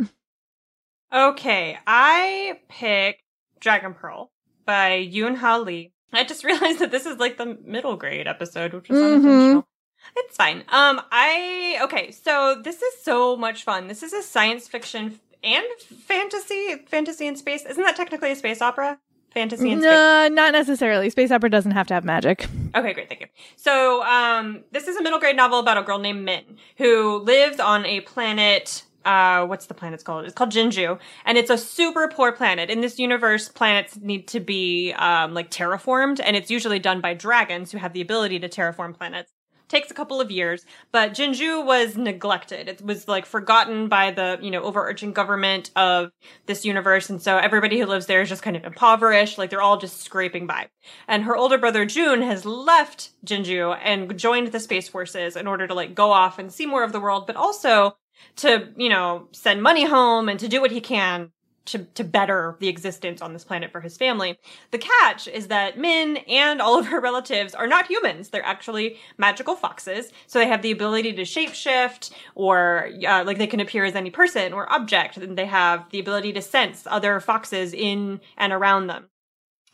Okay, 1.12 1.78
I 1.86 2.60
picked 2.68 3.22
Dragon 3.60 3.94
Pearl 3.94 4.30
by 4.64 5.08
Yoon 5.12 5.36
Ha 5.36 5.56
Lee. 5.56 5.92
I 6.12 6.24
just 6.24 6.44
realized 6.44 6.78
that 6.78 6.90
this 6.90 7.06
is 7.06 7.18
like 7.18 7.36
the 7.36 7.58
middle 7.64 7.96
grade 7.96 8.26
episode, 8.26 8.72
which 8.72 8.90
is 8.90 8.96
mm-hmm. 8.96 9.26
unintentional. 9.26 9.68
It's 10.16 10.36
fine. 10.36 10.64
Um, 10.68 11.00
I 11.12 11.78
okay. 11.82 12.10
So 12.10 12.60
this 12.62 12.82
is 12.82 13.02
so 13.02 13.36
much 13.36 13.62
fun. 13.62 13.86
This 13.86 14.02
is 14.02 14.12
a 14.12 14.22
science 14.22 14.66
fiction 14.66 15.20
and 15.44 15.64
fantasy, 16.06 16.76
fantasy 16.86 17.26
in 17.26 17.36
space. 17.36 17.64
Isn't 17.64 17.84
that 17.84 17.96
technically 17.96 18.32
a 18.32 18.36
space 18.36 18.60
opera? 18.60 18.98
Fantasy 19.32 19.70
in 19.70 19.80
space? 19.80 19.90
No, 19.90 20.28
not 20.28 20.52
necessarily. 20.52 21.10
Space 21.10 21.30
opera 21.30 21.50
doesn't 21.50 21.72
have 21.72 21.86
to 21.88 21.94
have 21.94 22.04
magic. 22.04 22.46
Okay, 22.74 22.92
great, 22.92 23.08
thank 23.08 23.20
you. 23.20 23.26
So, 23.56 24.02
um, 24.04 24.64
this 24.72 24.88
is 24.88 24.96
a 24.96 25.02
middle 25.02 25.18
grade 25.18 25.36
novel 25.36 25.58
about 25.58 25.78
a 25.78 25.82
girl 25.82 25.98
named 25.98 26.24
Min 26.24 26.44
who 26.76 27.18
lives 27.18 27.60
on 27.60 27.84
a 27.86 28.00
planet 28.00 28.84
uh, 29.04 29.44
what's 29.46 29.66
the 29.66 29.74
planet's 29.74 30.02
called? 30.02 30.24
It's 30.24 30.34
called 30.34 30.50
Jinju, 30.50 30.98
and 31.24 31.38
it's 31.38 31.50
a 31.50 31.58
super 31.58 32.08
poor 32.08 32.32
planet. 32.32 32.70
In 32.70 32.80
this 32.80 32.98
universe, 32.98 33.48
planets 33.48 33.98
need 34.00 34.28
to 34.28 34.40
be 34.40 34.92
um, 34.92 35.34
like 35.34 35.50
terraformed, 35.50 36.20
and 36.22 36.36
it's 36.36 36.50
usually 36.50 36.78
done 36.78 37.00
by 37.00 37.14
dragons 37.14 37.72
who 37.72 37.78
have 37.78 37.92
the 37.92 38.00
ability 38.00 38.38
to 38.40 38.48
terraform 38.48 38.96
planets. 38.96 39.32
Takes 39.72 39.90
a 39.90 39.94
couple 39.94 40.20
of 40.20 40.30
years, 40.30 40.66
but 40.90 41.14
Jinju 41.14 41.64
was 41.64 41.96
neglected. 41.96 42.68
It 42.68 42.84
was 42.84 43.08
like 43.08 43.24
forgotten 43.24 43.88
by 43.88 44.10
the 44.10 44.38
you 44.42 44.50
know 44.50 44.60
overarching 44.62 45.14
government 45.14 45.70
of 45.74 46.10
this 46.44 46.66
universe, 46.66 47.08
and 47.08 47.22
so 47.22 47.38
everybody 47.38 47.78
who 47.78 47.86
lives 47.86 48.04
there 48.04 48.20
is 48.20 48.28
just 48.28 48.42
kind 48.42 48.54
of 48.54 48.64
impoverished. 48.64 49.38
Like 49.38 49.48
they're 49.48 49.62
all 49.62 49.78
just 49.78 50.02
scraping 50.02 50.46
by. 50.46 50.68
And 51.08 51.24
her 51.24 51.34
older 51.34 51.56
brother 51.56 51.86
June 51.86 52.20
has 52.20 52.44
left 52.44 53.12
Jinju 53.24 53.78
and 53.82 54.18
joined 54.18 54.48
the 54.48 54.60
space 54.60 54.88
forces 54.88 55.36
in 55.36 55.46
order 55.46 55.66
to 55.66 55.72
like 55.72 55.94
go 55.94 56.12
off 56.12 56.38
and 56.38 56.52
see 56.52 56.66
more 56.66 56.84
of 56.84 56.92
the 56.92 57.00
world, 57.00 57.26
but 57.26 57.36
also 57.36 57.96
to, 58.36 58.68
you 58.76 58.90
know, 58.90 59.28
send 59.32 59.62
money 59.62 59.86
home 59.86 60.28
and 60.28 60.38
to 60.38 60.48
do 60.48 60.60
what 60.60 60.70
he 60.70 60.82
can 60.82 61.30
to, 61.66 61.84
to 61.94 62.04
better 62.04 62.56
the 62.60 62.68
existence 62.68 63.22
on 63.22 63.32
this 63.32 63.44
planet 63.44 63.70
for 63.70 63.80
his 63.80 63.96
family. 63.96 64.38
The 64.70 64.78
catch 64.78 65.28
is 65.28 65.48
that 65.48 65.78
Min 65.78 66.18
and 66.28 66.60
all 66.60 66.78
of 66.78 66.86
her 66.86 67.00
relatives 67.00 67.54
are 67.54 67.66
not 67.66 67.86
humans. 67.86 68.28
They're 68.28 68.44
actually 68.44 68.98
magical 69.18 69.54
foxes. 69.54 70.10
So 70.26 70.38
they 70.38 70.48
have 70.48 70.62
the 70.62 70.72
ability 70.72 71.12
to 71.14 71.22
shapeshift 71.22 72.12
or, 72.34 72.90
uh, 73.06 73.24
like 73.24 73.38
they 73.38 73.46
can 73.46 73.60
appear 73.60 73.84
as 73.84 73.94
any 73.94 74.10
person 74.10 74.52
or 74.52 74.70
object. 74.72 75.16
And 75.16 75.38
they 75.38 75.46
have 75.46 75.88
the 75.90 76.00
ability 76.00 76.32
to 76.34 76.42
sense 76.42 76.86
other 76.86 77.20
foxes 77.20 77.72
in 77.72 78.20
and 78.36 78.52
around 78.52 78.88
them. 78.88 79.08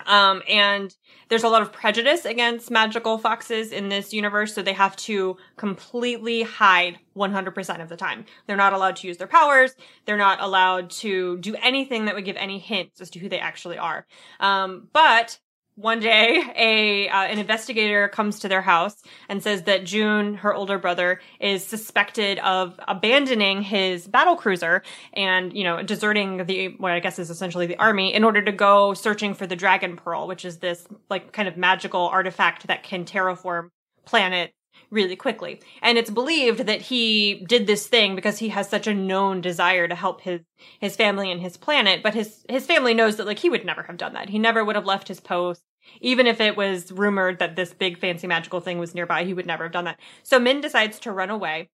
Um, 0.07 0.43
and 0.49 0.95
there's 1.29 1.43
a 1.43 1.49
lot 1.49 1.63
of 1.63 1.73
prejudice 1.73 2.25
against 2.25 2.71
magical 2.71 3.19
foxes 3.19 3.73
in 3.73 3.89
this 3.89 4.13
universe, 4.13 4.55
so 4.55 4.63
they 4.63 4.73
have 4.73 4.97
to 4.97 5.37
completely 5.57 6.43
hide 6.43 6.99
100% 7.17 7.83
of 7.83 7.89
the 7.89 7.97
time. 7.97 8.25
They're 8.47 8.57
not 8.57 8.73
allowed 8.73 8.97
to 8.97 9.07
use 9.07 9.17
their 9.17 9.27
powers. 9.27 9.75
They're 10.07 10.17
not 10.17 10.41
allowed 10.41 10.91
to 10.91 11.39
do 11.39 11.55
anything 11.57 12.07
that 12.07 12.15
would 12.15 12.25
give 12.25 12.37
any 12.37 12.59
hints 12.59 13.01
as 13.01 13.11
to 13.11 13.19
who 13.19 13.29
they 13.29 13.41
actually 13.41 13.79
are. 13.79 14.07
Um, 14.41 14.89
but 14.93 15.39
one 15.79 16.01
day 16.01 16.43
a 16.57 17.09
uh, 17.09 17.23
an 17.23 17.39
investigator 17.39 18.09
comes 18.09 18.41
to 18.41 18.49
their 18.49 18.61
house 18.61 18.97
and 19.29 19.43
says 19.43 19.63
that 19.63 19.85
June, 19.85 20.35
her 20.35 20.53
older 20.53 20.77
brother, 20.77 21.21
is 21.39 21.65
suspected 21.65 22.41
of 22.41 22.79
abandoning 22.89 23.63
his 23.63 24.09
battle 24.09 24.35
cruiser 24.35 24.83
and 25.13 25.53
you 25.53 25.63
know 25.63 25.81
deserting 25.83 26.45
the 26.47 26.75
what 26.79 26.91
I 26.91 26.99
guess 26.99 27.21
is 27.21 27.31
essentially 27.31 27.67
the 27.67 27.77
army 27.77 28.13
in 28.13 28.25
order 28.25 28.43
to 28.43 28.51
go 28.51 28.93
searching 28.93 29.35
for 29.35 29.47
the 29.47 29.55
Dragon 29.55 29.97
Pearl, 29.97 30.27
which 30.27 30.45
is 30.45 30.59
this 30.59 30.85
like 31.09 31.33
kind 31.33 31.47
of 31.47 31.57
magical 31.57 32.09
artifact 32.09 32.67
that 32.67 32.83
can 32.83 33.05
terraform 33.05 33.69
planet 34.05 34.53
really 34.91 35.17
quickly. 35.17 35.61
And 35.83 35.97
it's 35.97 36.11
believed 36.11 36.67
that 36.67 36.83
he 36.83 37.45
did 37.49 37.67
this 37.67 37.87
thing 37.87 38.17
because 38.17 38.39
he 38.39 38.49
has 38.49 38.69
such 38.69 38.87
a 38.87 38.95
known 38.95 39.41
desire 39.41 39.87
to 39.87 39.95
help 39.95 40.23
his 40.23 40.41
his 40.81 40.97
family 40.97 41.31
and 41.31 41.41
his 41.41 41.57
planet, 41.57 42.03
but 42.03 42.15
his 42.15 42.45
his 42.49 42.67
family 42.67 42.95
knows 42.95 43.17
that 43.17 43.27
like 43.27 43.39
he 43.39 43.51
would 43.51 43.65
never 43.65 43.85
have 43.85 43.97
done 43.97 44.15
that. 44.15 44.31
He 44.31 44.39
never 44.41 44.65
would 44.65 44.77
have 44.77 44.87
left 44.87 45.07
his 45.07 45.21
post. 45.21 45.63
Even 46.01 46.27
if 46.27 46.41
it 46.41 46.57
was 46.57 46.93
rumored 46.93 47.39
that 47.39 47.57
this 47.57 47.75
big 47.75 47.99
fancy 47.99 48.27
magical 48.27 48.61
thing 48.61 48.79
was 48.79 48.95
nearby, 48.95 49.25
he 49.25 49.35
would 49.35 49.47
never 49.47 49.65
have 49.65 49.73
done 49.73 49.85
that. 49.85 49.99
So 50.23 50.39
Min 50.39 50.61
decides 50.61 50.99
to 51.01 51.13
run 51.13 51.31
away 51.31 51.69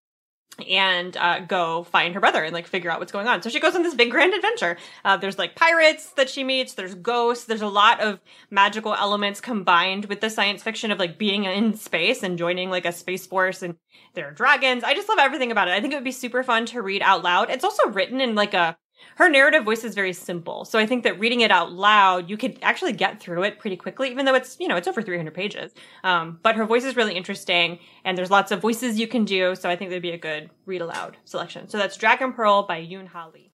and 0.70 1.18
uh, 1.18 1.40
go 1.40 1.84
find 1.84 2.14
her 2.14 2.20
brother 2.20 2.44
and 2.44 2.54
like 2.54 2.68
figure 2.68 2.92
out 2.92 3.00
what's 3.00 3.12
going 3.12 3.28
on. 3.28 3.42
So 3.42 3.50
she 3.50 3.60
goes 3.60 3.76
on 3.76 3.82
this 3.82 3.96
big 3.96 4.12
grand 4.12 4.34
adventure. 4.34 4.78
Uh, 5.04 5.18
there's 5.18 5.40
like 5.40 5.56
pirates 5.56 6.12
that 6.12 6.30
she 6.30 6.44
meets. 6.44 6.74
There's 6.74 6.94
ghosts. 6.96 7.46
There's 7.46 7.62
a 7.62 7.68
lot 7.68 8.00
of 8.02 8.20
magical 8.52 8.94
elements 8.94 9.42
combined 9.42 10.06
with 10.06 10.22
the 10.22 10.30
science 10.30 10.62
fiction 10.62 10.92
of 10.92 11.00
like 11.00 11.18
being 11.18 11.46
in 11.46 11.74
space 11.74 12.22
and 12.22 12.38
joining 12.38 12.70
like 12.70 12.86
a 12.86 12.92
space 12.92 13.26
force. 13.26 13.64
And 13.64 13.78
there 14.14 14.28
are 14.28 14.32
dragons. 14.32 14.84
I 14.84 14.94
just 14.94 15.10
love 15.10 15.20
everything 15.20 15.52
about 15.52 15.70
it. 15.70 15.72
I 15.72 15.82
think 15.82 15.94
it 15.94 15.98
would 15.98 16.04
be 16.04 16.12
super 16.12 16.44
fun 16.44 16.66
to 16.68 16.82
read 16.82 17.02
out 17.02 17.24
loud. 17.24 17.50
It's 17.50 17.64
also 17.64 17.90
written 17.90 18.22
in 18.22 18.36
like 18.36 18.54
a 18.54 18.78
her 19.16 19.30
narrative 19.30 19.64
voice 19.64 19.84
is 19.84 19.96
very 19.96 20.14
simple. 20.14 20.66
So 20.66 20.80
I 20.80 20.86
think 20.86 21.04
that 21.04 21.20
reading 21.20 21.42
it 21.42 21.52
out 21.52 21.72
loud, 21.72 22.30
you 22.30 22.38
could 22.38 22.58
actually 22.62 22.94
get 22.94 23.20
through 23.20 23.44
it 23.44 23.60
pretty 23.60 23.78
quickly, 23.78 24.10
even 24.10 24.26
though 24.26 24.36
it's, 24.36 24.58
you 24.60 24.68
know, 24.68 24.76
it's 24.76 24.88
over 24.88 25.02
300 25.02 25.34
pages. 25.34 25.74
Um, 26.04 26.40
but 26.44 26.56
her 26.56 26.66
voice 26.66 26.84
is 26.84 26.96
really 26.96 27.16
interesting 27.16 27.80
and 28.04 28.18
there's 28.18 28.32
lots 28.32 28.52
of 28.52 28.62
voices 28.62 29.00
you 29.00 29.08
can 29.08 29.26
do. 29.26 29.56
So 29.56 29.70
I 29.70 29.76
think 29.76 29.90
that'd 29.90 30.02
be 30.02 30.12
a 30.12 30.18
good 30.18 30.50
read 30.66 30.82
aloud 30.82 31.18
selection. 31.26 31.70
So 31.70 31.78
that's 31.78 31.98
Dragon 31.98 32.34
Pearl 32.34 32.64
by 32.64 32.82
Yoon 32.82 33.08
Ha 33.08 33.30
Lee. 33.34 33.53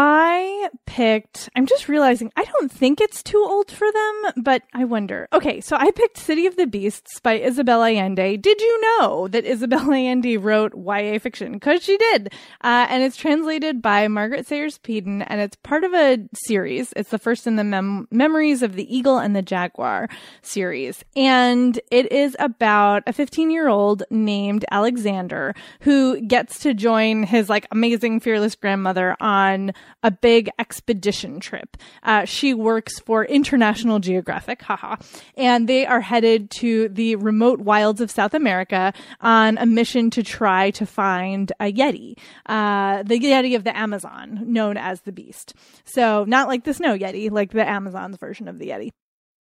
I 0.00 0.68
picked, 0.86 1.48
I'm 1.56 1.66
just 1.66 1.88
realizing 1.88 2.30
I 2.36 2.44
don't 2.44 2.70
think 2.70 3.00
it's 3.00 3.20
too 3.20 3.44
old 3.44 3.68
for 3.68 3.90
them, 3.90 4.44
but 4.44 4.62
I 4.72 4.84
wonder. 4.84 5.26
Okay, 5.32 5.60
so 5.60 5.74
I 5.74 5.90
picked 5.90 6.18
City 6.18 6.46
of 6.46 6.54
the 6.54 6.68
Beasts 6.68 7.18
by 7.18 7.32
Isabel 7.32 7.82
Allende. 7.82 8.36
Did 8.36 8.60
you 8.60 8.80
know 8.80 9.26
that 9.26 9.44
Isabel 9.44 9.90
Allende 9.92 10.36
wrote 10.36 10.72
YA 10.76 11.18
fiction? 11.18 11.54
Because 11.54 11.82
she 11.82 11.96
did. 11.96 12.32
Uh, 12.60 12.86
and 12.88 13.02
it's 13.02 13.16
translated 13.16 13.82
by 13.82 14.06
Margaret 14.06 14.46
Sayers 14.46 14.78
Peden, 14.78 15.22
and 15.22 15.40
it's 15.40 15.56
part 15.64 15.82
of 15.82 15.92
a 15.94 16.18
series. 16.32 16.92
It's 16.94 17.10
the 17.10 17.18
first 17.18 17.48
in 17.48 17.56
the 17.56 17.64
mem- 17.64 18.06
Memories 18.12 18.62
of 18.62 18.76
the 18.76 18.96
Eagle 18.96 19.18
and 19.18 19.34
the 19.34 19.42
Jaguar 19.42 20.08
series. 20.42 21.04
And 21.16 21.80
it 21.90 22.12
is 22.12 22.36
about 22.38 23.02
a 23.08 23.12
15 23.12 23.50
year 23.50 23.66
old 23.66 24.04
named 24.12 24.64
Alexander 24.70 25.56
who 25.80 26.20
gets 26.20 26.60
to 26.60 26.72
join 26.72 27.24
his 27.24 27.48
like 27.48 27.66
amazing, 27.72 28.20
fearless 28.20 28.54
grandmother 28.54 29.16
on 29.18 29.72
a 30.02 30.10
big 30.10 30.48
expedition 30.58 31.40
trip. 31.40 31.76
Uh, 32.02 32.24
she 32.24 32.54
works 32.54 32.98
for 32.98 33.24
International 33.24 33.98
Geographic, 33.98 34.62
haha, 34.62 34.96
and 35.36 35.68
they 35.68 35.86
are 35.86 36.00
headed 36.00 36.50
to 36.50 36.88
the 36.88 37.16
remote 37.16 37.60
wilds 37.60 38.00
of 38.00 38.10
South 38.10 38.34
America 38.34 38.92
on 39.20 39.58
a 39.58 39.66
mission 39.66 40.10
to 40.10 40.22
try 40.22 40.70
to 40.70 40.86
find 40.86 41.52
a 41.60 41.72
Yeti, 41.72 42.14
uh, 42.46 43.02
the 43.02 43.18
Yeti 43.18 43.56
of 43.56 43.64
the 43.64 43.76
Amazon, 43.76 44.40
known 44.46 44.76
as 44.76 45.02
the 45.02 45.12
Beast. 45.12 45.54
So 45.84 46.24
not 46.24 46.48
like 46.48 46.64
the 46.64 46.74
snow 46.74 46.96
Yeti, 46.96 47.30
like 47.30 47.52
the 47.52 47.68
Amazon's 47.68 48.16
version 48.16 48.48
of 48.48 48.58
the 48.58 48.68
Yeti. 48.68 48.90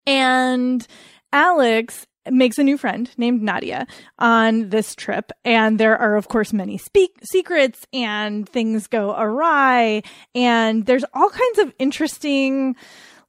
And 0.05 0.87
Alex 1.33 2.07
makes 2.31 2.57
a 2.57 2.63
new 2.63 2.77
friend 2.77 3.09
named 3.17 3.41
Nadia 3.41 3.87
on 4.19 4.69
this 4.69 4.95
trip. 4.95 5.31
And 5.43 5.79
there 5.79 5.97
are, 5.97 6.15
of 6.15 6.27
course, 6.27 6.53
many 6.53 6.77
speak- 6.77 7.19
secrets 7.23 7.85
and 7.93 8.47
things 8.47 8.87
go 8.87 9.15
awry. 9.17 10.03
And 10.35 10.85
there's 10.85 11.05
all 11.13 11.29
kinds 11.29 11.59
of 11.59 11.73
interesting 11.79 12.75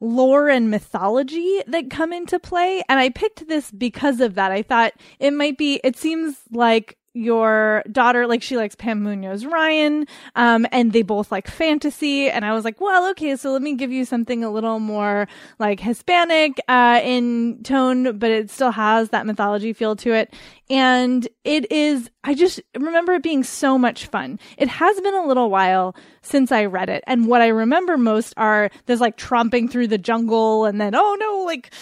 lore 0.01 0.49
and 0.49 0.71
mythology 0.71 1.63
that 1.67 1.91
come 1.91 2.13
into 2.13 2.39
play. 2.39 2.83
And 2.89 3.01
I 3.01 3.11
picked 3.11 3.49
this 3.49 3.71
because 3.71 4.21
of 4.21 4.35
that. 4.35 4.53
I 4.53 4.63
thought 4.63 4.93
it 5.19 5.33
might 5.33 5.59
be, 5.59 5.81
it 5.83 5.97
seems 5.97 6.37
like 6.53 6.98
your 7.15 7.83
daughter, 7.91 8.27
like 8.27 8.43
she 8.43 8.57
likes 8.57 8.75
Pam 8.75 9.03
Munoz 9.03 9.45
Ryan, 9.45 10.07
um, 10.37 10.67
and 10.71 10.93
they 10.93 11.03
both 11.03 11.33
like 11.33 11.49
fantasy. 11.49 12.31
And 12.31 12.45
I 12.45 12.53
was 12.53 12.65
like, 12.65 12.81
well, 12.81 13.11
okay, 13.11 13.35
so 13.37 13.53
let 13.53 13.63
me 13.63 13.75
give 13.75 13.91
you 13.91 14.05
something 14.05 14.45
a 14.45 14.51
little 14.51 14.79
more 14.79 15.27
like 15.59 15.81
Hispanic, 15.81 16.61
uh, 16.69 17.01
in 17.03 17.63
tone, 17.63 18.19
but 18.19 18.31
it 18.31 18.51
still 18.51 18.71
has 18.71 19.11
that 19.11 19.27
mythology 19.27 19.73
feel 19.73 19.97
to 19.97 20.13
it. 20.13 20.35
And 20.71 21.27
it 21.45 21.73
is, 21.73 22.11
I 22.25 22.35
just 22.35 22.61
remember 22.77 23.15
it 23.15 23.23
being 23.23 23.43
so 23.43 23.79
much 23.79 24.07
fun. 24.07 24.39
It 24.59 24.69
has 24.69 25.01
been 25.01 25.15
a 25.15 25.27
little 25.27 25.51
while 25.51 25.97
since 26.23 26.53
I 26.53 26.67
read 26.67 26.89
it. 26.89 27.03
And 27.07 27.27
what 27.27 27.41
I 27.41 27.49
remember 27.49 27.97
most 27.97 28.35
are 28.37 28.71
there's 28.87 29.01
like 29.01 29.17
tromping 29.17 29.71
through 29.71 29.89
the 29.89 29.99
jungle 29.99 30.67
and 30.67 30.81
then, 30.81 30.95
oh 30.95 31.17
no, 31.19 31.45
like, 31.45 31.73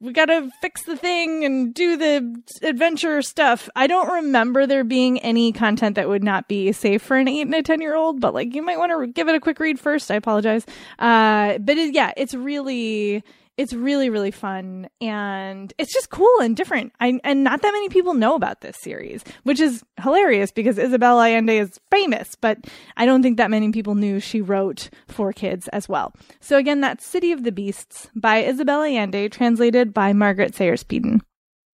we 0.00 0.12
gotta 0.12 0.50
fix 0.62 0.82
the 0.84 0.96
thing 0.96 1.44
and 1.44 1.74
do 1.74 1.96
the 1.96 2.42
adventure 2.62 3.20
stuff. 3.20 3.68
I 3.76 3.86
don't 3.86 4.10
remember 4.10 4.66
there 4.66 4.82
being 4.82 5.18
any 5.18 5.52
content 5.52 5.96
that 5.96 6.08
would 6.08 6.24
not 6.24 6.48
be 6.48 6.72
safe 6.72 7.02
for 7.02 7.16
an 7.16 7.28
eight 7.28 7.42
and 7.42 7.54
a 7.54 7.62
10 7.62 7.82
year 7.82 7.94
old, 7.94 8.20
but 8.20 8.32
like 8.32 8.54
you 8.54 8.62
might 8.62 8.78
want 8.78 8.92
to 8.92 9.06
give 9.12 9.28
it 9.28 9.34
a 9.34 9.40
quick 9.40 9.60
read 9.60 9.78
first. 9.78 10.10
I 10.10 10.14
apologize. 10.14 10.64
Uh, 10.98 11.58
but 11.58 11.76
it, 11.76 11.94
yeah, 11.94 12.12
it's 12.16 12.34
really, 12.34 13.22
it's 13.60 13.74
really, 13.74 14.08
really 14.08 14.30
fun 14.30 14.88
and 15.02 15.72
it's 15.76 15.92
just 15.92 16.08
cool 16.08 16.40
and 16.40 16.56
different. 16.56 16.94
I, 16.98 17.20
and 17.22 17.44
not 17.44 17.60
that 17.60 17.72
many 17.72 17.90
people 17.90 18.14
know 18.14 18.34
about 18.34 18.62
this 18.62 18.78
series, 18.78 19.22
which 19.42 19.60
is 19.60 19.84
hilarious 20.02 20.50
because 20.50 20.78
Isabel 20.78 21.20
Allende 21.20 21.58
is 21.58 21.78
famous, 21.90 22.36
but 22.36 22.56
I 22.96 23.04
don't 23.04 23.22
think 23.22 23.36
that 23.36 23.50
many 23.50 23.70
people 23.70 23.94
knew 23.94 24.18
she 24.18 24.40
wrote 24.40 24.88
for 25.08 25.34
kids 25.34 25.68
as 25.68 25.90
well. 25.90 26.14
So 26.40 26.56
again, 26.56 26.80
that's 26.80 27.04
City 27.04 27.32
of 27.32 27.44
the 27.44 27.52
Beasts 27.52 28.08
by 28.14 28.38
Isabel 28.38 28.82
Allende, 28.82 29.28
translated 29.28 29.92
by 29.92 30.14
Margaret 30.14 30.54
Sayers 30.54 30.82
Peden. 30.82 31.20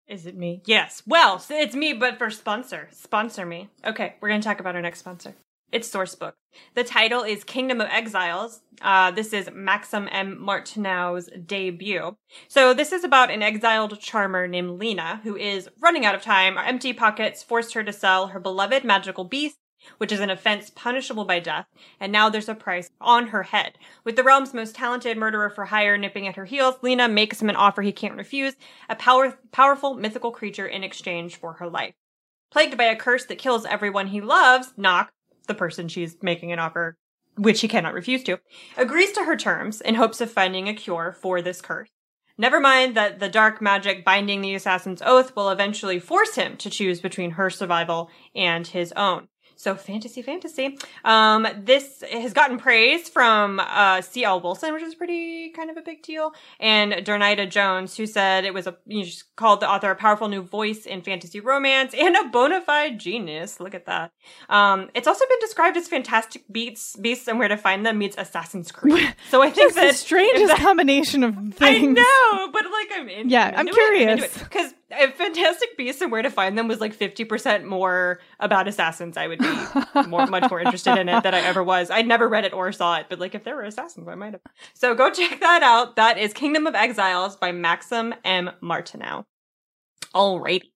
Is 0.08 0.26
it 0.26 0.36
me? 0.36 0.62
Yes. 0.66 1.04
Well, 1.06 1.40
it's 1.50 1.76
me, 1.76 1.92
but 1.92 2.18
for 2.18 2.30
sponsor. 2.30 2.88
Sponsor 2.92 3.46
me. 3.46 3.68
Okay, 3.84 4.16
we're 4.20 4.28
to 4.30 4.40
talk 4.40 4.58
about 4.58 4.74
our 4.74 4.82
next 4.82 4.98
sponsor. 4.98 5.34
It's 5.72 5.90
Sourcebook. 5.90 6.34
The 6.74 6.84
title 6.84 7.22
is 7.22 7.42
Kingdom 7.42 7.80
of 7.80 7.88
Exiles. 7.88 8.62
Uh, 8.80 9.10
this 9.10 9.32
is 9.32 9.48
Maxym 9.48 10.08
M. 10.12 10.40
Martineau's 10.40 11.28
debut. 11.44 12.16
So 12.46 12.72
this 12.72 12.92
is 12.92 13.02
about 13.02 13.32
an 13.32 13.42
exiled 13.42 13.98
charmer 13.98 14.46
named 14.46 14.78
Leena 14.78 15.20
who 15.24 15.36
is 15.36 15.68
running 15.80 16.06
out 16.06 16.14
of 16.14 16.22
time. 16.22 16.56
Our 16.56 16.64
empty 16.64 16.92
pockets 16.92 17.42
forced 17.42 17.74
her 17.74 17.82
to 17.82 17.92
sell 17.92 18.28
her 18.28 18.38
beloved 18.38 18.84
magical 18.84 19.24
beast, 19.24 19.56
which 19.98 20.12
is 20.12 20.20
an 20.20 20.30
offense 20.30 20.70
punishable 20.70 21.24
by 21.24 21.40
death, 21.40 21.66
and 21.98 22.12
now 22.12 22.30
there's 22.30 22.48
a 22.48 22.54
price 22.54 22.90
on 23.00 23.28
her 23.28 23.42
head. 23.42 23.76
With 24.04 24.14
the 24.14 24.22
realm's 24.22 24.54
most 24.54 24.76
talented 24.76 25.18
murderer 25.18 25.50
for 25.50 25.66
hire 25.66 25.98
nipping 25.98 26.28
at 26.28 26.36
her 26.36 26.44
heels, 26.46 26.76
Leena 26.80 27.08
makes 27.08 27.42
him 27.42 27.50
an 27.50 27.56
offer 27.56 27.82
he 27.82 27.92
can't 27.92 28.16
refuse, 28.16 28.54
a 28.88 28.94
power- 28.94 29.38
powerful 29.50 29.94
mythical 29.94 30.30
creature 30.30 30.66
in 30.66 30.84
exchange 30.84 31.36
for 31.36 31.54
her 31.54 31.68
life. 31.68 31.94
Plagued 32.52 32.78
by 32.78 32.84
a 32.84 32.96
curse 32.96 33.26
that 33.26 33.38
kills 33.38 33.66
everyone 33.66 34.06
he 34.06 34.20
loves, 34.20 34.72
Noc, 34.78 35.08
the 35.46 35.54
person 35.54 35.88
she's 35.88 36.16
making 36.22 36.52
an 36.52 36.58
offer, 36.58 36.96
which 37.36 37.60
he 37.60 37.68
cannot 37.68 37.94
refuse 37.94 38.22
to, 38.24 38.38
agrees 38.76 39.12
to 39.12 39.24
her 39.24 39.36
terms 39.36 39.80
in 39.80 39.94
hopes 39.94 40.20
of 40.20 40.30
finding 40.30 40.68
a 40.68 40.74
cure 40.74 41.12
for 41.12 41.42
this 41.42 41.60
curse. 41.60 41.90
Never 42.38 42.60
mind 42.60 42.94
that 42.96 43.18
the 43.18 43.30
dark 43.30 43.62
magic 43.62 44.04
binding 44.04 44.42
the 44.42 44.54
assassin's 44.54 45.00
oath 45.00 45.34
will 45.34 45.48
eventually 45.48 45.98
force 45.98 46.34
him 46.34 46.56
to 46.58 46.68
choose 46.68 47.00
between 47.00 47.32
her 47.32 47.48
survival 47.48 48.10
and 48.34 48.66
his 48.66 48.92
own. 48.92 49.28
So 49.56 49.74
fantasy, 49.74 50.20
fantasy. 50.20 50.78
Um, 51.02 51.46
this 51.56 52.04
has 52.12 52.34
gotten 52.34 52.58
praise 52.58 53.08
from 53.08 53.58
uh, 53.58 54.02
C.L. 54.02 54.40
Wilson, 54.40 54.74
which 54.74 54.82
is 54.82 54.94
pretty 54.94 55.50
kind 55.50 55.70
of 55.70 55.78
a 55.78 55.82
big 55.82 56.02
deal, 56.02 56.34
and 56.60 56.92
Darynda 56.92 57.48
Jones, 57.48 57.96
who 57.96 58.06
said 58.06 58.44
it 58.44 58.52
was 58.52 58.66
a 58.66 58.76
you 58.86 59.04
just 59.04 59.34
called 59.34 59.60
the 59.60 59.68
author 59.68 59.90
a 59.90 59.96
powerful 59.96 60.28
new 60.28 60.42
voice 60.42 60.84
in 60.84 61.00
fantasy 61.00 61.40
romance 61.40 61.94
and 61.94 62.14
a 62.16 62.24
bona 62.24 62.60
fide 62.60 63.00
genius. 63.00 63.58
Look 63.58 63.74
at 63.74 63.86
that. 63.86 64.12
Um, 64.50 64.90
it's 64.94 65.08
also 65.08 65.24
been 65.26 65.40
described 65.40 65.76
as 65.78 65.88
Fantastic 65.88 66.44
Beasts, 66.52 66.94
Beasts, 66.96 67.26
and 67.26 67.38
Where 67.38 67.48
to 67.48 67.56
Find 67.56 67.86
Them 67.86 67.98
meets 67.98 68.16
Assassin's 68.18 68.70
Creed. 68.70 69.14
So 69.30 69.42
I 69.42 69.50
think 69.50 69.74
that's 69.74 69.98
the 69.98 70.04
strangest 70.04 70.48
that, 70.48 70.60
combination 70.60 71.24
of 71.24 71.34
things. 71.34 71.58
I 71.60 71.78
know, 71.78 72.52
but 72.52 72.64
like 72.64 72.88
I'm 72.94 73.08
in. 73.08 73.30
Yeah, 73.30 73.52
I'm 73.56 73.68
curious 73.68 74.38
because 74.38 74.74
if 74.90 75.14
Fantastic 75.14 75.76
Beasts 75.76 76.00
and 76.00 76.12
Where 76.12 76.22
to 76.22 76.30
Find 76.30 76.56
Them 76.56 76.68
was 76.68 76.80
like 76.80 76.96
50% 76.96 77.64
more 77.64 78.20
about 78.38 78.68
assassins, 78.68 79.16
I 79.16 79.26
would 79.26 79.38
be 79.38 79.56
more, 80.06 80.26
much 80.26 80.50
more 80.50 80.60
interested 80.60 80.96
in 80.98 81.08
it 81.08 81.22
than 81.22 81.34
I 81.34 81.40
ever 81.40 81.62
was. 81.62 81.90
I'd 81.90 82.06
never 82.06 82.28
read 82.28 82.44
it 82.44 82.52
or 82.52 82.70
saw 82.72 82.96
it, 82.98 83.06
but 83.08 83.18
like 83.18 83.34
if 83.34 83.44
there 83.44 83.56
were 83.56 83.62
assassins, 83.62 84.08
I 84.08 84.14
might 84.14 84.32
have. 84.32 84.42
So 84.74 84.94
go 84.94 85.10
check 85.10 85.40
that 85.40 85.62
out. 85.62 85.96
That 85.96 86.18
is 86.18 86.32
Kingdom 86.32 86.66
of 86.66 86.74
Exiles 86.74 87.36
by 87.36 87.52
Maxym 87.52 88.14
M. 88.24 88.50
Martineau. 88.60 89.24
Alrighty. 90.14 90.70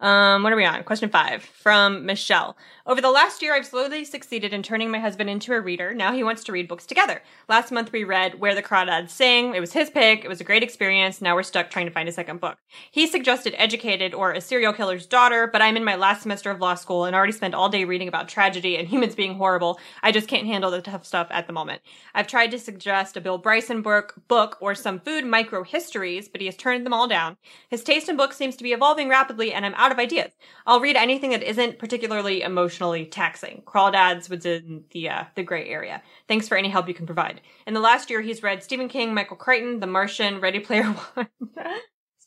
Um, 0.00 0.42
what 0.42 0.52
are 0.52 0.56
we 0.56 0.64
on? 0.64 0.82
Question 0.84 1.10
five 1.10 1.42
from 1.42 2.06
Michelle. 2.06 2.56
Over 2.86 3.02
the 3.02 3.10
last 3.10 3.42
year, 3.42 3.54
I've 3.54 3.66
slowly 3.66 4.04
succeeded 4.04 4.54
in 4.54 4.62
turning 4.62 4.90
my 4.90 4.98
husband 4.98 5.28
into 5.28 5.52
a 5.52 5.60
reader. 5.60 5.92
Now 5.94 6.12
he 6.12 6.24
wants 6.24 6.42
to 6.44 6.52
read 6.52 6.68
books 6.68 6.86
together. 6.86 7.22
Last 7.48 7.70
month 7.70 7.92
we 7.92 8.02
read 8.02 8.40
Where 8.40 8.54
the 8.54 8.62
Crawdads 8.62 9.10
Sing. 9.10 9.54
It 9.54 9.60
was 9.60 9.74
his 9.74 9.90
pick. 9.90 10.24
It 10.24 10.28
was 10.28 10.40
a 10.40 10.44
great 10.44 10.62
experience. 10.62 11.20
Now 11.20 11.34
we're 11.34 11.42
stuck 11.42 11.68
trying 11.68 11.84
to 11.84 11.92
find 11.92 12.08
a 12.08 12.12
second 12.12 12.40
book. 12.40 12.56
He 12.90 13.06
suggested 13.06 13.54
Educated 13.58 14.14
or 14.14 14.32
A 14.32 14.40
Serial 14.40 14.72
Killer's 14.72 15.06
Daughter, 15.06 15.46
but 15.46 15.60
I'm 15.60 15.76
in 15.76 15.84
my 15.84 15.96
last 15.96 16.22
semester 16.22 16.50
of 16.50 16.60
law 16.60 16.74
school 16.74 17.04
and 17.04 17.14
already 17.14 17.32
spent 17.32 17.54
all 17.54 17.68
day 17.68 17.84
reading 17.84 18.08
about 18.08 18.28
tragedy 18.28 18.76
and 18.76 18.88
humans 18.88 19.14
being 19.14 19.34
horrible. 19.34 19.78
I 20.02 20.12
just 20.12 20.28
can't 20.28 20.46
handle 20.46 20.70
the 20.70 20.80
tough 20.80 21.04
stuff 21.04 21.28
at 21.30 21.46
the 21.46 21.52
moment. 21.52 21.82
I've 22.14 22.26
tried 22.26 22.50
to 22.52 22.58
suggest 22.58 23.18
a 23.18 23.20
Bill 23.20 23.38
Bryson 23.38 23.82
book, 23.82 24.14
book 24.28 24.56
or 24.60 24.74
some 24.74 24.98
food 24.98 25.26
micro 25.26 25.62
histories, 25.62 26.28
but 26.28 26.40
he 26.40 26.46
has 26.46 26.56
turned 26.56 26.86
them 26.86 26.94
all 26.94 27.06
down. 27.06 27.36
His 27.68 27.84
taste 27.84 28.08
in 28.08 28.16
books 28.16 28.38
seems 28.38 28.56
to 28.56 28.64
be 28.64 28.72
evolving 28.72 29.10
rapidly, 29.10 29.52
and 29.52 29.66
I'm 29.66 29.74
out 29.74 29.89
lot 29.90 29.98
of 29.98 30.04
ideas. 30.04 30.32
I'll 30.66 30.80
read 30.80 30.96
anything 30.96 31.30
that 31.30 31.42
isn't 31.42 31.78
particularly 31.78 32.42
emotionally 32.42 33.06
taxing. 33.06 33.62
Crawdads 33.66 34.30
was 34.30 34.46
in 34.46 34.84
the 34.92 35.08
uh, 35.08 35.24
the 35.34 35.42
gray 35.42 35.68
area. 35.68 36.02
Thanks 36.28 36.46
for 36.46 36.56
any 36.56 36.68
help 36.68 36.86
you 36.86 36.94
can 36.94 37.06
provide. 37.06 37.40
In 37.66 37.74
the 37.74 37.80
last 37.80 38.08
year, 38.08 38.20
he's 38.20 38.42
read 38.42 38.62
Stephen 38.62 38.88
King, 38.88 39.14
Michael 39.14 39.36
Crichton, 39.36 39.80
The 39.80 39.86
Martian, 39.86 40.40
Ready 40.40 40.60
Player 40.60 40.84
One. 41.14 41.28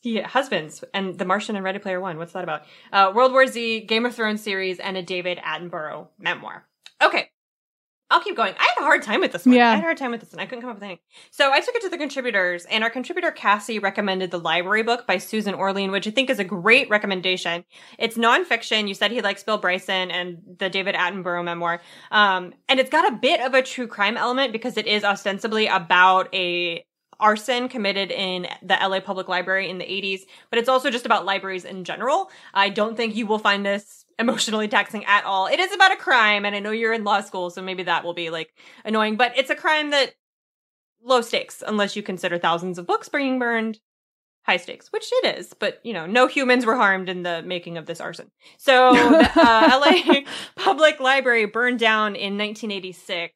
Yeah, 0.02 0.28
husbands 0.28 0.84
and 0.92 1.18
The 1.18 1.24
Martian 1.24 1.56
and 1.56 1.64
Ready 1.64 1.78
Player 1.78 2.00
One. 2.00 2.18
What's 2.18 2.34
that 2.34 2.44
about? 2.44 2.64
Uh, 2.92 3.12
World 3.14 3.32
War 3.32 3.46
Z, 3.46 3.86
Game 3.86 4.04
of 4.04 4.14
Thrones 4.14 4.42
series, 4.42 4.78
and 4.78 4.98
a 4.98 5.02
David 5.02 5.38
Attenborough 5.38 6.08
memoir. 6.18 6.66
Okay. 7.02 7.30
I'll 8.14 8.20
keep 8.20 8.36
going. 8.36 8.54
I 8.56 8.62
had 8.62 8.80
a 8.80 8.84
hard 8.84 9.02
time 9.02 9.20
with 9.20 9.32
this 9.32 9.44
one. 9.44 9.56
Yeah. 9.56 9.70
I 9.70 9.74
had 9.74 9.80
a 9.80 9.82
hard 9.82 9.96
time 9.96 10.12
with 10.12 10.20
this 10.20 10.30
one. 10.30 10.38
I 10.38 10.46
couldn't 10.46 10.62
come 10.62 10.70
up 10.70 10.76
with 10.76 10.84
anything. 10.84 11.00
So 11.32 11.50
I 11.50 11.58
took 11.58 11.74
it 11.74 11.82
to 11.82 11.88
the 11.88 11.98
contributors, 11.98 12.64
and 12.66 12.84
our 12.84 12.90
contributor 12.90 13.32
Cassie 13.32 13.80
recommended 13.80 14.30
the 14.30 14.38
library 14.38 14.84
book 14.84 15.04
by 15.04 15.18
Susan 15.18 15.52
Orlean, 15.52 15.90
which 15.90 16.06
I 16.06 16.12
think 16.12 16.30
is 16.30 16.38
a 16.38 16.44
great 16.44 16.88
recommendation. 16.88 17.64
It's 17.98 18.16
nonfiction. 18.16 18.86
You 18.86 18.94
said 18.94 19.10
he 19.10 19.20
likes 19.20 19.42
Bill 19.42 19.58
Bryson 19.58 20.12
and 20.12 20.38
the 20.60 20.70
David 20.70 20.94
Attenborough 20.94 21.44
memoir. 21.44 21.80
Um, 22.12 22.54
and 22.68 22.78
it's 22.78 22.90
got 22.90 23.12
a 23.12 23.16
bit 23.16 23.40
of 23.40 23.52
a 23.52 23.62
true 23.62 23.88
crime 23.88 24.16
element 24.16 24.52
because 24.52 24.76
it 24.76 24.86
is 24.86 25.02
ostensibly 25.02 25.66
about 25.66 26.32
a 26.32 26.86
arson 27.18 27.68
committed 27.68 28.12
in 28.12 28.46
the 28.62 28.74
LA 28.74 29.00
Public 29.00 29.26
Library 29.26 29.68
in 29.68 29.78
the 29.78 29.84
80s, 29.84 30.20
but 30.50 30.58
it's 30.60 30.68
also 30.68 30.90
just 30.90 31.06
about 31.06 31.24
libraries 31.24 31.64
in 31.64 31.82
general. 31.82 32.30
I 32.52 32.68
don't 32.68 32.96
think 32.96 33.16
you 33.16 33.26
will 33.26 33.38
find 33.38 33.66
this 33.66 34.03
emotionally 34.18 34.68
taxing 34.68 35.04
at 35.04 35.24
all. 35.24 35.46
It 35.46 35.60
is 35.60 35.72
about 35.72 35.92
a 35.92 35.96
crime, 35.96 36.44
and 36.44 36.54
I 36.54 36.60
know 36.60 36.70
you're 36.70 36.92
in 36.92 37.04
law 37.04 37.20
school, 37.20 37.50
so 37.50 37.62
maybe 37.62 37.82
that 37.84 38.04
will 38.04 38.14
be 38.14 38.30
like 38.30 38.54
annoying, 38.84 39.16
but 39.16 39.36
it's 39.36 39.50
a 39.50 39.54
crime 39.54 39.90
that 39.90 40.14
low 41.02 41.20
stakes 41.20 41.62
unless 41.66 41.96
you 41.96 42.02
consider 42.02 42.38
thousands 42.38 42.78
of 42.78 42.86
books 42.86 43.08
being 43.08 43.38
burned 43.38 43.78
high 44.44 44.56
stakes, 44.58 44.92
which 44.92 45.10
it 45.10 45.38
is, 45.38 45.54
but 45.54 45.80
you 45.84 45.92
know, 45.92 46.04
no 46.06 46.26
humans 46.26 46.66
were 46.66 46.76
harmed 46.76 47.08
in 47.08 47.22
the 47.22 47.42
making 47.42 47.78
of 47.78 47.86
this 47.86 48.00
arson. 48.00 48.30
So, 48.58 48.92
the, 48.92 49.30
uh, 49.36 49.80
LA 49.80 50.20
Public 50.56 51.00
Library 51.00 51.46
burned 51.46 51.78
down 51.78 52.14
in 52.14 52.36
1986 52.36 53.34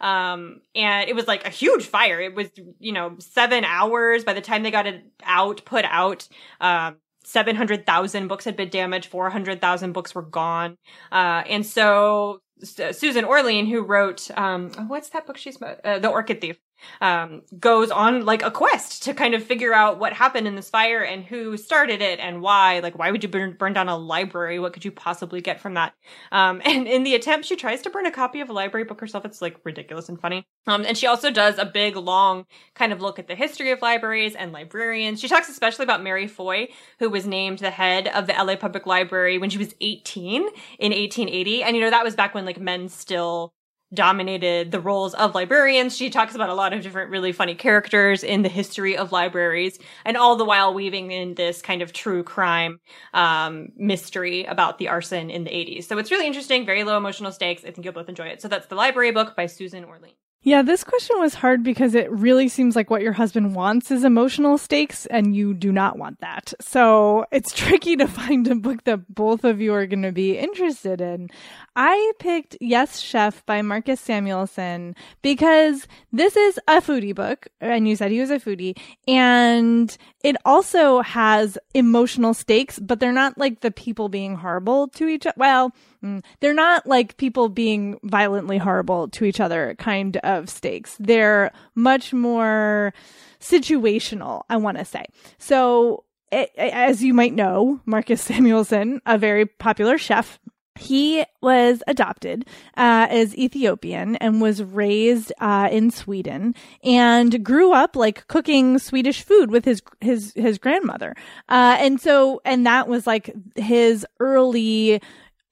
um, 0.00 0.62
and 0.74 1.08
it 1.08 1.14
was 1.14 1.28
like 1.28 1.46
a 1.46 1.50
huge 1.50 1.84
fire. 1.84 2.20
It 2.20 2.34
was, 2.34 2.48
you 2.78 2.92
know, 2.92 3.16
seven 3.18 3.64
hours 3.64 4.24
by 4.24 4.32
the 4.32 4.40
time 4.40 4.62
they 4.62 4.70
got 4.70 4.86
it 4.86 5.04
out, 5.22 5.64
put 5.64 5.84
out. 5.84 6.26
Um, 6.60 6.96
700,000 7.24 8.28
books 8.28 8.44
had 8.44 8.56
been 8.56 8.70
damaged, 8.70 9.08
400,000 9.10 9.92
books 9.92 10.14
were 10.14 10.22
gone. 10.22 10.76
Uh, 11.12 11.42
and 11.48 11.64
so 11.64 12.40
Susan 12.62 13.24
Orlean, 13.24 13.66
who 13.66 13.82
wrote, 13.82 14.30
um, 14.36 14.70
what's 14.88 15.10
that 15.10 15.26
book 15.26 15.36
she's, 15.36 15.60
uh, 15.62 15.98
The 15.98 16.08
Orchid 16.08 16.40
Thief, 16.40 16.58
um, 17.00 17.42
goes 17.58 17.90
on 17.90 18.24
like 18.24 18.42
a 18.42 18.50
quest 18.50 19.02
to 19.04 19.14
kind 19.14 19.34
of 19.34 19.42
figure 19.42 19.72
out 19.72 19.98
what 19.98 20.12
happened 20.12 20.46
in 20.46 20.54
this 20.54 20.70
fire 20.70 21.02
and 21.02 21.24
who 21.24 21.56
started 21.56 22.00
it 22.00 22.18
and 22.20 22.42
why. 22.42 22.80
Like, 22.80 22.98
why 22.98 23.10
would 23.10 23.22
you 23.22 23.28
burn, 23.28 23.56
burn 23.58 23.72
down 23.72 23.88
a 23.88 23.96
library? 23.96 24.58
What 24.58 24.72
could 24.72 24.84
you 24.84 24.90
possibly 24.90 25.40
get 25.40 25.60
from 25.60 25.74
that? 25.74 25.94
Um, 26.32 26.60
and 26.64 26.86
in 26.86 27.04
the 27.04 27.14
attempt, 27.14 27.46
she 27.46 27.56
tries 27.56 27.82
to 27.82 27.90
burn 27.90 28.06
a 28.06 28.10
copy 28.10 28.40
of 28.40 28.50
a 28.50 28.52
library 28.52 28.84
book 28.84 29.00
herself. 29.00 29.24
It's 29.24 29.42
like 29.42 29.56
ridiculous 29.64 30.08
and 30.08 30.20
funny. 30.20 30.46
Um, 30.66 30.84
and 30.84 30.96
she 30.96 31.06
also 31.06 31.30
does 31.30 31.58
a 31.58 31.64
big, 31.64 31.96
long 31.96 32.46
kind 32.74 32.92
of 32.92 33.00
look 33.00 33.18
at 33.18 33.28
the 33.28 33.34
history 33.34 33.70
of 33.70 33.82
libraries 33.82 34.34
and 34.34 34.52
librarians. 34.52 35.20
She 35.20 35.28
talks 35.28 35.48
especially 35.48 35.84
about 35.84 36.02
Mary 36.02 36.26
Foy, 36.26 36.68
who 36.98 37.10
was 37.10 37.26
named 37.26 37.60
the 37.60 37.70
head 37.70 38.08
of 38.08 38.26
the 38.26 38.32
LA 38.32 38.56
Public 38.56 38.86
Library 38.86 39.38
when 39.38 39.50
she 39.50 39.58
was 39.58 39.74
18 39.80 40.42
in 40.42 40.92
1880. 40.92 41.62
And, 41.62 41.76
you 41.76 41.82
know, 41.82 41.90
that 41.90 42.04
was 42.04 42.14
back 42.14 42.34
when 42.34 42.44
like 42.44 42.60
men 42.60 42.88
still 42.88 43.54
dominated 43.92 44.70
the 44.70 44.80
roles 44.80 45.14
of 45.14 45.34
librarians. 45.34 45.96
She 45.96 46.10
talks 46.10 46.34
about 46.34 46.48
a 46.48 46.54
lot 46.54 46.72
of 46.72 46.82
different 46.82 47.10
really 47.10 47.32
funny 47.32 47.54
characters 47.54 48.22
in 48.22 48.42
the 48.42 48.48
history 48.48 48.96
of 48.96 49.12
libraries 49.12 49.78
and 50.04 50.16
all 50.16 50.36
the 50.36 50.44
while 50.44 50.72
weaving 50.74 51.10
in 51.10 51.34
this 51.34 51.60
kind 51.62 51.82
of 51.82 51.92
true 51.92 52.22
crime 52.22 52.80
um, 53.14 53.68
mystery 53.76 54.44
about 54.44 54.78
the 54.78 54.88
arson 54.88 55.30
in 55.30 55.44
the 55.44 55.50
80s. 55.50 55.84
So 55.84 55.98
it's 55.98 56.10
really 56.10 56.26
interesting, 56.26 56.64
very 56.64 56.84
low 56.84 56.96
emotional 56.96 57.32
stakes. 57.32 57.64
I 57.64 57.70
think 57.70 57.84
you'll 57.84 57.94
both 57.94 58.08
enjoy 58.08 58.28
it. 58.28 58.40
So 58.40 58.48
that's 58.48 58.66
The 58.66 58.76
Library 58.76 59.10
Book 59.10 59.34
by 59.36 59.46
Susan 59.46 59.84
Orlean. 59.84 60.14
Yeah, 60.42 60.62
this 60.62 60.84
question 60.84 61.20
was 61.20 61.34
hard 61.34 61.62
because 61.62 61.94
it 61.94 62.10
really 62.10 62.48
seems 62.48 62.74
like 62.74 62.88
what 62.88 63.02
your 63.02 63.12
husband 63.12 63.54
wants 63.54 63.90
is 63.90 64.04
emotional 64.04 64.56
stakes 64.56 65.04
and 65.04 65.36
you 65.36 65.52
do 65.52 65.70
not 65.70 65.98
want 65.98 66.20
that. 66.20 66.54
So 66.62 67.26
it's 67.30 67.52
tricky 67.54 67.94
to 67.96 68.08
find 68.08 68.48
a 68.48 68.54
book 68.54 68.84
that 68.84 69.14
both 69.14 69.44
of 69.44 69.60
you 69.60 69.74
are 69.74 69.86
going 69.86 70.00
to 70.00 70.12
be 70.12 70.38
interested 70.38 71.02
in. 71.02 71.28
I 71.76 72.12
picked 72.18 72.56
Yes 72.58 73.00
Chef 73.00 73.44
by 73.44 73.60
Marcus 73.60 74.00
Samuelsson 74.00 74.94
because 75.20 75.86
this 76.10 76.34
is 76.36 76.58
a 76.66 76.80
foodie 76.80 77.14
book 77.14 77.48
and 77.60 77.86
you 77.86 77.94
said 77.94 78.10
he 78.10 78.20
was 78.20 78.30
a 78.30 78.40
foodie 78.40 78.78
and 79.06 79.94
it 80.24 80.36
also 80.46 81.02
has 81.02 81.58
emotional 81.74 82.32
stakes, 82.32 82.78
but 82.78 82.98
they're 82.98 83.12
not 83.12 83.36
like 83.36 83.60
the 83.60 83.70
people 83.70 84.08
being 84.08 84.36
horrible 84.36 84.88
to 84.88 85.06
each 85.06 85.26
other. 85.26 85.34
Well, 85.36 85.74
mm, 86.04 86.22
they're 86.40 86.54
not 86.54 86.86
like 86.86 87.16
people 87.16 87.48
being 87.48 87.98
violently 88.02 88.58
horrible 88.58 89.08
to 89.08 89.24
each 89.24 89.40
other 89.40 89.74
kind 89.78 90.16
of 90.18 90.48
stakes. 90.48 90.96
They're 90.98 91.52
much 91.74 92.12
more 92.12 92.92
situational, 93.40 94.42
I 94.48 94.56
want 94.56 94.78
to 94.78 94.84
say. 94.84 95.06
So, 95.38 96.04
it, 96.32 96.50
as 96.56 97.02
you 97.02 97.12
might 97.12 97.34
know, 97.34 97.80
Marcus 97.86 98.22
Samuelsson, 98.28 99.00
a 99.06 99.18
very 99.18 99.46
popular 99.46 99.98
chef, 99.98 100.38
he 100.80 101.24
was 101.42 101.82
adopted 101.86 102.46
uh, 102.76 103.06
as 103.10 103.36
Ethiopian 103.36 104.16
and 104.16 104.40
was 104.40 104.62
raised 104.62 105.32
uh, 105.40 105.68
in 105.70 105.90
Sweden 105.90 106.54
and 106.82 107.44
grew 107.44 107.72
up 107.72 107.96
like 107.96 108.26
cooking 108.28 108.78
Swedish 108.78 109.22
food 109.22 109.50
with 109.50 109.64
his 109.64 109.82
his 110.00 110.32
his 110.34 110.58
grandmother. 110.58 111.14
Uh, 111.48 111.76
and 111.78 112.00
so 112.00 112.40
and 112.44 112.66
that 112.66 112.88
was 112.88 113.06
like 113.06 113.30
his 113.56 114.06
early 114.20 115.02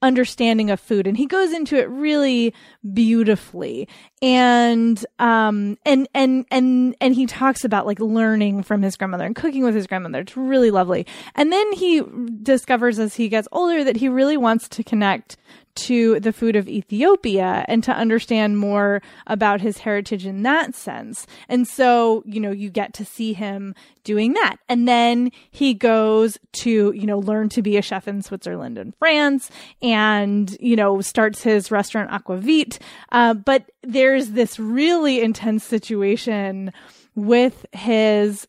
understanding 0.01 0.69
of 0.71 0.79
food 0.79 1.07
and 1.07 1.17
he 1.17 1.25
goes 1.25 1.51
into 1.51 1.75
it 1.75 1.89
really 1.89 2.53
beautifully. 2.93 3.87
And 4.21 5.03
um 5.19 5.77
and 5.85 6.07
and 6.13 6.45
and 6.51 6.95
and 7.01 7.15
he 7.15 7.25
talks 7.25 7.63
about 7.63 7.85
like 7.85 7.99
learning 7.99 8.63
from 8.63 8.81
his 8.81 8.95
grandmother 8.95 9.25
and 9.25 9.35
cooking 9.35 9.63
with 9.63 9.75
his 9.75 9.87
grandmother. 9.87 10.19
It's 10.19 10.37
really 10.37 10.71
lovely. 10.71 11.05
And 11.35 11.51
then 11.51 11.71
he 11.73 12.01
discovers 12.41 12.99
as 12.99 13.15
he 13.15 13.29
gets 13.29 13.47
older 13.51 13.83
that 13.83 13.97
he 13.97 14.09
really 14.09 14.37
wants 14.37 14.67
to 14.69 14.83
connect 14.83 15.37
to 15.75 16.19
the 16.19 16.33
food 16.33 16.55
of 16.55 16.67
Ethiopia 16.67 17.65
and 17.67 17.83
to 17.83 17.91
understand 17.91 18.57
more 18.57 19.01
about 19.27 19.61
his 19.61 19.79
heritage 19.79 20.25
in 20.25 20.43
that 20.43 20.75
sense. 20.75 21.25
And 21.47 21.67
so, 21.67 22.23
you 22.25 22.39
know, 22.39 22.51
you 22.51 22.69
get 22.69 22.93
to 22.95 23.05
see 23.05 23.33
him 23.33 23.75
doing 24.03 24.33
that. 24.33 24.57
And 24.67 24.87
then 24.87 25.31
he 25.51 25.73
goes 25.73 26.37
to, 26.53 26.91
you 26.91 27.05
know, 27.05 27.19
learn 27.19 27.49
to 27.49 27.61
be 27.61 27.77
a 27.77 27.81
chef 27.81 28.07
in 28.07 28.21
Switzerland 28.21 28.77
and 28.77 28.95
France 28.95 29.49
and, 29.81 30.55
you 30.59 30.75
know, 30.75 31.01
starts 31.01 31.43
his 31.43 31.71
restaurant 31.71 32.11
Aquavit. 32.11 32.79
Uh, 33.11 33.33
but 33.33 33.69
there's 33.83 34.31
this 34.31 34.59
really 34.59 35.21
intense 35.21 35.63
situation 35.63 36.71
with 37.15 37.65
his 37.73 38.47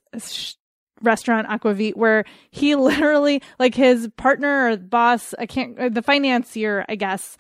restaurant 1.03 1.49
Aquavit 1.49 1.97
where 1.97 2.25
he 2.51 2.75
literally 2.75 3.43
like 3.59 3.75
his 3.75 4.09
partner 4.17 4.71
or 4.71 4.77
boss, 4.77 5.35
I 5.39 5.47
can't 5.47 5.79
uh, 5.79 5.89
the 5.89 6.03
financier, 6.03 6.85
I 6.89 6.95
guess, 6.95 7.37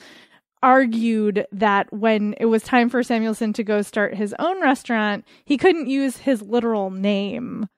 argued 0.62 1.46
that 1.52 1.92
when 1.92 2.34
it 2.38 2.46
was 2.46 2.62
time 2.62 2.90
for 2.90 3.02
Samuelsson 3.02 3.52
to 3.54 3.64
go 3.64 3.82
start 3.82 4.14
his 4.14 4.34
own 4.38 4.60
restaurant, 4.60 5.24
he 5.44 5.56
couldn't 5.56 5.88
use 5.88 6.18
his 6.18 6.42
literal 6.42 6.90
name 6.90 7.68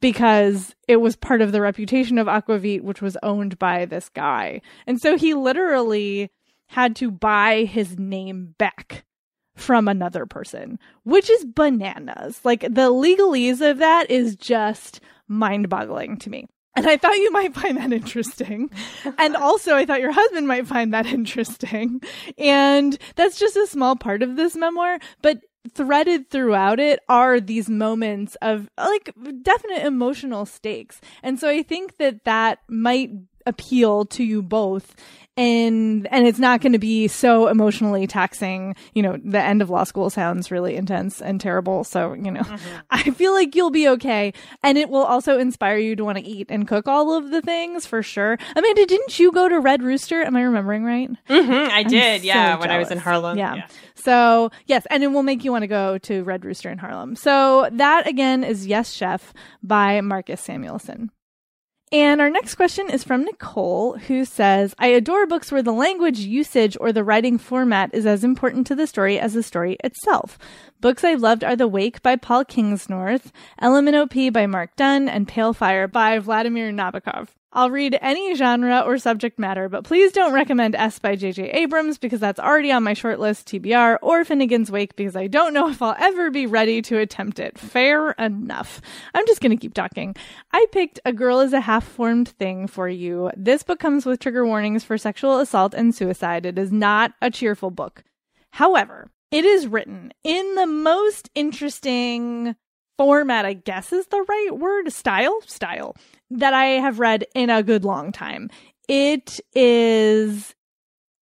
because 0.00 0.74
it 0.88 0.96
was 0.96 1.16
part 1.16 1.42
of 1.42 1.52
the 1.52 1.60
reputation 1.60 2.18
of 2.18 2.26
Aquavit, 2.26 2.82
which 2.82 3.02
was 3.02 3.16
owned 3.22 3.58
by 3.58 3.84
this 3.84 4.08
guy. 4.08 4.60
And 4.86 5.00
so 5.00 5.16
he 5.16 5.34
literally 5.34 6.30
had 6.68 6.96
to 6.96 7.10
buy 7.10 7.64
his 7.64 7.98
name 7.98 8.54
back 8.58 9.04
from 9.56 9.88
another 9.88 10.24
person, 10.24 10.78
which 11.04 11.28
is 11.28 11.44
bananas. 11.44 12.40
Like 12.44 12.62
the 12.62 12.90
legalese 12.92 13.60
of 13.60 13.78
that 13.78 14.10
is 14.10 14.36
just 14.36 15.00
mind 15.30 15.68
boggling 15.68 16.18
to 16.18 16.30
me. 16.30 16.46
And 16.76 16.86
I 16.86 16.96
thought 16.96 17.16
you 17.16 17.32
might 17.32 17.54
find 17.54 17.76
that 17.78 17.92
interesting. 17.92 18.70
and 19.18 19.36
also, 19.36 19.74
I 19.74 19.86
thought 19.86 20.00
your 20.00 20.12
husband 20.12 20.46
might 20.46 20.66
find 20.66 20.92
that 20.94 21.06
interesting. 21.06 22.00
And 22.38 22.96
that's 23.16 23.38
just 23.38 23.56
a 23.56 23.66
small 23.66 23.96
part 23.96 24.22
of 24.22 24.36
this 24.36 24.54
memoir. 24.54 24.98
But 25.22 25.40
threaded 25.74 26.30
throughout 26.30 26.80
it 26.80 27.00
are 27.08 27.40
these 27.40 27.68
moments 27.68 28.36
of 28.40 28.68
like 28.78 29.12
definite 29.42 29.84
emotional 29.84 30.46
stakes. 30.46 31.00
And 31.22 31.38
so 31.38 31.48
I 31.48 31.62
think 31.62 31.96
that 31.98 32.24
that 32.24 32.60
might 32.68 33.10
appeal 33.50 34.06
to 34.06 34.24
you 34.24 34.42
both 34.42 34.94
and 35.36 36.06
and 36.10 36.26
it's 36.26 36.38
not 36.38 36.60
going 36.60 36.72
to 36.72 36.78
be 36.78 37.08
so 37.08 37.48
emotionally 37.48 38.06
taxing 38.06 38.74
you 38.94 39.02
know 39.02 39.16
the 39.24 39.40
end 39.40 39.62
of 39.62 39.70
law 39.70 39.84
school 39.84 40.10
sounds 40.10 40.50
really 40.50 40.76
intense 40.76 41.22
and 41.22 41.40
terrible 41.40 41.84
so 41.84 42.12
you 42.14 42.30
know 42.30 42.40
mm-hmm. 42.40 42.76
i 42.90 43.10
feel 43.10 43.32
like 43.32 43.54
you'll 43.54 43.70
be 43.70 43.88
okay 43.88 44.32
and 44.62 44.76
it 44.76 44.90
will 44.90 45.04
also 45.04 45.38
inspire 45.38 45.78
you 45.78 45.94
to 45.94 46.04
want 46.04 46.18
to 46.18 46.24
eat 46.24 46.46
and 46.50 46.66
cook 46.66 46.88
all 46.88 47.16
of 47.16 47.30
the 47.30 47.40
things 47.40 47.86
for 47.86 48.02
sure 48.02 48.36
amanda 48.56 48.86
didn't 48.86 49.18
you 49.18 49.32
go 49.32 49.48
to 49.48 49.60
red 49.60 49.82
rooster 49.82 50.22
am 50.22 50.36
i 50.36 50.42
remembering 50.42 50.84
right 50.84 51.10
mm-hmm, 51.28 51.72
i 51.72 51.82
did 51.84 52.24
yeah 52.24 52.58
when 52.58 52.70
i 52.70 52.78
was 52.78 52.90
in 52.90 52.98
harlem 52.98 53.38
yeah. 53.38 53.54
yeah. 53.54 53.66
So, 53.94 54.50
yes, 54.64 54.86
and 54.90 55.02
it 55.02 55.08
will 55.08 55.22
make 55.22 55.44
you 55.44 55.52
want 55.52 55.62
to 55.62 55.68
go 55.68 55.98
to 55.98 56.24
Red 56.24 56.42
Rooster 56.42 56.70
in 56.70 56.78
Harlem. 56.78 57.14
So, 57.16 57.68
that 57.70 58.06
again 58.06 58.44
is 58.44 58.66
Yes 58.66 58.92
Chef 58.92 59.34
by 59.62 60.00
Marcus 60.00 60.40
Samuelsson. 60.40 61.10
And 61.92 62.20
our 62.20 62.30
next 62.30 62.54
question 62.54 62.88
is 62.88 63.02
from 63.02 63.24
Nicole, 63.24 63.98
who 63.98 64.24
says, 64.24 64.76
I 64.78 64.88
adore 64.88 65.26
books 65.26 65.50
where 65.50 65.62
the 65.62 65.72
language 65.72 66.20
usage 66.20 66.76
or 66.80 66.92
the 66.92 67.02
writing 67.02 67.36
format 67.36 67.92
is 67.92 68.06
as 68.06 68.22
important 68.22 68.68
to 68.68 68.76
the 68.76 68.86
story 68.86 69.18
as 69.18 69.34
the 69.34 69.42
story 69.42 69.76
itself. 69.82 70.38
Books 70.80 71.02
I've 71.02 71.20
loved 71.20 71.42
are 71.42 71.56
The 71.56 71.66
Wake 71.66 72.00
by 72.00 72.14
Paul 72.14 72.44
Kingsnorth, 72.44 73.32
Ella 73.58 73.82
Minnow 73.82 74.06
Pea 74.06 74.30
by 74.30 74.46
Mark 74.46 74.76
Dunn, 74.76 75.08
and 75.08 75.26
Pale 75.26 75.54
Fire 75.54 75.88
by 75.88 76.20
Vladimir 76.20 76.70
Nabokov. 76.70 77.30
I'll 77.52 77.70
read 77.70 77.98
any 78.00 78.32
genre 78.36 78.84
or 78.86 78.96
subject 78.98 79.36
matter, 79.36 79.68
but 79.68 79.82
please 79.82 80.12
don't 80.12 80.32
recommend 80.32 80.76
S 80.76 81.00
by 81.00 81.16
J.J. 81.16 81.50
Abrams 81.50 81.98
because 81.98 82.20
that's 82.20 82.38
already 82.38 82.70
on 82.70 82.84
my 82.84 82.94
shortlist, 82.94 83.44
TBR, 83.46 83.98
or 84.02 84.24
Finnegan's 84.24 84.70
Wake 84.70 84.94
because 84.94 85.16
I 85.16 85.26
don't 85.26 85.52
know 85.52 85.68
if 85.68 85.82
I'll 85.82 85.96
ever 85.98 86.30
be 86.30 86.46
ready 86.46 86.80
to 86.82 86.98
attempt 86.98 87.40
it. 87.40 87.58
Fair 87.58 88.12
enough. 88.12 88.80
I'm 89.14 89.26
just 89.26 89.40
going 89.40 89.50
to 89.50 89.60
keep 89.60 89.74
talking. 89.74 90.14
I 90.52 90.64
picked 90.70 91.00
A 91.04 91.12
Girl 91.12 91.40
is 91.40 91.52
a 91.52 91.60
Half 91.60 91.88
Formed 91.88 92.28
Thing 92.28 92.68
for 92.68 92.88
you. 92.88 93.32
This 93.36 93.64
book 93.64 93.80
comes 93.80 94.06
with 94.06 94.20
trigger 94.20 94.46
warnings 94.46 94.84
for 94.84 94.96
sexual 94.96 95.40
assault 95.40 95.74
and 95.74 95.92
suicide. 95.92 96.46
It 96.46 96.56
is 96.56 96.70
not 96.70 97.14
a 97.20 97.32
cheerful 97.32 97.72
book. 97.72 98.04
However, 98.52 99.08
it 99.32 99.44
is 99.44 99.66
written 99.66 100.12
in 100.22 100.54
the 100.54 100.66
most 100.68 101.30
interesting 101.34 102.54
format, 102.96 103.44
I 103.44 103.54
guess 103.54 103.92
is 103.92 104.06
the 104.06 104.24
right 104.28 104.50
word, 104.52 104.92
style, 104.92 105.40
style 105.46 105.96
that 106.30 106.54
I 106.54 106.66
have 106.66 106.98
read 106.98 107.26
in 107.34 107.50
a 107.50 107.62
good 107.62 107.84
long 107.84 108.12
time. 108.12 108.50
It 108.88 109.40
is 109.54 110.54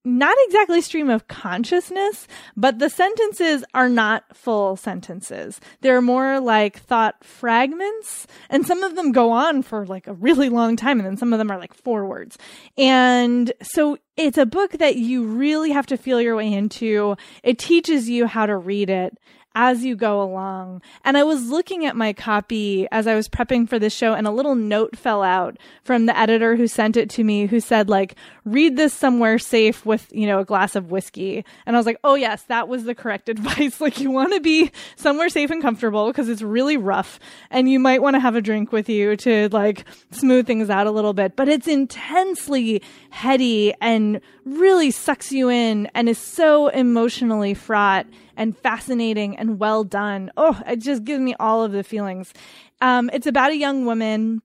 not 0.05 0.37
exactly 0.47 0.81
stream 0.81 1.11
of 1.11 1.29
consciousness, 1.29 2.27
but 2.57 2.79
the 2.79 2.89
sentences 2.89 3.65
are 3.75 3.89
not 3.89 4.25
full 4.35 4.77
sentences. 4.77 5.61
They're 5.81 6.01
more 6.01 6.41
like 6.41 6.79
thought 6.79 7.23
fragments, 7.23 8.27
and 8.49 8.67
some 8.67 8.83
of 8.83 8.97
them 8.97 9.13
go 9.13 9.31
on 9.33 9.63
for 9.63 9.87
like 9.87 10.07
a 10.07 10.15
really 10.15 10.49
long 10.49 10.77
time, 10.77 10.99
and 10.99 11.07
then 11.07 11.17
some 11.17 11.33
of 11.33 11.39
them 11.39 11.51
are 11.51 11.59
like 11.59 11.75
four 11.75 12.07
words. 12.07 12.39
And 12.77 13.53
so 13.61 13.99
it's 14.17 14.39
a 14.39 14.47
book 14.47 14.73
that 14.73 14.97
you 14.97 15.25
really 15.25 15.73
have 15.73 15.87
to 15.87 15.97
feel 15.97 16.21
your 16.21 16.37
way 16.37 16.53
into. 16.53 17.17
It 17.43 17.59
teaches 17.59 18.09
you 18.09 18.27
how 18.27 18.47
to 18.47 18.57
read 18.57 18.91
it 18.91 19.19
as 19.59 19.85
you 19.85 19.97
go 19.97 20.23
along. 20.23 20.81
And 21.05 21.19
I 21.19 21.25
was 21.25 21.51
looking 21.51 21.85
at 21.85 21.97
my 21.97 22.13
copy 22.13 22.87
as 22.93 23.09
I 23.09 23.17
was 23.17 23.29
prepping 23.29 23.69
for 23.69 23.77
this 23.77 23.93
show 23.93 24.15
and 24.15 24.25
a 24.25 24.31
little 24.31 24.55
note 24.55 24.97
fell 24.97 25.21
out 25.21 25.57
from 25.83 26.07
the 26.07 26.17
editor 26.17 26.55
who 26.55 26.69
sent 26.69 26.97
it 26.97 27.11
to 27.11 27.25
me 27.25 27.47
who 27.47 27.59
said 27.59 27.91
like, 27.91 28.15
read 28.45 28.77
this 28.77 28.95
somewhere 28.95 29.37
safe 29.37 29.85
with, 29.85 30.07
you 30.13 30.29
know, 30.29 30.39
a 30.39 30.45
glass 30.45 30.77
of 30.77 30.93
whiskey. 30.93 31.45
And 31.67 31.75
I 31.75 31.79
was 31.81 31.87
like, 31.87 31.99
oh 32.05 32.15
yes, 32.15 32.45
that 32.45 32.69
was 32.69 32.85
the 32.85 32.95
correct 32.95 33.29
advice. 33.29 33.81
like 33.81 33.99
you 33.99 34.13
want 34.13 34.33
to 34.33 34.39
be 34.39 34.71
somewhere 34.95 35.29
safe 35.29 35.51
and 35.51 35.61
comfortable 35.61 36.07
because 36.07 36.29
it's 36.29 36.41
really 36.41 36.77
rough 36.77 37.19
and 37.51 37.69
you 37.69 37.81
might 37.81 38.01
want 38.01 38.15
to 38.15 38.21
have 38.21 38.37
a 38.37 38.41
drink 38.41 38.71
with 38.71 38.89
you 38.89 39.17
to 39.17 39.49
like 39.49 39.85
smooth 40.13 40.47
things 40.47 40.71
out 40.71 40.87
a 40.87 40.93
little 40.93 41.15
bit, 41.15 41.35
but 41.35 41.49
it's 41.49 41.67
intensely 41.67 42.81
heady 43.11 43.75
and 43.81 44.21
really 44.45 44.93
sucks 44.93 45.33
you 45.33 45.51
in 45.51 45.87
and 45.97 46.09
is 46.09 46.17
so 46.17 46.69
emotionally 46.69 47.55
fraught 47.55 48.07
and 48.39 48.57
fascinating 48.57 49.37
and 49.37 49.59
well 49.59 49.85
done. 49.85 50.31
Oh, 50.39 50.59
it 50.67 50.77
just 50.77 51.05
gives 51.05 51.21
me 51.21 51.35
all 51.39 51.63
of 51.63 51.73
the 51.73 51.85
feelings. 51.85 52.33
Um, 52.81 53.11
it's 53.13 53.27
about 53.27 53.51
a 53.51 53.57
young 53.57 53.85
woman 53.85 54.41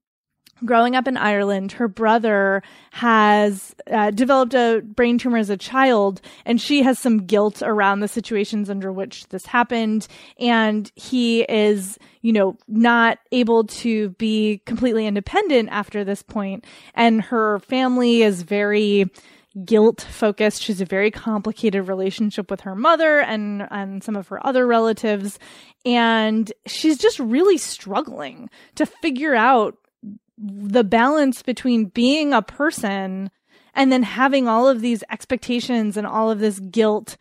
growing 0.65 0.95
up 0.95 1.07
in 1.07 1.17
Ireland, 1.17 1.73
her 1.73 1.87
brother 1.87 2.63
has 2.91 3.75
uh, 3.91 4.11
developed 4.11 4.53
a 4.53 4.81
brain 4.83 5.17
tumor 5.17 5.37
as 5.37 5.49
a 5.49 5.57
child, 5.57 6.21
and 6.45 6.59
she 6.59 6.83
has 6.83 6.99
some 6.99 7.25
guilt 7.25 7.61
around 7.61 7.99
the 7.99 8.07
situations 8.07 8.69
under 8.69 8.91
which 8.91 9.27
this 9.29 9.45
happened. 9.45 10.07
And 10.39 10.91
he 10.95 11.41
is, 11.43 11.97
you 12.21 12.33
know, 12.33 12.57
not 12.67 13.19
able 13.31 13.65
to 13.65 14.09
be 14.11 14.61
completely 14.65 15.05
independent 15.05 15.69
after 15.69 16.03
this 16.03 16.21
point. 16.21 16.65
And 16.93 17.21
her 17.23 17.59
family 17.59 18.21
is 18.21 18.43
very 18.43 19.11
guilt 19.65 20.01
focused. 20.01 20.61
She's 20.61 20.81
a 20.81 20.85
very 20.85 21.11
complicated 21.11 21.87
relationship 21.87 22.49
with 22.49 22.61
her 22.61 22.75
mother 22.75 23.19
and, 23.19 23.67
and 23.69 24.03
some 24.03 24.15
of 24.15 24.27
her 24.29 24.45
other 24.45 24.65
relatives. 24.65 25.37
And 25.85 26.51
she's 26.65 26.97
just 26.97 27.19
really 27.19 27.57
struggling 27.57 28.49
to 28.75 28.85
figure 28.85 29.35
out 29.35 29.77
the 30.37 30.83
balance 30.83 31.43
between 31.43 31.85
being 31.85 32.33
a 32.33 32.41
person 32.41 33.29
and 33.75 33.91
then 33.91 34.03
having 34.03 34.47
all 34.47 34.67
of 34.67 34.81
these 34.81 35.03
expectations 35.11 35.97
and 35.97 36.05
all 36.05 36.29
of 36.31 36.39
this 36.39 36.59
guilt 36.59 37.17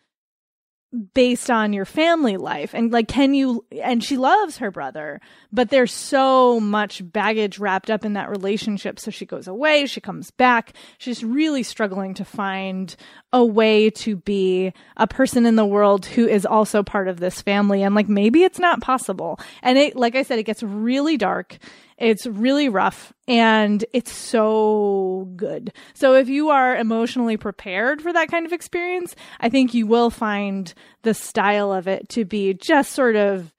based 1.13 1.49
on 1.49 1.73
your 1.73 1.85
family 1.85 2.37
life. 2.37 2.73
And 2.73 2.91
like 2.91 3.07
can 3.07 3.33
you 3.33 3.65
and 3.81 4.03
she 4.03 4.17
loves 4.17 4.57
her 4.57 4.71
brother 4.71 5.19
but 5.51 5.69
there's 5.69 5.91
so 5.91 6.59
much 6.59 7.01
baggage 7.11 7.59
wrapped 7.59 7.89
up 7.89 8.05
in 8.05 8.13
that 8.13 8.29
relationship. 8.29 8.99
So 8.99 9.09
she 9.11 9.25
goes 9.25 9.47
away 9.47 9.85
she 9.85 10.01
comes 10.01 10.31
back. 10.31 10.73
She's 10.97 11.23
really 11.23 11.63
struggling 11.63 12.13
to 12.15 12.25
find 12.25 12.95
a 13.31 13.43
way 13.43 13.89
to 13.89 14.17
be 14.17 14.73
a 14.97 15.07
person 15.07 15.45
in 15.45 15.55
the 15.55 15.65
world 15.65 16.05
who 16.05 16.27
is 16.27 16.45
also 16.45 16.83
part 16.83 17.07
of 17.07 17.19
this 17.19 17.41
family. 17.41 17.81
And 17.81 17.95
like 17.95 18.07
maybe 18.09 18.43
it's 18.43 18.59
not 18.59 18.81
possible. 18.81 19.39
And 19.61 19.77
it 19.77 19.95
like 19.95 20.15
i 20.15 20.23
said 20.23 20.39
it 20.39 20.43
gets 20.43 20.61
really 20.61 21.17
dark 21.17 21.57
it's 21.97 22.25
really 22.25 22.69
rough 22.69 23.13
and 23.27 23.83
it's 23.93 24.13
so 24.13 25.29
good. 25.35 25.73
So 25.93 26.15
if 26.15 26.29
you 26.29 26.49
are 26.49 26.75
emotionally 26.75 27.37
prepared 27.37 28.01
for 28.01 28.11
that 28.13 28.29
kind 28.29 28.45
of 28.45 28.53
experience, 28.53 29.15
I 29.39 29.49
think 29.49 29.73
you 29.73 29.87
will 29.87 30.09
find 30.09 30.73
the 31.03 31.13
style 31.13 31.71
of 31.71 31.87
it 31.87 32.09
to 32.09 32.25
be 32.25 32.53
just 32.53 32.91
sort 32.91 33.15
of 33.15 33.53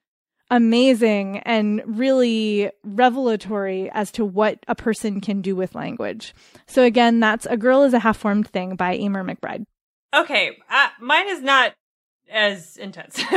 amazing 0.50 1.38
and 1.38 1.82
really 1.86 2.70
revelatory 2.84 3.90
as 3.92 4.12
to 4.12 4.24
what 4.24 4.58
a 4.68 4.74
person 4.74 5.20
can 5.20 5.40
do 5.40 5.56
with 5.56 5.74
language. 5.74 6.34
So 6.66 6.82
again, 6.82 7.20
that's 7.20 7.46
A 7.46 7.56
Girl 7.56 7.82
is 7.82 7.94
a 7.94 7.98
Half 7.98 8.18
Formed 8.18 8.48
Thing 8.48 8.76
by 8.76 8.96
Eimear 8.96 9.28
McBride. 9.28 9.64
Okay, 10.14 10.56
uh, 10.70 10.88
mine 11.00 11.28
is 11.28 11.40
not 11.40 11.74
as 12.30 12.76
intense. 12.76 13.16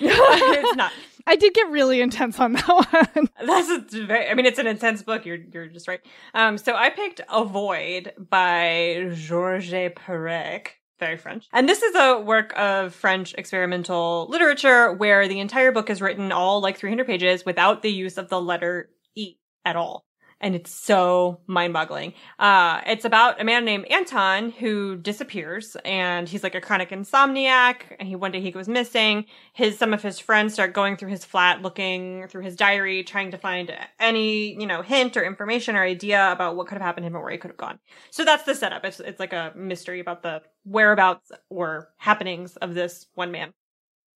it's 0.00 0.76
not. 0.76 0.92
I 1.26 1.36
did 1.36 1.54
get 1.54 1.68
really 1.70 2.00
intense 2.00 2.38
on 2.38 2.52
that 2.52 2.68
one. 3.14 3.28
That's 3.44 3.94
a 3.94 4.04
very, 4.04 4.28
I 4.28 4.34
mean, 4.34 4.46
it's 4.46 4.58
an 4.58 4.66
intense 4.66 5.02
book. 5.02 5.24
You're, 5.26 5.36
you're 5.36 5.66
just 5.66 5.88
right. 5.88 6.00
Um, 6.34 6.58
so 6.58 6.74
I 6.74 6.90
picked 6.90 7.20
A 7.28 7.44
Void 7.44 8.12
by 8.18 9.10
Georges 9.14 9.92
Perec. 9.96 10.68
Very 10.98 11.16
French. 11.16 11.48
And 11.52 11.68
this 11.68 11.82
is 11.82 11.96
a 11.96 12.20
work 12.20 12.56
of 12.56 12.94
French 12.94 13.34
experimental 13.34 14.28
literature 14.30 14.92
where 14.92 15.26
the 15.26 15.40
entire 15.40 15.72
book 15.72 15.90
is 15.90 16.00
written 16.00 16.30
all 16.30 16.60
like 16.60 16.78
300 16.78 17.06
pages 17.06 17.44
without 17.44 17.82
the 17.82 17.90
use 17.90 18.18
of 18.18 18.28
the 18.28 18.40
letter 18.40 18.88
E 19.16 19.34
at 19.64 19.74
all 19.74 20.04
and 20.42 20.56
it's 20.56 20.74
so 20.74 21.40
mind-boggling. 21.46 22.12
Uh, 22.38 22.80
it's 22.86 23.04
about 23.04 23.40
a 23.40 23.44
man 23.44 23.64
named 23.64 23.86
Anton 23.86 24.50
who 24.50 24.96
disappears, 24.96 25.76
and 25.84 26.28
he's 26.28 26.42
like 26.42 26.56
a 26.56 26.60
chronic 26.60 26.90
insomniac. 26.90 27.82
And 27.98 28.08
he 28.08 28.16
one 28.16 28.32
day 28.32 28.40
he 28.40 28.50
goes 28.50 28.68
missing. 28.68 29.24
His 29.54 29.78
some 29.78 29.94
of 29.94 30.02
his 30.02 30.18
friends 30.18 30.52
start 30.52 30.74
going 30.74 30.96
through 30.96 31.10
his 31.10 31.24
flat, 31.24 31.62
looking 31.62 32.26
through 32.26 32.42
his 32.42 32.56
diary, 32.56 33.04
trying 33.04 33.30
to 33.30 33.38
find 33.38 33.72
any 34.00 34.60
you 34.60 34.66
know 34.66 34.82
hint 34.82 35.16
or 35.16 35.24
information 35.24 35.76
or 35.76 35.82
idea 35.82 36.32
about 36.32 36.56
what 36.56 36.66
could 36.66 36.74
have 36.74 36.82
happened 36.82 37.04
to 37.04 37.06
him 37.06 37.16
or 37.16 37.22
where 37.22 37.32
he 37.32 37.38
could 37.38 37.52
have 37.52 37.56
gone. 37.56 37.78
So 38.10 38.24
that's 38.24 38.42
the 38.42 38.54
setup. 38.54 38.84
It's 38.84 39.00
it's 39.00 39.20
like 39.20 39.32
a 39.32 39.52
mystery 39.56 40.00
about 40.00 40.22
the 40.22 40.42
whereabouts 40.64 41.30
or 41.48 41.90
happenings 41.98 42.56
of 42.56 42.74
this 42.74 43.06
one 43.14 43.30
man. 43.30 43.52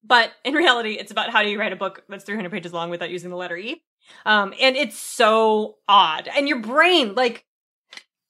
But 0.04 0.30
in 0.44 0.54
reality, 0.54 0.92
it's 0.92 1.10
about 1.10 1.30
how 1.30 1.42
do 1.42 1.48
you 1.48 1.58
write 1.58 1.72
a 1.72 1.76
book 1.76 2.04
that's 2.08 2.24
300 2.24 2.50
pages 2.50 2.72
long 2.72 2.90
without 2.90 3.10
using 3.10 3.30
the 3.30 3.36
letter 3.36 3.56
E. 3.56 3.82
Um, 4.24 4.54
and 4.60 4.76
it's 4.76 4.98
so 4.98 5.76
odd. 5.88 6.28
And 6.28 6.48
your 6.48 6.60
brain, 6.60 7.14
like, 7.14 7.44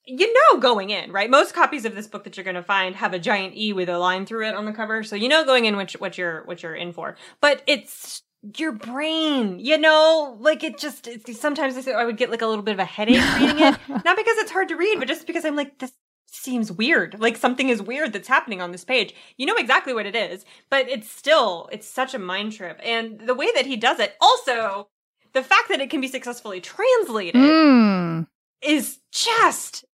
you 0.05 0.33
know, 0.33 0.59
going 0.59 0.89
in, 0.89 1.11
right? 1.11 1.29
Most 1.29 1.53
copies 1.53 1.85
of 1.85 1.95
this 1.95 2.07
book 2.07 2.23
that 2.23 2.37
you're 2.37 2.43
going 2.43 2.55
to 2.55 2.63
find 2.63 2.95
have 2.95 3.13
a 3.13 3.19
giant 3.19 3.55
E 3.55 3.73
with 3.73 3.89
a 3.89 3.99
line 3.99 4.25
through 4.25 4.47
it 4.47 4.55
on 4.55 4.65
the 4.65 4.71
cover. 4.71 5.03
So 5.03 5.15
you 5.15 5.27
know 5.27 5.43
going 5.45 5.65
in 5.65 5.75
which, 5.75 5.93
what 5.93 6.17
you're, 6.17 6.45
what 6.45 6.63
you're 6.63 6.75
in 6.75 6.93
for. 6.93 7.17
But 7.41 7.61
it's 7.67 8.23
your 8.57 8.71
brain, 8.71 9.59
you 9.59 9.77
know, 9.77 10.37
like 10.39 10.63
it 10.63 10.77
just, 10.77 11.09
sometimes 11.33 11.87
I, 11.87 11.91
I 11.91 12.05
would 12.05 12.17
get 12.17 12.29
like 12.31 12.41
a 12.41 12.47
little 12.47 12.63
bit 12.63 12.73
of 12.73 12.79
a 12.79 12.85
headache 12.85 13.21
reading 13.37 13.59
it. 13.59 13.77
Not 13.89 14.17
because 14.17 14.37
it's 14.37 14.51
hard 14.51 14.69
to 14.69 14.75
read, 14.75 14.99
but 14.99 15.07
just 15.07 15.27
because 15.27 15.43
I'm 15.43 15.55
like, 15.55 15.79
this 15.79 15.91
seems 16.27 16.71
weird. 16.71 17.19
Like 17.19 17.35
something 17.35 17.69
is 17.69 17.81
weird 17.81 18.13
that's 18.13 18.27
happening 18.27 18.61
on 18.61 18.71
this 18.71 18.85
page. 18.85 19.13
You 19.37 19.45
know 19.45 19.55
exactly 19.55 19.93
what 19.93 20.05
it 20.05 20.15
is, 20.15 20.45
but 20.69 20.87
it's 20.87 21.09
still, 21.09 21.67
it's 21.71 21.87
such 21.87 22.13
a 22.13 22.19
mind 22.19 22.53
trip. 22.53 22.79
And 22.83 23.19
the 23.19 23.35
way 23.35 23.49
that 23.55 23.65
he 23.65 23.75
does 23.75 23.99
it 23.99 24.15
also, 24.21 24.89
the 25.33 25.43
fact 25.43 25.69
that 25.69 25.79
it 25.79 25.89
can 25.89 26.01
be 26.01 26.07
successfully 26.07 26.61
translated 26.61 27.35
mm. 27.35 28.27
is 28.61 28.99
just 29.11 29.85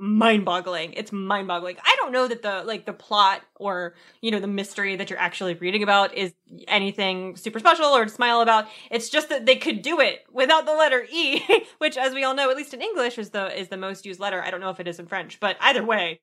mind-boggling. 0.00 0.94
It's 0.94 1.12
mind-boggling. 1.12 1.76
I 1.84 1.94
don't 1.98 2.12
know 2.12 2.26
that 2.26 2.40
the 2.42 2.62
like 2.64 2.86
the 2.86 2.92
plot 2.92 3.42
or 3.56 3.94
you 4.22 4.30
know 4.30 4.40
the 4.40 4.46
mystery 4.46 4.96
that 4.96 5.10
you're 5.10 5.18
actually 5.18 5.54
reading 5.54 5.82
about 5.82 6.14
is 6.14 6.32
anything 6.66 7.36
super 7.36 7.58
special 7.58 7.86
or 7.86 8.04
to 8.04 8.10
smile 8.10 8.40
about. 8.40 8.66
It's 8.90 9.10
just 9.10 9.28
that 9.28 9.44
they 9.44 9.56
could 9.56 9.82
do 9.82 10.00
it 10.00 10.24
without 10.32 10.64
the 10.64 10.74
letter 10.74 11.06
E, 11.10 11.42
which 11.78 11.98
as 11.98 12.14
we 12.14 12.24
all 12.24 12.34
know, 12.34 12.50
at 12.50 12.56
least 12.56 12.74
in 12.74 12.80
English 12.80 13.18
is 13.18 13.30
the 13.30 13.58
is 13.58 13.68
the 13.68 13.76
most 13.76 14.06
used 14.06 14.20
letter. 14.20 14.42
I 14.42 14.50
don't 14.50 14.60
know 14.60 14.70
if 14.70 14.80
it 14.80 14.88
is 14.88 14.98
in 14.98 15.06
French, 15.06 15.38
but 15.38 15.56
either 15.60 15.84
way, 15.84 16.20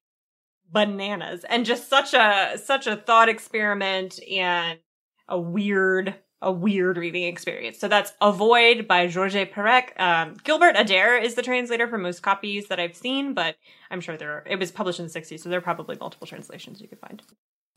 bananas. 0.71 1.45
And 1.47 1.65
just 1.65 1.87
such 1.87 2.13
a 2.13 2.57
such 2.57 2.87
a 2.87 2.95
thought 2.95 3.29
experiment 3.29 4.19
and 4.23 4.79
a 5.27 5.39
weird 5.39 6.15
a 6.41 6.51
weird 6.51 6.97
reading 6.97 7.23
experience. 7.23 7.79
So 7.79 7.87
that's 7.87 8.13
A 8.21 8.31
Void 8.31 8.87
by 8.87 9.07
Georges 9.07 9.47
Perec. 9.51 9.99
Um, 9.99 10.35
Gilbert 10.43 10.75
Adair 10.77 11.17
is 11.17 11.35
the 11.35 11.41
translator 11.41 11.87
for 11.87 11.97
most 11.97 12.21
copies 12.21 12.67
that 12.67 12.79
I've 12.79 12.95
seen, 12.95 13.33
but 13.33 13.55
I'm 13.89 14.01
sure 14.01 14.17
there 14.17 14.31
are, 14.31 14.43
it 14.47 14.59
was 14.59 14.71
published 14.71 14.99
in 14.99 15.07
the 15.07 15.11
60s, 15.11 15.39
so 15.39 15.49
there 15.49 15.57
are 15.57 15.61
probably 15.61 15.97
multiple 15.99 16.27
translations 16.27 16.81
you 16.81 16.87
could 16.87 16.99
find. 16.99 17.23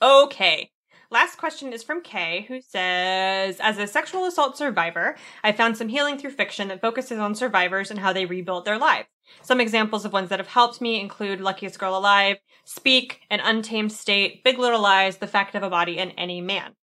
Okay. 0.03 0.71
Last 1.13 1.39
question 1.39 1.73
is 1.73 1.83
from 1.83 2.03
Kay, 2.03 2.45
who 2.47 2.61
says, 2.61 3.59
As 3.61 3.79
a 3.79 3.87
sexual 3.89 4.27
assault 4.27 4.57
survivor, 4.57 5.17
I 5.43 5.51
found 5.51 5.77
some 5.77 5.89
healing 5.89 6.19
through 6.19 6.31
fiction 6.31 6.69
that 6.69 6.81
focuses 6.81 7.19
on 7.19 7.35
survivors 7.35 7.91
and 7.91 7.99
how 7.99 8.13
they 8.13 8.27
rebuilt 8.27 8.65
their 8.65 8.79
lives. 8.79 9.09
Some 9.43 9.61
examples 9.61 10.05
of 10.05 10.13
ones 10.13 10.29
that 10.29 10.39
have 10.39 10.49
helped 10.49 10.81
me 10.81 11.01
include 11.01 11.41
Luckiest 11.41 11.79
Girl 11.81 11.97
Alive, 11.97 12.37
Speak, 12.65 13.23
An 13.29 13.41
Untamed 13.41 13.91
State, 13.91 14.45
Big 14.45 14.59
Little 14.59 14.81
Lies, 14.81 15.17
The 15.17 15.27
Fact 15.27 15.57
of 15.57 15.65
a 15.65 15.71
Body, 15.71 15.99
and 15.99 16.13
Any 16.17 16.41
Man. 16.41 16.75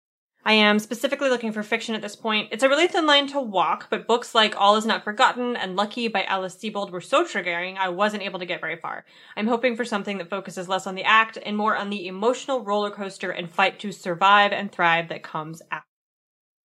I 0.47 0.53
am 0.53 0.79
specifically 0.79 1.29
looking 1.29 1.51
for 1.51 1.65
fiction 1.65 1.97
at 1.97 2.03
this 2.03 2.15
point. 2.15 2.51
It's 2.53 2.63
a 2.63 2.69
really 2.69 2.87
thin 2.87 3.05
line 3.05 3.27
to 3.31 3.41
walk, 3.41 3.89
but 3.91 4.07
books 4.07 4.33
like 4.33 4.55
All 4.57 4.77
Is 4.77 4.87
Not 4.87 5.03
Forgotten 5.03 5.57
and 5.57 5.75
Lucky 5.75 6.07
by 6.07 6.23
Alice 6.23 6.55
Sebold 6.55 6.93
were 6.93 7.01
so 7.01 7.25
triggering 7.25 7.77
I 7.77 7.89
wasn't 7.89 8.23
able 8.23 8.39
to 8.39 8.47
get 8.47 8.61
very 8.61 8.77
far. 8.77 9.05
I'm 9.37 9.49
hoping 9.49 9.75
for 9.75 9.85
something 9.85 10.19
that 10.19 10.31
focuses 10.31 10.69
less 10.69 10.87
on 10.87 10.95
the 10.95 11.03
act 11.03 11.37
and 11.45 11.57
more 11.57 11.77
on 11.77 11.91
the 11.91 12.07
emotional 12.07 12.63
roller 12.63 12.93
coaster 12.93 13.33
and 13.33 13.51
fight 13.51 13.81
to 13.81 13.91
survive 13.91 14.53
and 14.53 14.71
thrive 14.71 15.09
that 15.09 15.25
comes 15.25 15.63
after. 15.73 15.89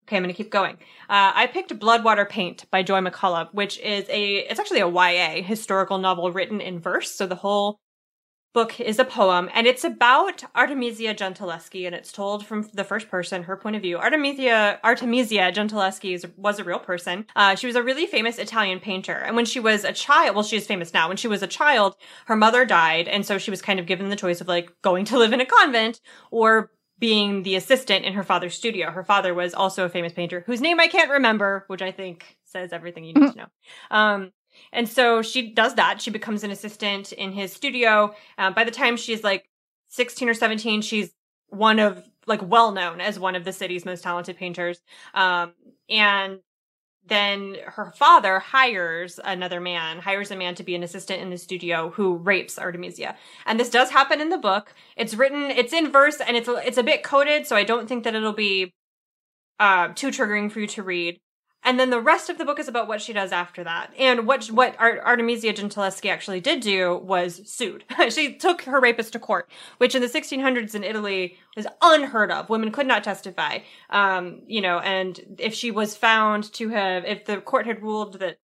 Okay, 0.03 0.17
I'm 0.17 0.21
going 0.21 0.32
to 0.32 0.38
keep 0.38 0.51
going. 0.51 0.75
Uh, 1.09 1.32
I 1.34 1.47
picked 1.47 1.73
Bloodwater 1.79 2.29
Paint 2.29 2.69
by 2.69 2.84
Joy 2.84 2.99
McCullough, 2.99 3.51
which 3.51 3.79
is 3.79 4.05
a, 4.09 4.47
it's 4.47 4.59
actually 4.59 4.82
a 4.82 4.88
YA 4.88 5.41
historical 5.41 5.97
novel 5.97 6.32
written 6.32 6.61
in 6.61 6.79
verse. 6.79 7.09
So 7.09 7.25
the 7.25 7.34
whole 7.34 7.79
book 8.53 8.79
is 8.79 8.99
a 8.99 9.05
poem 9.05 9.49
and 9.53 9.65
it's 9.65 9.83
about 9.83 10.43
Artemisia 10.55 11.13
Gentileschi 11.13 11.85
and 11.85 11.95
it's 11.95 12.11
told 12.11 12.45
from 12.45 12.67
the 12.73 12.83
first 12.83 13.09
person, 13.09 13.43
her 13.43 13.55
point 13.55 13.75
of 13.75 13.81
view. 13.81 13.97
Artemisia, 13.97 14.79
Artemisia 14.83 15.51
Gentileschi 15.51 16.13
is, 16.13 16.25
was 16.35 16.59
a 16.59 16.63
real 16.63 16.79
person. 16.79 17.25
Uh, 17.35 17.55
she 17.55 17.67
was 17.67 17.75
a 17.75 17.83
really 17.83 18.05
famous 18.05 18.37
Italian 18.37 18.79
painter. 18.79 19.13
And 19.13 19.35
when 19.35 19.45
she 19.45 19.59
was 19.59 19.83
a 19.83 19.93
child, 19.93 20.35
well, 20.35 20.43
she 20.43 20.57
is 20.57 20.67
famous 20.67 20.93
now. 20.93 21.07
When 21.07 21.17
she 21.17 21.27
was 21.27 21.41
a 21.41 21.47
child, 21.47 21.95
her 22.25 22.35
mother 22.35 22.65
died. 22.65 23.07
And 23.07 23.25
so 23.25 23.37
she 23.37 23.51
was 23.51 23.61
kind 23.61 23.79
of 23.79 23.85
given 23.85 24.09
the 24.09 24.15
choice 24.15 24.41
of 24.41 24.47
like 24.47 24.71
going 24.81 25.05
to 25.05 25.17
live 25.17 25.33
in 25.33 25.41
a 25.41 25.45
convent 25.45 26.01
or 26.29 26.71
being 26.99 27.43
the 27.43 27.55
assistant 27.55 28.05
in 28.05 28.13
her 28.13 28.23
father's 28.23 28.53
studio. 28.53 28.91
Her 28.91 29.03
father 29.03 29.33
was 29.33 29.53
also 29.53 29.85
a 29.85 29.89
famous 29.89 30.13
painter 30.13 30.43
whose 30.45 30.61
name 30.61 30.79
I 30.79 30.87
can't 30.87 31.09
remember, 31.09 31.65
which 31.67 31.81
I 31.81 31.91
think 31.91 32.37
says 32.45 32.71
everything 32.71 33.05
you 33.05 33.13
need 33.13 33.31
to 33.31 33.37
know. 33.37 33.47
Um, 33.89 34.31
and 34.72 34.88
so 34.88 35.22
she 35.22 35.51
does 35.51 35.76
that. 35.76 36.01
She 36.01 36.12
becomes 36.12 36.43
an 36.43 36.51
assistant 36.51 37.12
in 37.12 37.32
his 37.32 37.53
studio. 37.53 38.16
Uh, 38.38 38.51
by 38.51 38.64
the 38.64 38.72
time 38.72 38.97
she's 38.97 39.24
like 39.24 39.49
16 39.89 40.30
or 40.30 40.34
17, 40.34 40.82
she's 40.82 41.12
one 41.49 41.80
of 41.80 42.03
like 42.28 42.41
well 42.41 42.72
known 42.72 43.01
as 43.01 43.20
one 43.20 43.36
of 43.36 43.43
the 43.43 43.53
city's 43.53 43.86
most 43.86 44.03
talented 44.03 44.38
painters. 44.38 44.82
Um, 45.14 45.53
and 45.89 46.39
then 47.05 47.57
her 47.66 47.91
father 47.97 48.39
hires 48.39 49.20
another 49.24 49.59
man, 49.59 49.99
hires 49.99 50.32
a 50.32 50.36
man 50.36 50.55
to 50.55 50.64
be 50.64 50.76
an 50.76 50.84
assistant 50.84 51.22
in 51.22 51.30
the 51.30 51.38
studio 51.38 51.89
who 51.89 52.16
rapes 52.16 52.59
Artemisia. 52.59 53.16
And 53.45 53.59
this 53.59 53.70
does 53.70 53.89
happen 53.89 54.22
in 54.22 54.30
the 54.30 54.38
book. 54.38 54.74
It's 54.95 55.16
written, 55.16 55.49
it's 55.49 55.74
in 55.74 55.91
verse 55.91 56.22
and 56.22 56.38
it's, 56.38 56.47
it's 56.47 56.78
a 56.78 56.84
bit 56.84 57.03
coded. 57.03 57.47
So 57.47 57.55
I 57.55 57.64
don't 57.64 57.88
think 57.88 58.03
that 58.03 58.16
it'll 58.16 58.34
be, 58.34 58.74
uh, 59.59 59.89
too 59.89 60.09
triggering 60.09 60.51
for 60.51 60.59
you 60.59 60.68
to 60.68 60.84
read. 60.84 61.20
And 61.64 61.80
then 61.80 61.91
the 61.91 62.01
rest 62.01 62.30
of 62.30 62.38
the 62.38 62.45
book 62.45 62.59
is 62.59 62.68
about 62.68 62.88
what 62.88 63.01
she 63.01 63.14
does 63.14 63.32
after 63.32 63.64
that. 63.64 63.93
And 63.97 64.26
what 64.26 64.47
what 64.47 64.80
Artemisia 64.80 65.53
Gentileschi 65.53 66.09
actually 66.09 66.39
did 66.39 66.59
do 66.62 66.97
was 66.97 67.41
sued. 67.51 67.84
she 68.09 68.34
took 68.36 68.64
her 68.64 68.80
rapist 68.80 69.14
to 69.14 69.20
court, 69.20 69.49
which 69.78 69.93
in 69.93 70.01
the 70.01 70.07
1600s 70.07 70.74
in 70.74 70.84
Italy 70.84 71.38
was 71.55 71.68
unheard 71.82 72.32
of. 72.32 72.49
Women 72.49 72.72
could 72.72 72.88
not 72.88 73.03
testify. 73.03 73.59
Um, 73.89 74.41
you 74.47 74.62
know, 74.62 74.80
and 74.80 75.20
if 75.38 75.53
she 75.53 75.70
was 75.70 75.95
found 75.95 76.51
to 76.53 76.70
have, 76.70 77.05
if 77.05 77.26
the 77.26 77.38
court 77.38 77.68
had 77.68 77.84
ruled 77.84 78.20
that 78.20 78.38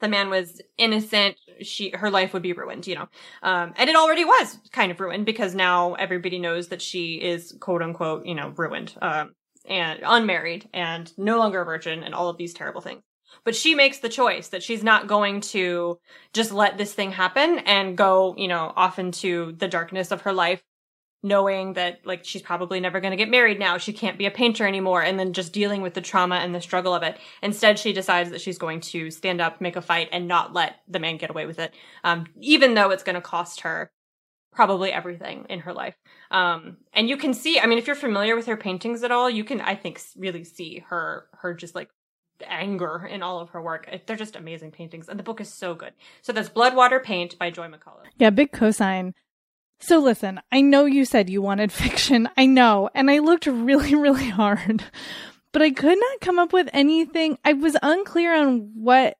the 0.00 0.08
man 0.08 0.30
was 0.30 0.60
innocent, 0.78 1.36
she 1.60 1.90
her 1.90 2.10
life 2.10 2.32
would 2.32 2.42
be 2.42 2.52
ruined, 2.52 2.86
you 2.86 2.94
know. 2.94 3.08
Um, 3.42 3.74
and 3.76 3.90
it 3.90 3.96
already 3.96 4.24
was 4.24 4.58
kind 4.70 4.92
of 4.92 5.00
ruined 5.00 5.26
because 5.26 5.54
now 5.54 5.94
everybody 5.94 6.38
knows 6.38 6.68
that 6.68 6.82
she 6.82 7.14
is 7.14 7.56
quote 7.60 7.82
unquote, 7.82 8.26
you 8.26 8.34
know, 8.34 8.52
ruined. 8.56 8.94
Um, 9.00 9.34
and 9.64 10.00
unmarried 10.04 10.68
and 10.72 11.12
no 11.16 11.38
longer 11.38 11.60
a 11.60 11.64
virgin 11.64 12.02
and 12.02 12.14
all 12.14 12.28
of 12.28 12.36
these 12.36 12.54
terrible 12.54 12.80
things. 12.80 13.02
But 13.44 13.56
she 13.56 13.74
makes 13.74 13.98
the 13.98 14.08
choice 14.08 14.48
that 14.48 14.62
she's 14.62 14.84
not 14.84 15.08
going 15.08 15.40
to 15.40 15.98
just 16.32 16.52
let 16.52 16.78
this 16.78 16.92
thing 16.92 17.12
happen 17.12 17.58
and 17.60 17.96
go, 17.96 18.34
you 18.36 18.48
know, 18.48 18.72
off 18.76 18.98
into 18.98 19.52
the 19.58 19.68
darkness 19.68 20.12
of 20.12 20.22
her 20.22 20.32
life, 20.32 20.62
knowing 21.22 21.72
that 21.72 22.00
like 22.04 22.24
she's 22.24 22.42
probably 22.42 22.80
never 22.80 23.00
going 23.00 23.10
to 23.10 23.16
get 23.16 23.30
married 23.30 23.58
now. 23.58 23.78
She 23.78 23.92
can't 23.92 24.18
be 24.18 24.26
a 24.26 24.30
painter 24.30 24.66
anymore 24.66 25.02
and 25.02 25.18
then 25.18 25.32
just 25.32 25.52
dealing 25.52 25.82
with 25.82 25.94
the 25.94 26.00
trauma 26.00 26.36
and 26.36 26.54
the 26.54 26.60
struggle 26.60 26.94
of 26.94 27.02
it. 27.02 27.18
Instead, 27.42 27.78
she 27.78 27.92
decides 27.92 28.30
that 28.30 28.40
she's 28.40 28.58
going 28.58 28.80
to 28.82 29.10
stand 29.10 29.40
up, 29.40 29.60
make 29.60 29.76
a 29.76 29.82
fight 29.82 30.10
and 30.12 30.28
not 30.28 30.52
let 30.52 30.76
the 30.86 31.00
man 31.00 31.16
get 31.16 31.30
away 31.30 31.46
with 31.46 31.58
it. 31.58 31.74
Um, 32.04 32.26
even 32.40 32.74
though 32.74 32.90
it's 32.90 33.04
going 33.04 33.16
to 33.16 33.20
cost 33.20 33.62
her 33.62 33.90
probably 34.54 34.92
everything 34.92 35.46
in 35.48 35.60
her 35.60 35.72
life. 35.72 35.94
Um, 36.30 36.78
and 36.92 37.08
you 37.08 37.16
can 37.16 37.34
see, 37.34 37.58
I 37.58 37.66
mean, 37.66 37.78
if 37.78 37.86
you're 37.86 37.96
familiar 37.96 38.36
with 38.36 38.46
her 38.46 38.56
paintings 38.56 39.02
at 39.02 39.10
all, 39.10 39.28
you 39.28 39.44
can, 39.44 39.60
I 39.60 39.74
think, 39.74 40.00
really 40.16 40.44
see 40.44 40.84
her, 40.88 41.26
her 41.38 41.54
just 41.54 41.74
like 41.74 41.88
anger 42.46 43.06
in 43.08 43.22
all 43.22 43.40
of 43.40 43.50
her 43.50 43.62
work. 43.62 43.88
They're 44.06 44.16
just 44.16 44.36
amazing 44.36 44.70
paintings. 44.70 45.08
And 45.08 45.18
the 45.18 45.24
book 45.24 45.40
is 45.40 45.52
so 45.52 45.74
good. 45.74 45.92
So 46.22 46.32
that's 46.32 46.48
Bloodwater 46.48 47.02
Paint 47.02 47.38
by 47.38 47.50
Joy 47.50 47.68
McCullough. 47.68 48.06
Yeah, 48.18 48.30
big 48.30 48.52
cosign. 48.52 49.12
So 49.80 49.98
listen, 49.98 50.40
I 50.50 50.60
know 50.60 50.84
you 50.84 51.04
said 51.04 51.28
you 51.28 51.42
wanted 51.42 51.72
fiction. 51.72 52.28
I 52.36 52.46
know. 52.46 52.90
And 52.94 53.10
I 53.10 53.18
looked 53.18 53.46
really, 53.46 53.94
really 53.94 54.30
hard, 54.30 54.84
but 55.52 55.62
I 55.62 55.70
could 55.70 55.98
not 55.98 56.20
come 56.20 56.38
up 56.38 56.52
with 56.52 56.68
anything. 56.72 57.38
I 57.44 57.52
was 57.52 57.76
unclear 57.82 58.34
on 58.34 58.72
what 58.74 59.16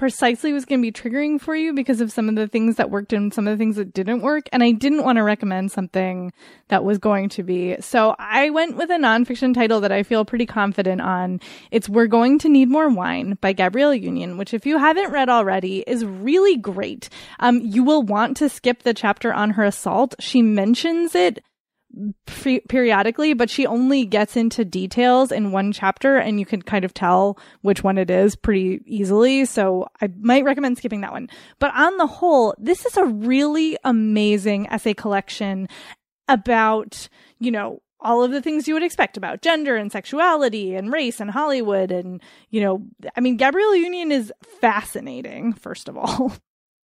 precisely 0.00 0.50
was 0.50 0.64
going 0.64 0.80
to 0.80 0.82
be 0.82 0.90
triggering 0.90 1.38
for 1.38 1.54
you 1.54 1.74
because 1.74 2.00
of 2.00 2.10
some 2.10 2.26
of 2.26 2.34
the 2.34 2.48
things 2.48 2.76
that 2.76 2.88
worked 2.90 3.12
and 3.12 3.34
some 3.34 3.46
of 3.46 3.52
the 3.52 3.62
things 3.62 3.76
that 3.76 3.92
didn't 3.92 4.22
work. 4.22 4.48
And 4.50 4.62
I 4.62 4.70
didn't 4.70 5.04
want 5.04 5.16
to 5.16 5.22
recommend 5.22 5.72
something 5.72 6.32
that 6.68 6.84
was 6.84 6.96
going 6.96 7.28
to 7.28 7.42
be. 7.42 7.76
So 7.80 8.16
I 8.18 8.48
went 8.48 8.78
with 8.78 8.88
a 8.88 8.94
nonfiction 8.94 9.52
title 9.52 9.78
that 9.82 9.92
I 9.92 10.02
feel 10.02 10.24
pretty 10.24 10.46
confident 10.46 11.02
on. 11.02 11.38
It's 11.70 11.86
We're 11.86 12.06
Going 12.06 12.38
to 12.38 12.48
Need 12.48 12.70
More 12.70 12.88
Wine 12.88 13.36
by 13.42 13.52
Gabrielle 13.52 13.94
Union, 13.94 14.38
which 14.38 14.54
if 14.54 14.64
you 14.64 14.78
haven't 14.78 15.12
read 15.12 15.28
already 15.28 15.84
is 15.86 16.02
really 16.02 16.56
great. 16.56 17.10
Um, 17.38 17.60
you 17.60 17.84
will 17.84 18.02
want 18.02 18.38
to 18.38 18.48
skip 18.48 18.84
the 18.84 18.94
chapter 18.94 19.34
on 19.34 19.50
her 19.50 19.64
assault. 19.64 20.14
She 20.18 20.40
mentions 20.40 21.14
it 21.14 21.44
periodically, 22.68 23.34
but 23.34 23.50
she 23.50 23.66
only 23.66 24.04
gets 24.04 24.36
into 24.36 24.64
details 24.64 25.32
in 25.32 25.52
one 25.52 25.72
chapter 25.72 26.16
and 26.16 26.38
you 26.38 26.46
can 26.46 26.62
kind 26.62 26.84
of 26.84 26.94
tell 26.94 27.38
which 27.62 27.82
one 27.82 27.98
it 27.98 28.10
is 28.10 28.36
pretty 28.36 28.80
easily. 28.86 29.44
So 29.44 29.88
I 30.00 30.08
might 30.18 30.44
recommend 30.44 30.78
skipping 30.78 31.00
that 31.00 31.12
one. 31.12 31.28
But 31.58 31.74
on 31.74 31.96
the 31.96 32.06
whole, 32.06 32.54
this 32.58 32.86
is 32.86 32.96
a 32.96 33.04
really 33.04 33.76
amazing 33.84 34.68
essay 34.68 34.94
collection 34.94 35.68
about, 36.28 37.08
you 37.38 37.50
know, 37.50 37.82
all 38.02 38.22
of 38.24 38.30
the 38.30 38.40
things 38.40 38.66
you 38.66 38.74
would 38.74 38.82
expect 38.82 39.16
about 39.16 39.42
gender 39.42 39.76
and 39.76 39.92
sexuality 39.92 40.74
and 40.74 40.92
race 40.92 41.20
and 41.20 41.30
Hollywood. 41.30 41.90
And, 41.90 42.22
you 42.50 42.60
know, 42.60 42.86
I 43.16 43.20
mean, 43.20 43.36
Gabrielle 43.36 43.76
Union 43.76 44.10
is 44.10 44.32
fascinating, 44.60 45.52
first 45.52 45.88
of 45.88 45.96
all. 45.96 46.32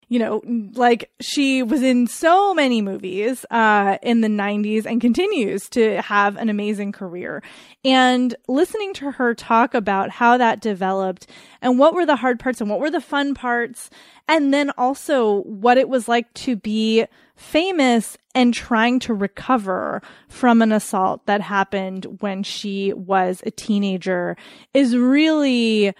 you 0.09 0.20
know, 0.20 0.40
like 0.74 1.11
she 1.20 1.62
was 1.62 1.82
in 1.82 2.07
so 2.07 2.54
many 2.54 2.80
movies 2.80 3.44
uh, 3.50 3.98
in 4.02 4.20
the 4.20 4.28
90s 4.28 4.86
and 4.86 5.00
continues 5.00 5.68
to 5.70 6.00
have 6.00 6.36
an 6.36 6.48
amazing 6.48 6.92
career. 6.92 7.42
And 7.84 8.34
listening 8.46 8.94
to 8.94 9.11
her 9.12 9.34
talk 9.34 9.74
about 9.74 10.11
how 10.11 10.36
that 10.36 10.61
developed 10.61 11.26
and 11.61 11.78
what 11.78 11.92
were 11.92 12.07
the 12.07 12.16
hard 12.16 12.38
parts 12.38 12.61
and 12.61 12.70
what 12.70 12.78
were 12.78 12.90
the 12.90 13.00
fun 13.00 13.34
parts, 13.34 13.90
and 14.28 14.54
then 14.54 14.70
also 14.78 15.42
what 15.42 15.76
it 15.76 15.88
was 15.88 16.07
like 16.07 16.32
to 16.34 16.54
be 16.54 17.07
famous 17.34 18.16
and 18.34 18.54
trying 18.54 18.98
to 19.00 19.14
recover 19.14 20.02
from 20.28 20.62
an 20.62 20.72
assault 20.72 21.26
that 21.26 21.40
happened 21.40 22.07
when 22.20 22.42
she 22.42 22.92
was 22.92 23.42
a 23.44 23.50
teenager 23.50 24.36
is 24.72 24.96
really 24.96 25.92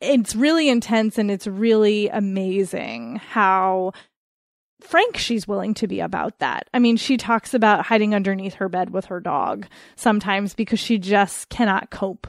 it's 0.00 0.34
really 0.34 0.68
intense 0.68 1.18
and 1.18 1.30
it's 1.30 1.46
really 1.46 2.08
amazing 2.08 3.16
how 3.16 3.92
frank 4.80 5.16
she's 5.16 5.46
willing 5.46 5.74
to 5.74 5.86
be 5.86 6.00
about 6.00 6.38
that. 6.38 6.68
I 6.72 6.78
mean, 6.78 6.96
she 6.96 7.16
talks 7.16 7.52
about 7.54 7.86
hiding 7.86 8.14
underneath 8.14 8.54
her 8.54 8.68
bed 8.68 8.90
with 8.90 9.06
her 9.06 9.20
dog 9.20 9.66
sometimes 9.96 10.54
because 10.54 10.80
she 10.80 10.98
just 10.98 11.48
cannot 11.50 11.90
cope. 11.90 12.26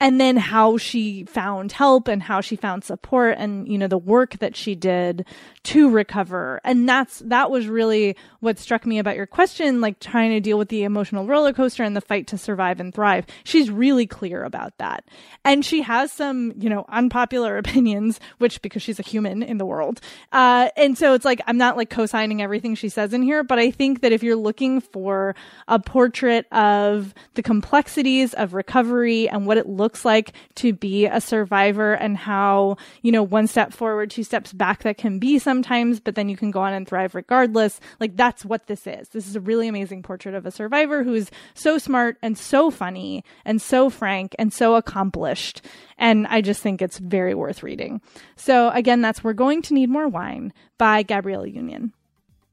And 0.00 0.20
then 0.20 0.36
how 0.36 0.76
she 0.76 1.24
found 1.24 1.72
help 1.72 2.08
and 2.08 2.22
how 2.22 2.40
she 2.40 2.56
found 2.56 2.84
support 2.84 3.36
and 3.38 3.68
you 3.68 3.78
know 3.78 3.86
the 3.86 3.98
work 3.98 4.38
that 4.38 4.56
she 4.56 4.74
did 4.74 5.26
to 5.64 5.90
recover. 5.90 6.60
And 6.64 6.88
that's 6.88 7.20
that 7.20 7.50
was 7.50 7.68
really 7.68 8.16
what 8.40 8.58
struck 8.58 8.86
me 8.86 8.98
about 8.98 9.16
your 9.16 9.26
question 9.26 9.80
like 9.80 10.00
trying 10.00 10.30
to 10.30 10.40
deal 10.40 10.58
with 10.58 10.68
the 10.68 10.84
emotional 10.84 11.26
roller 11.26 11.52
coaster 11.52 11.82
and 11.82 11.96
the 11.96 12.00
fight 12.00 12.26
to 12.28 12.38
survive 12.38 12.80
and 12.80 12.94
thrive. 12.94 13.26
She's 13.44 13.70
really 13.70 14.06
clear 14.06 14.42
about 14.42 14.76
that. 14.78 15.04
And 15.44 15.64
she 15.64 15.82
has 15.82 16.10
some 16.12 16.52
you 16.56 16.68
know 16.68 16.84
unpopular 16.88 17.56
opinions 17.58 18.18
which 18.38 18.62
because 18.62 18.82
she's 18.82 18.98
a 18.98 19.02
human 19.02 19.42
in 19.42 19.58
the 19.58 19.66
world. 19.66 20.00
Uh, 20.32 20.68
and 20.76 20.96
so 20.96 21.14
it's 21.14 21.24
like 21.24 21.40
i'm 21.46 21.58
not 21.58 21.76
like 21.76 21.90
co-signing 21.90 22.42
everything 22.42 22.74
she 22.74 22.88
says 22.88 23.12
in 23.12 23.22
here 23.22 23.42
but 23.42 23.58
i 23.58 23.70
think 23.70 24.00
that 24.00 24.12
if 24.12 24.22
you're 24.22 24.36
looking 24.36 24.80
for 24.80 25.34
a 25.68 25.78
portrait 25.78 26.46
of 26.52 27.14
the 27.34 27.42
complexities 27.42 28.34
of 28.34 28.54
recovery 28.54 29.28
and 29.28 29.46
what 29.46 29.58
it 29.58 29.66
looks 29.90 30.04
like 30.04 30.32
to 30.54 30.72
be 30.72 31.06
a 31.06 31.20
survivor 31.20 31.94
and 31.94 32.16
how 32.16 32.76
you 33.02 33.10
know 33.10 33.24
one 33.24 33.48
step 33.48 33.72
forward 33.72 34.08
two 34.08 34.22
steps 34.22 34.52
back 34.52 34.84
that 34.84 34.96
can 34.96 35.18
be 35.18 35.36
sometimes, 35.36 35.98
but 35.98 36.14
then 36.14 36.28
you 36.28 36.36
can 36.36 36.52
go 36.52 36.60
on 36.60 36.72
and 36.72 36.86
thrive 36.86 37.12
regardless. 37.16 37.80
Like 37.98 38.16
that's 38.16 38.44
what 38.44 38.68
this 38.68 38.86
is. 38.86 39.08
This 39.08 39.26
is 39.26 39.34
a 39.34 39.40
really 39.40 39.66
amazing 39.66 40.04
portrait 40.04 40.36
of 40.36 40.46
a 40.46 40.52
survivor 40.52 41.02
who's 41.02 41.28
so 41.54 41.76
smart 41.76 42.18
and 42.22 42.38
so 42.38 42.70
funny 42.70 43.24
and 43.44 43.60
so 43.60 43.90
frank 43.90 44.36
and 44.38 44.52
so 44.52 44.76
accomplished. 44.76 45.62
And 45.98 46.28
I 46.28 46.40
just 46.40 46.62
think 46.62 46.80
it's 46.80 46.98
very 46.98 47.34
worth 47.34 47.64
reading. 47.64 48.00
So 48.36 48.70
again, 48.70 49.00
that's 49.00 49.24
We're 49.24 49.32
Going 49.32 49.60
to 49.62 49.74
Need 49.74 49.90
More 49.90 50.06
Wine 50.06 50.52
by 50.78 51.02
Gabrielle 51.02 51.48
Union. 51.48 51.92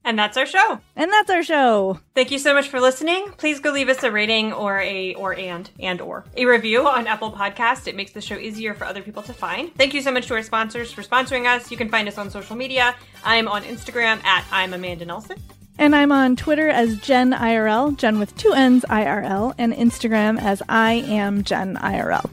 And 0.08 0.18
that's 0.18 0.38
our 0.38 0.45
show. 0.45 0.80
And 0.95 1.12
that's 1.12 1.30
our 1.30 1.43
show. 1.43 1.99
Thank 2.16 2.32
you 2.32 2.39
so 2.39 2.53
much 2.53 2.70
for 2.70 2.80
listening. 2.80 3.34
Please 3.36 3.60
go 3.60 3.72
leave 3.72 3.89
us 3.89 4.03
a 4.03 4.12
rating 4.12 4.53
or 4.53 4.80
a 4.80 5.14
or 5.16 5.36
and 5.36 5.70
and 5.82 5.99
or 5.99 6.24
a 6.38 6.45
review 6.45 6.88
on 6.88 7.08
Apple 7.08 7.30
Podcast. 7.30 7.88
It 7.88 7.95
makes 7.97 8.14
the 8.14 8.22
show 8.22 8.38
easier 8.38 8.74
for 8.74 8.86
other 8.86 9.01
people 9.01 9.22
to 9.24 9.34
find. 9.34 9.76
Thank 9.76 9.93
you 9.93 10.01
so 10.01 10.14
much 10.14 10.28
to 10.28 10.36
our 10.36 10.43
sponsors 10.43 10.93
for 10.93 11.01
sponsoring 11.01 11.45
us. 11.45 11.70
You 11.72 11.76
can 11.76 11.89
find 11.89 12.08
us 12.08 12.18
on 12.18 12.30
social 12.30 12.55
media. 12.55 12.95
I'm 13.26 13.49
on 13.49 13.64
Instagram 13.64 14.24
at 14.24 14.45
I'm 14.49 14.74
Amanda 14.74 15.03
Nelson. 15.03 15.38
And 15.78 15.93
I'm 15.93 16.14
on 16.14 16.38
Twitter 16.38 16.70
as 16.70 16.95
Jenn 16.99 17.34
IRL, 17.34 17.97
Jen 17.97 18.18
with 18.18 18.34
two 18.38 18.53
N's 18.53 18.86
IRL, 18.86 19.55
and 19.58 19.74
Instagram 19.74 20.41
as 20.41 20.64
I 20.70 20.93
am 20.93 21.43
Jenn 21.43 21.76
IRL. 21.76 22.30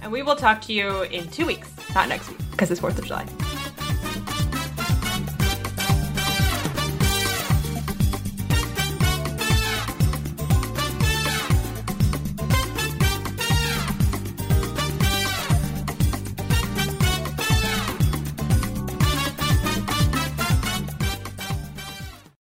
And 0.00 0.12
we 0.12 0.22
will 0.22 0.36
talk 0.36 0.62
to 0.62 0.72
you 0.72 1.02
in 1.02 1.28
two 1.30 1.44
weeks, 1.44 1.72
not 1.92 2.08
next 2.08 2.28
week, 2.28 2.38
because 2.52 2.70
it's 2.70 2.80
4th 2.80 2.98
of 2.98 3.04
July. 3.04 3.26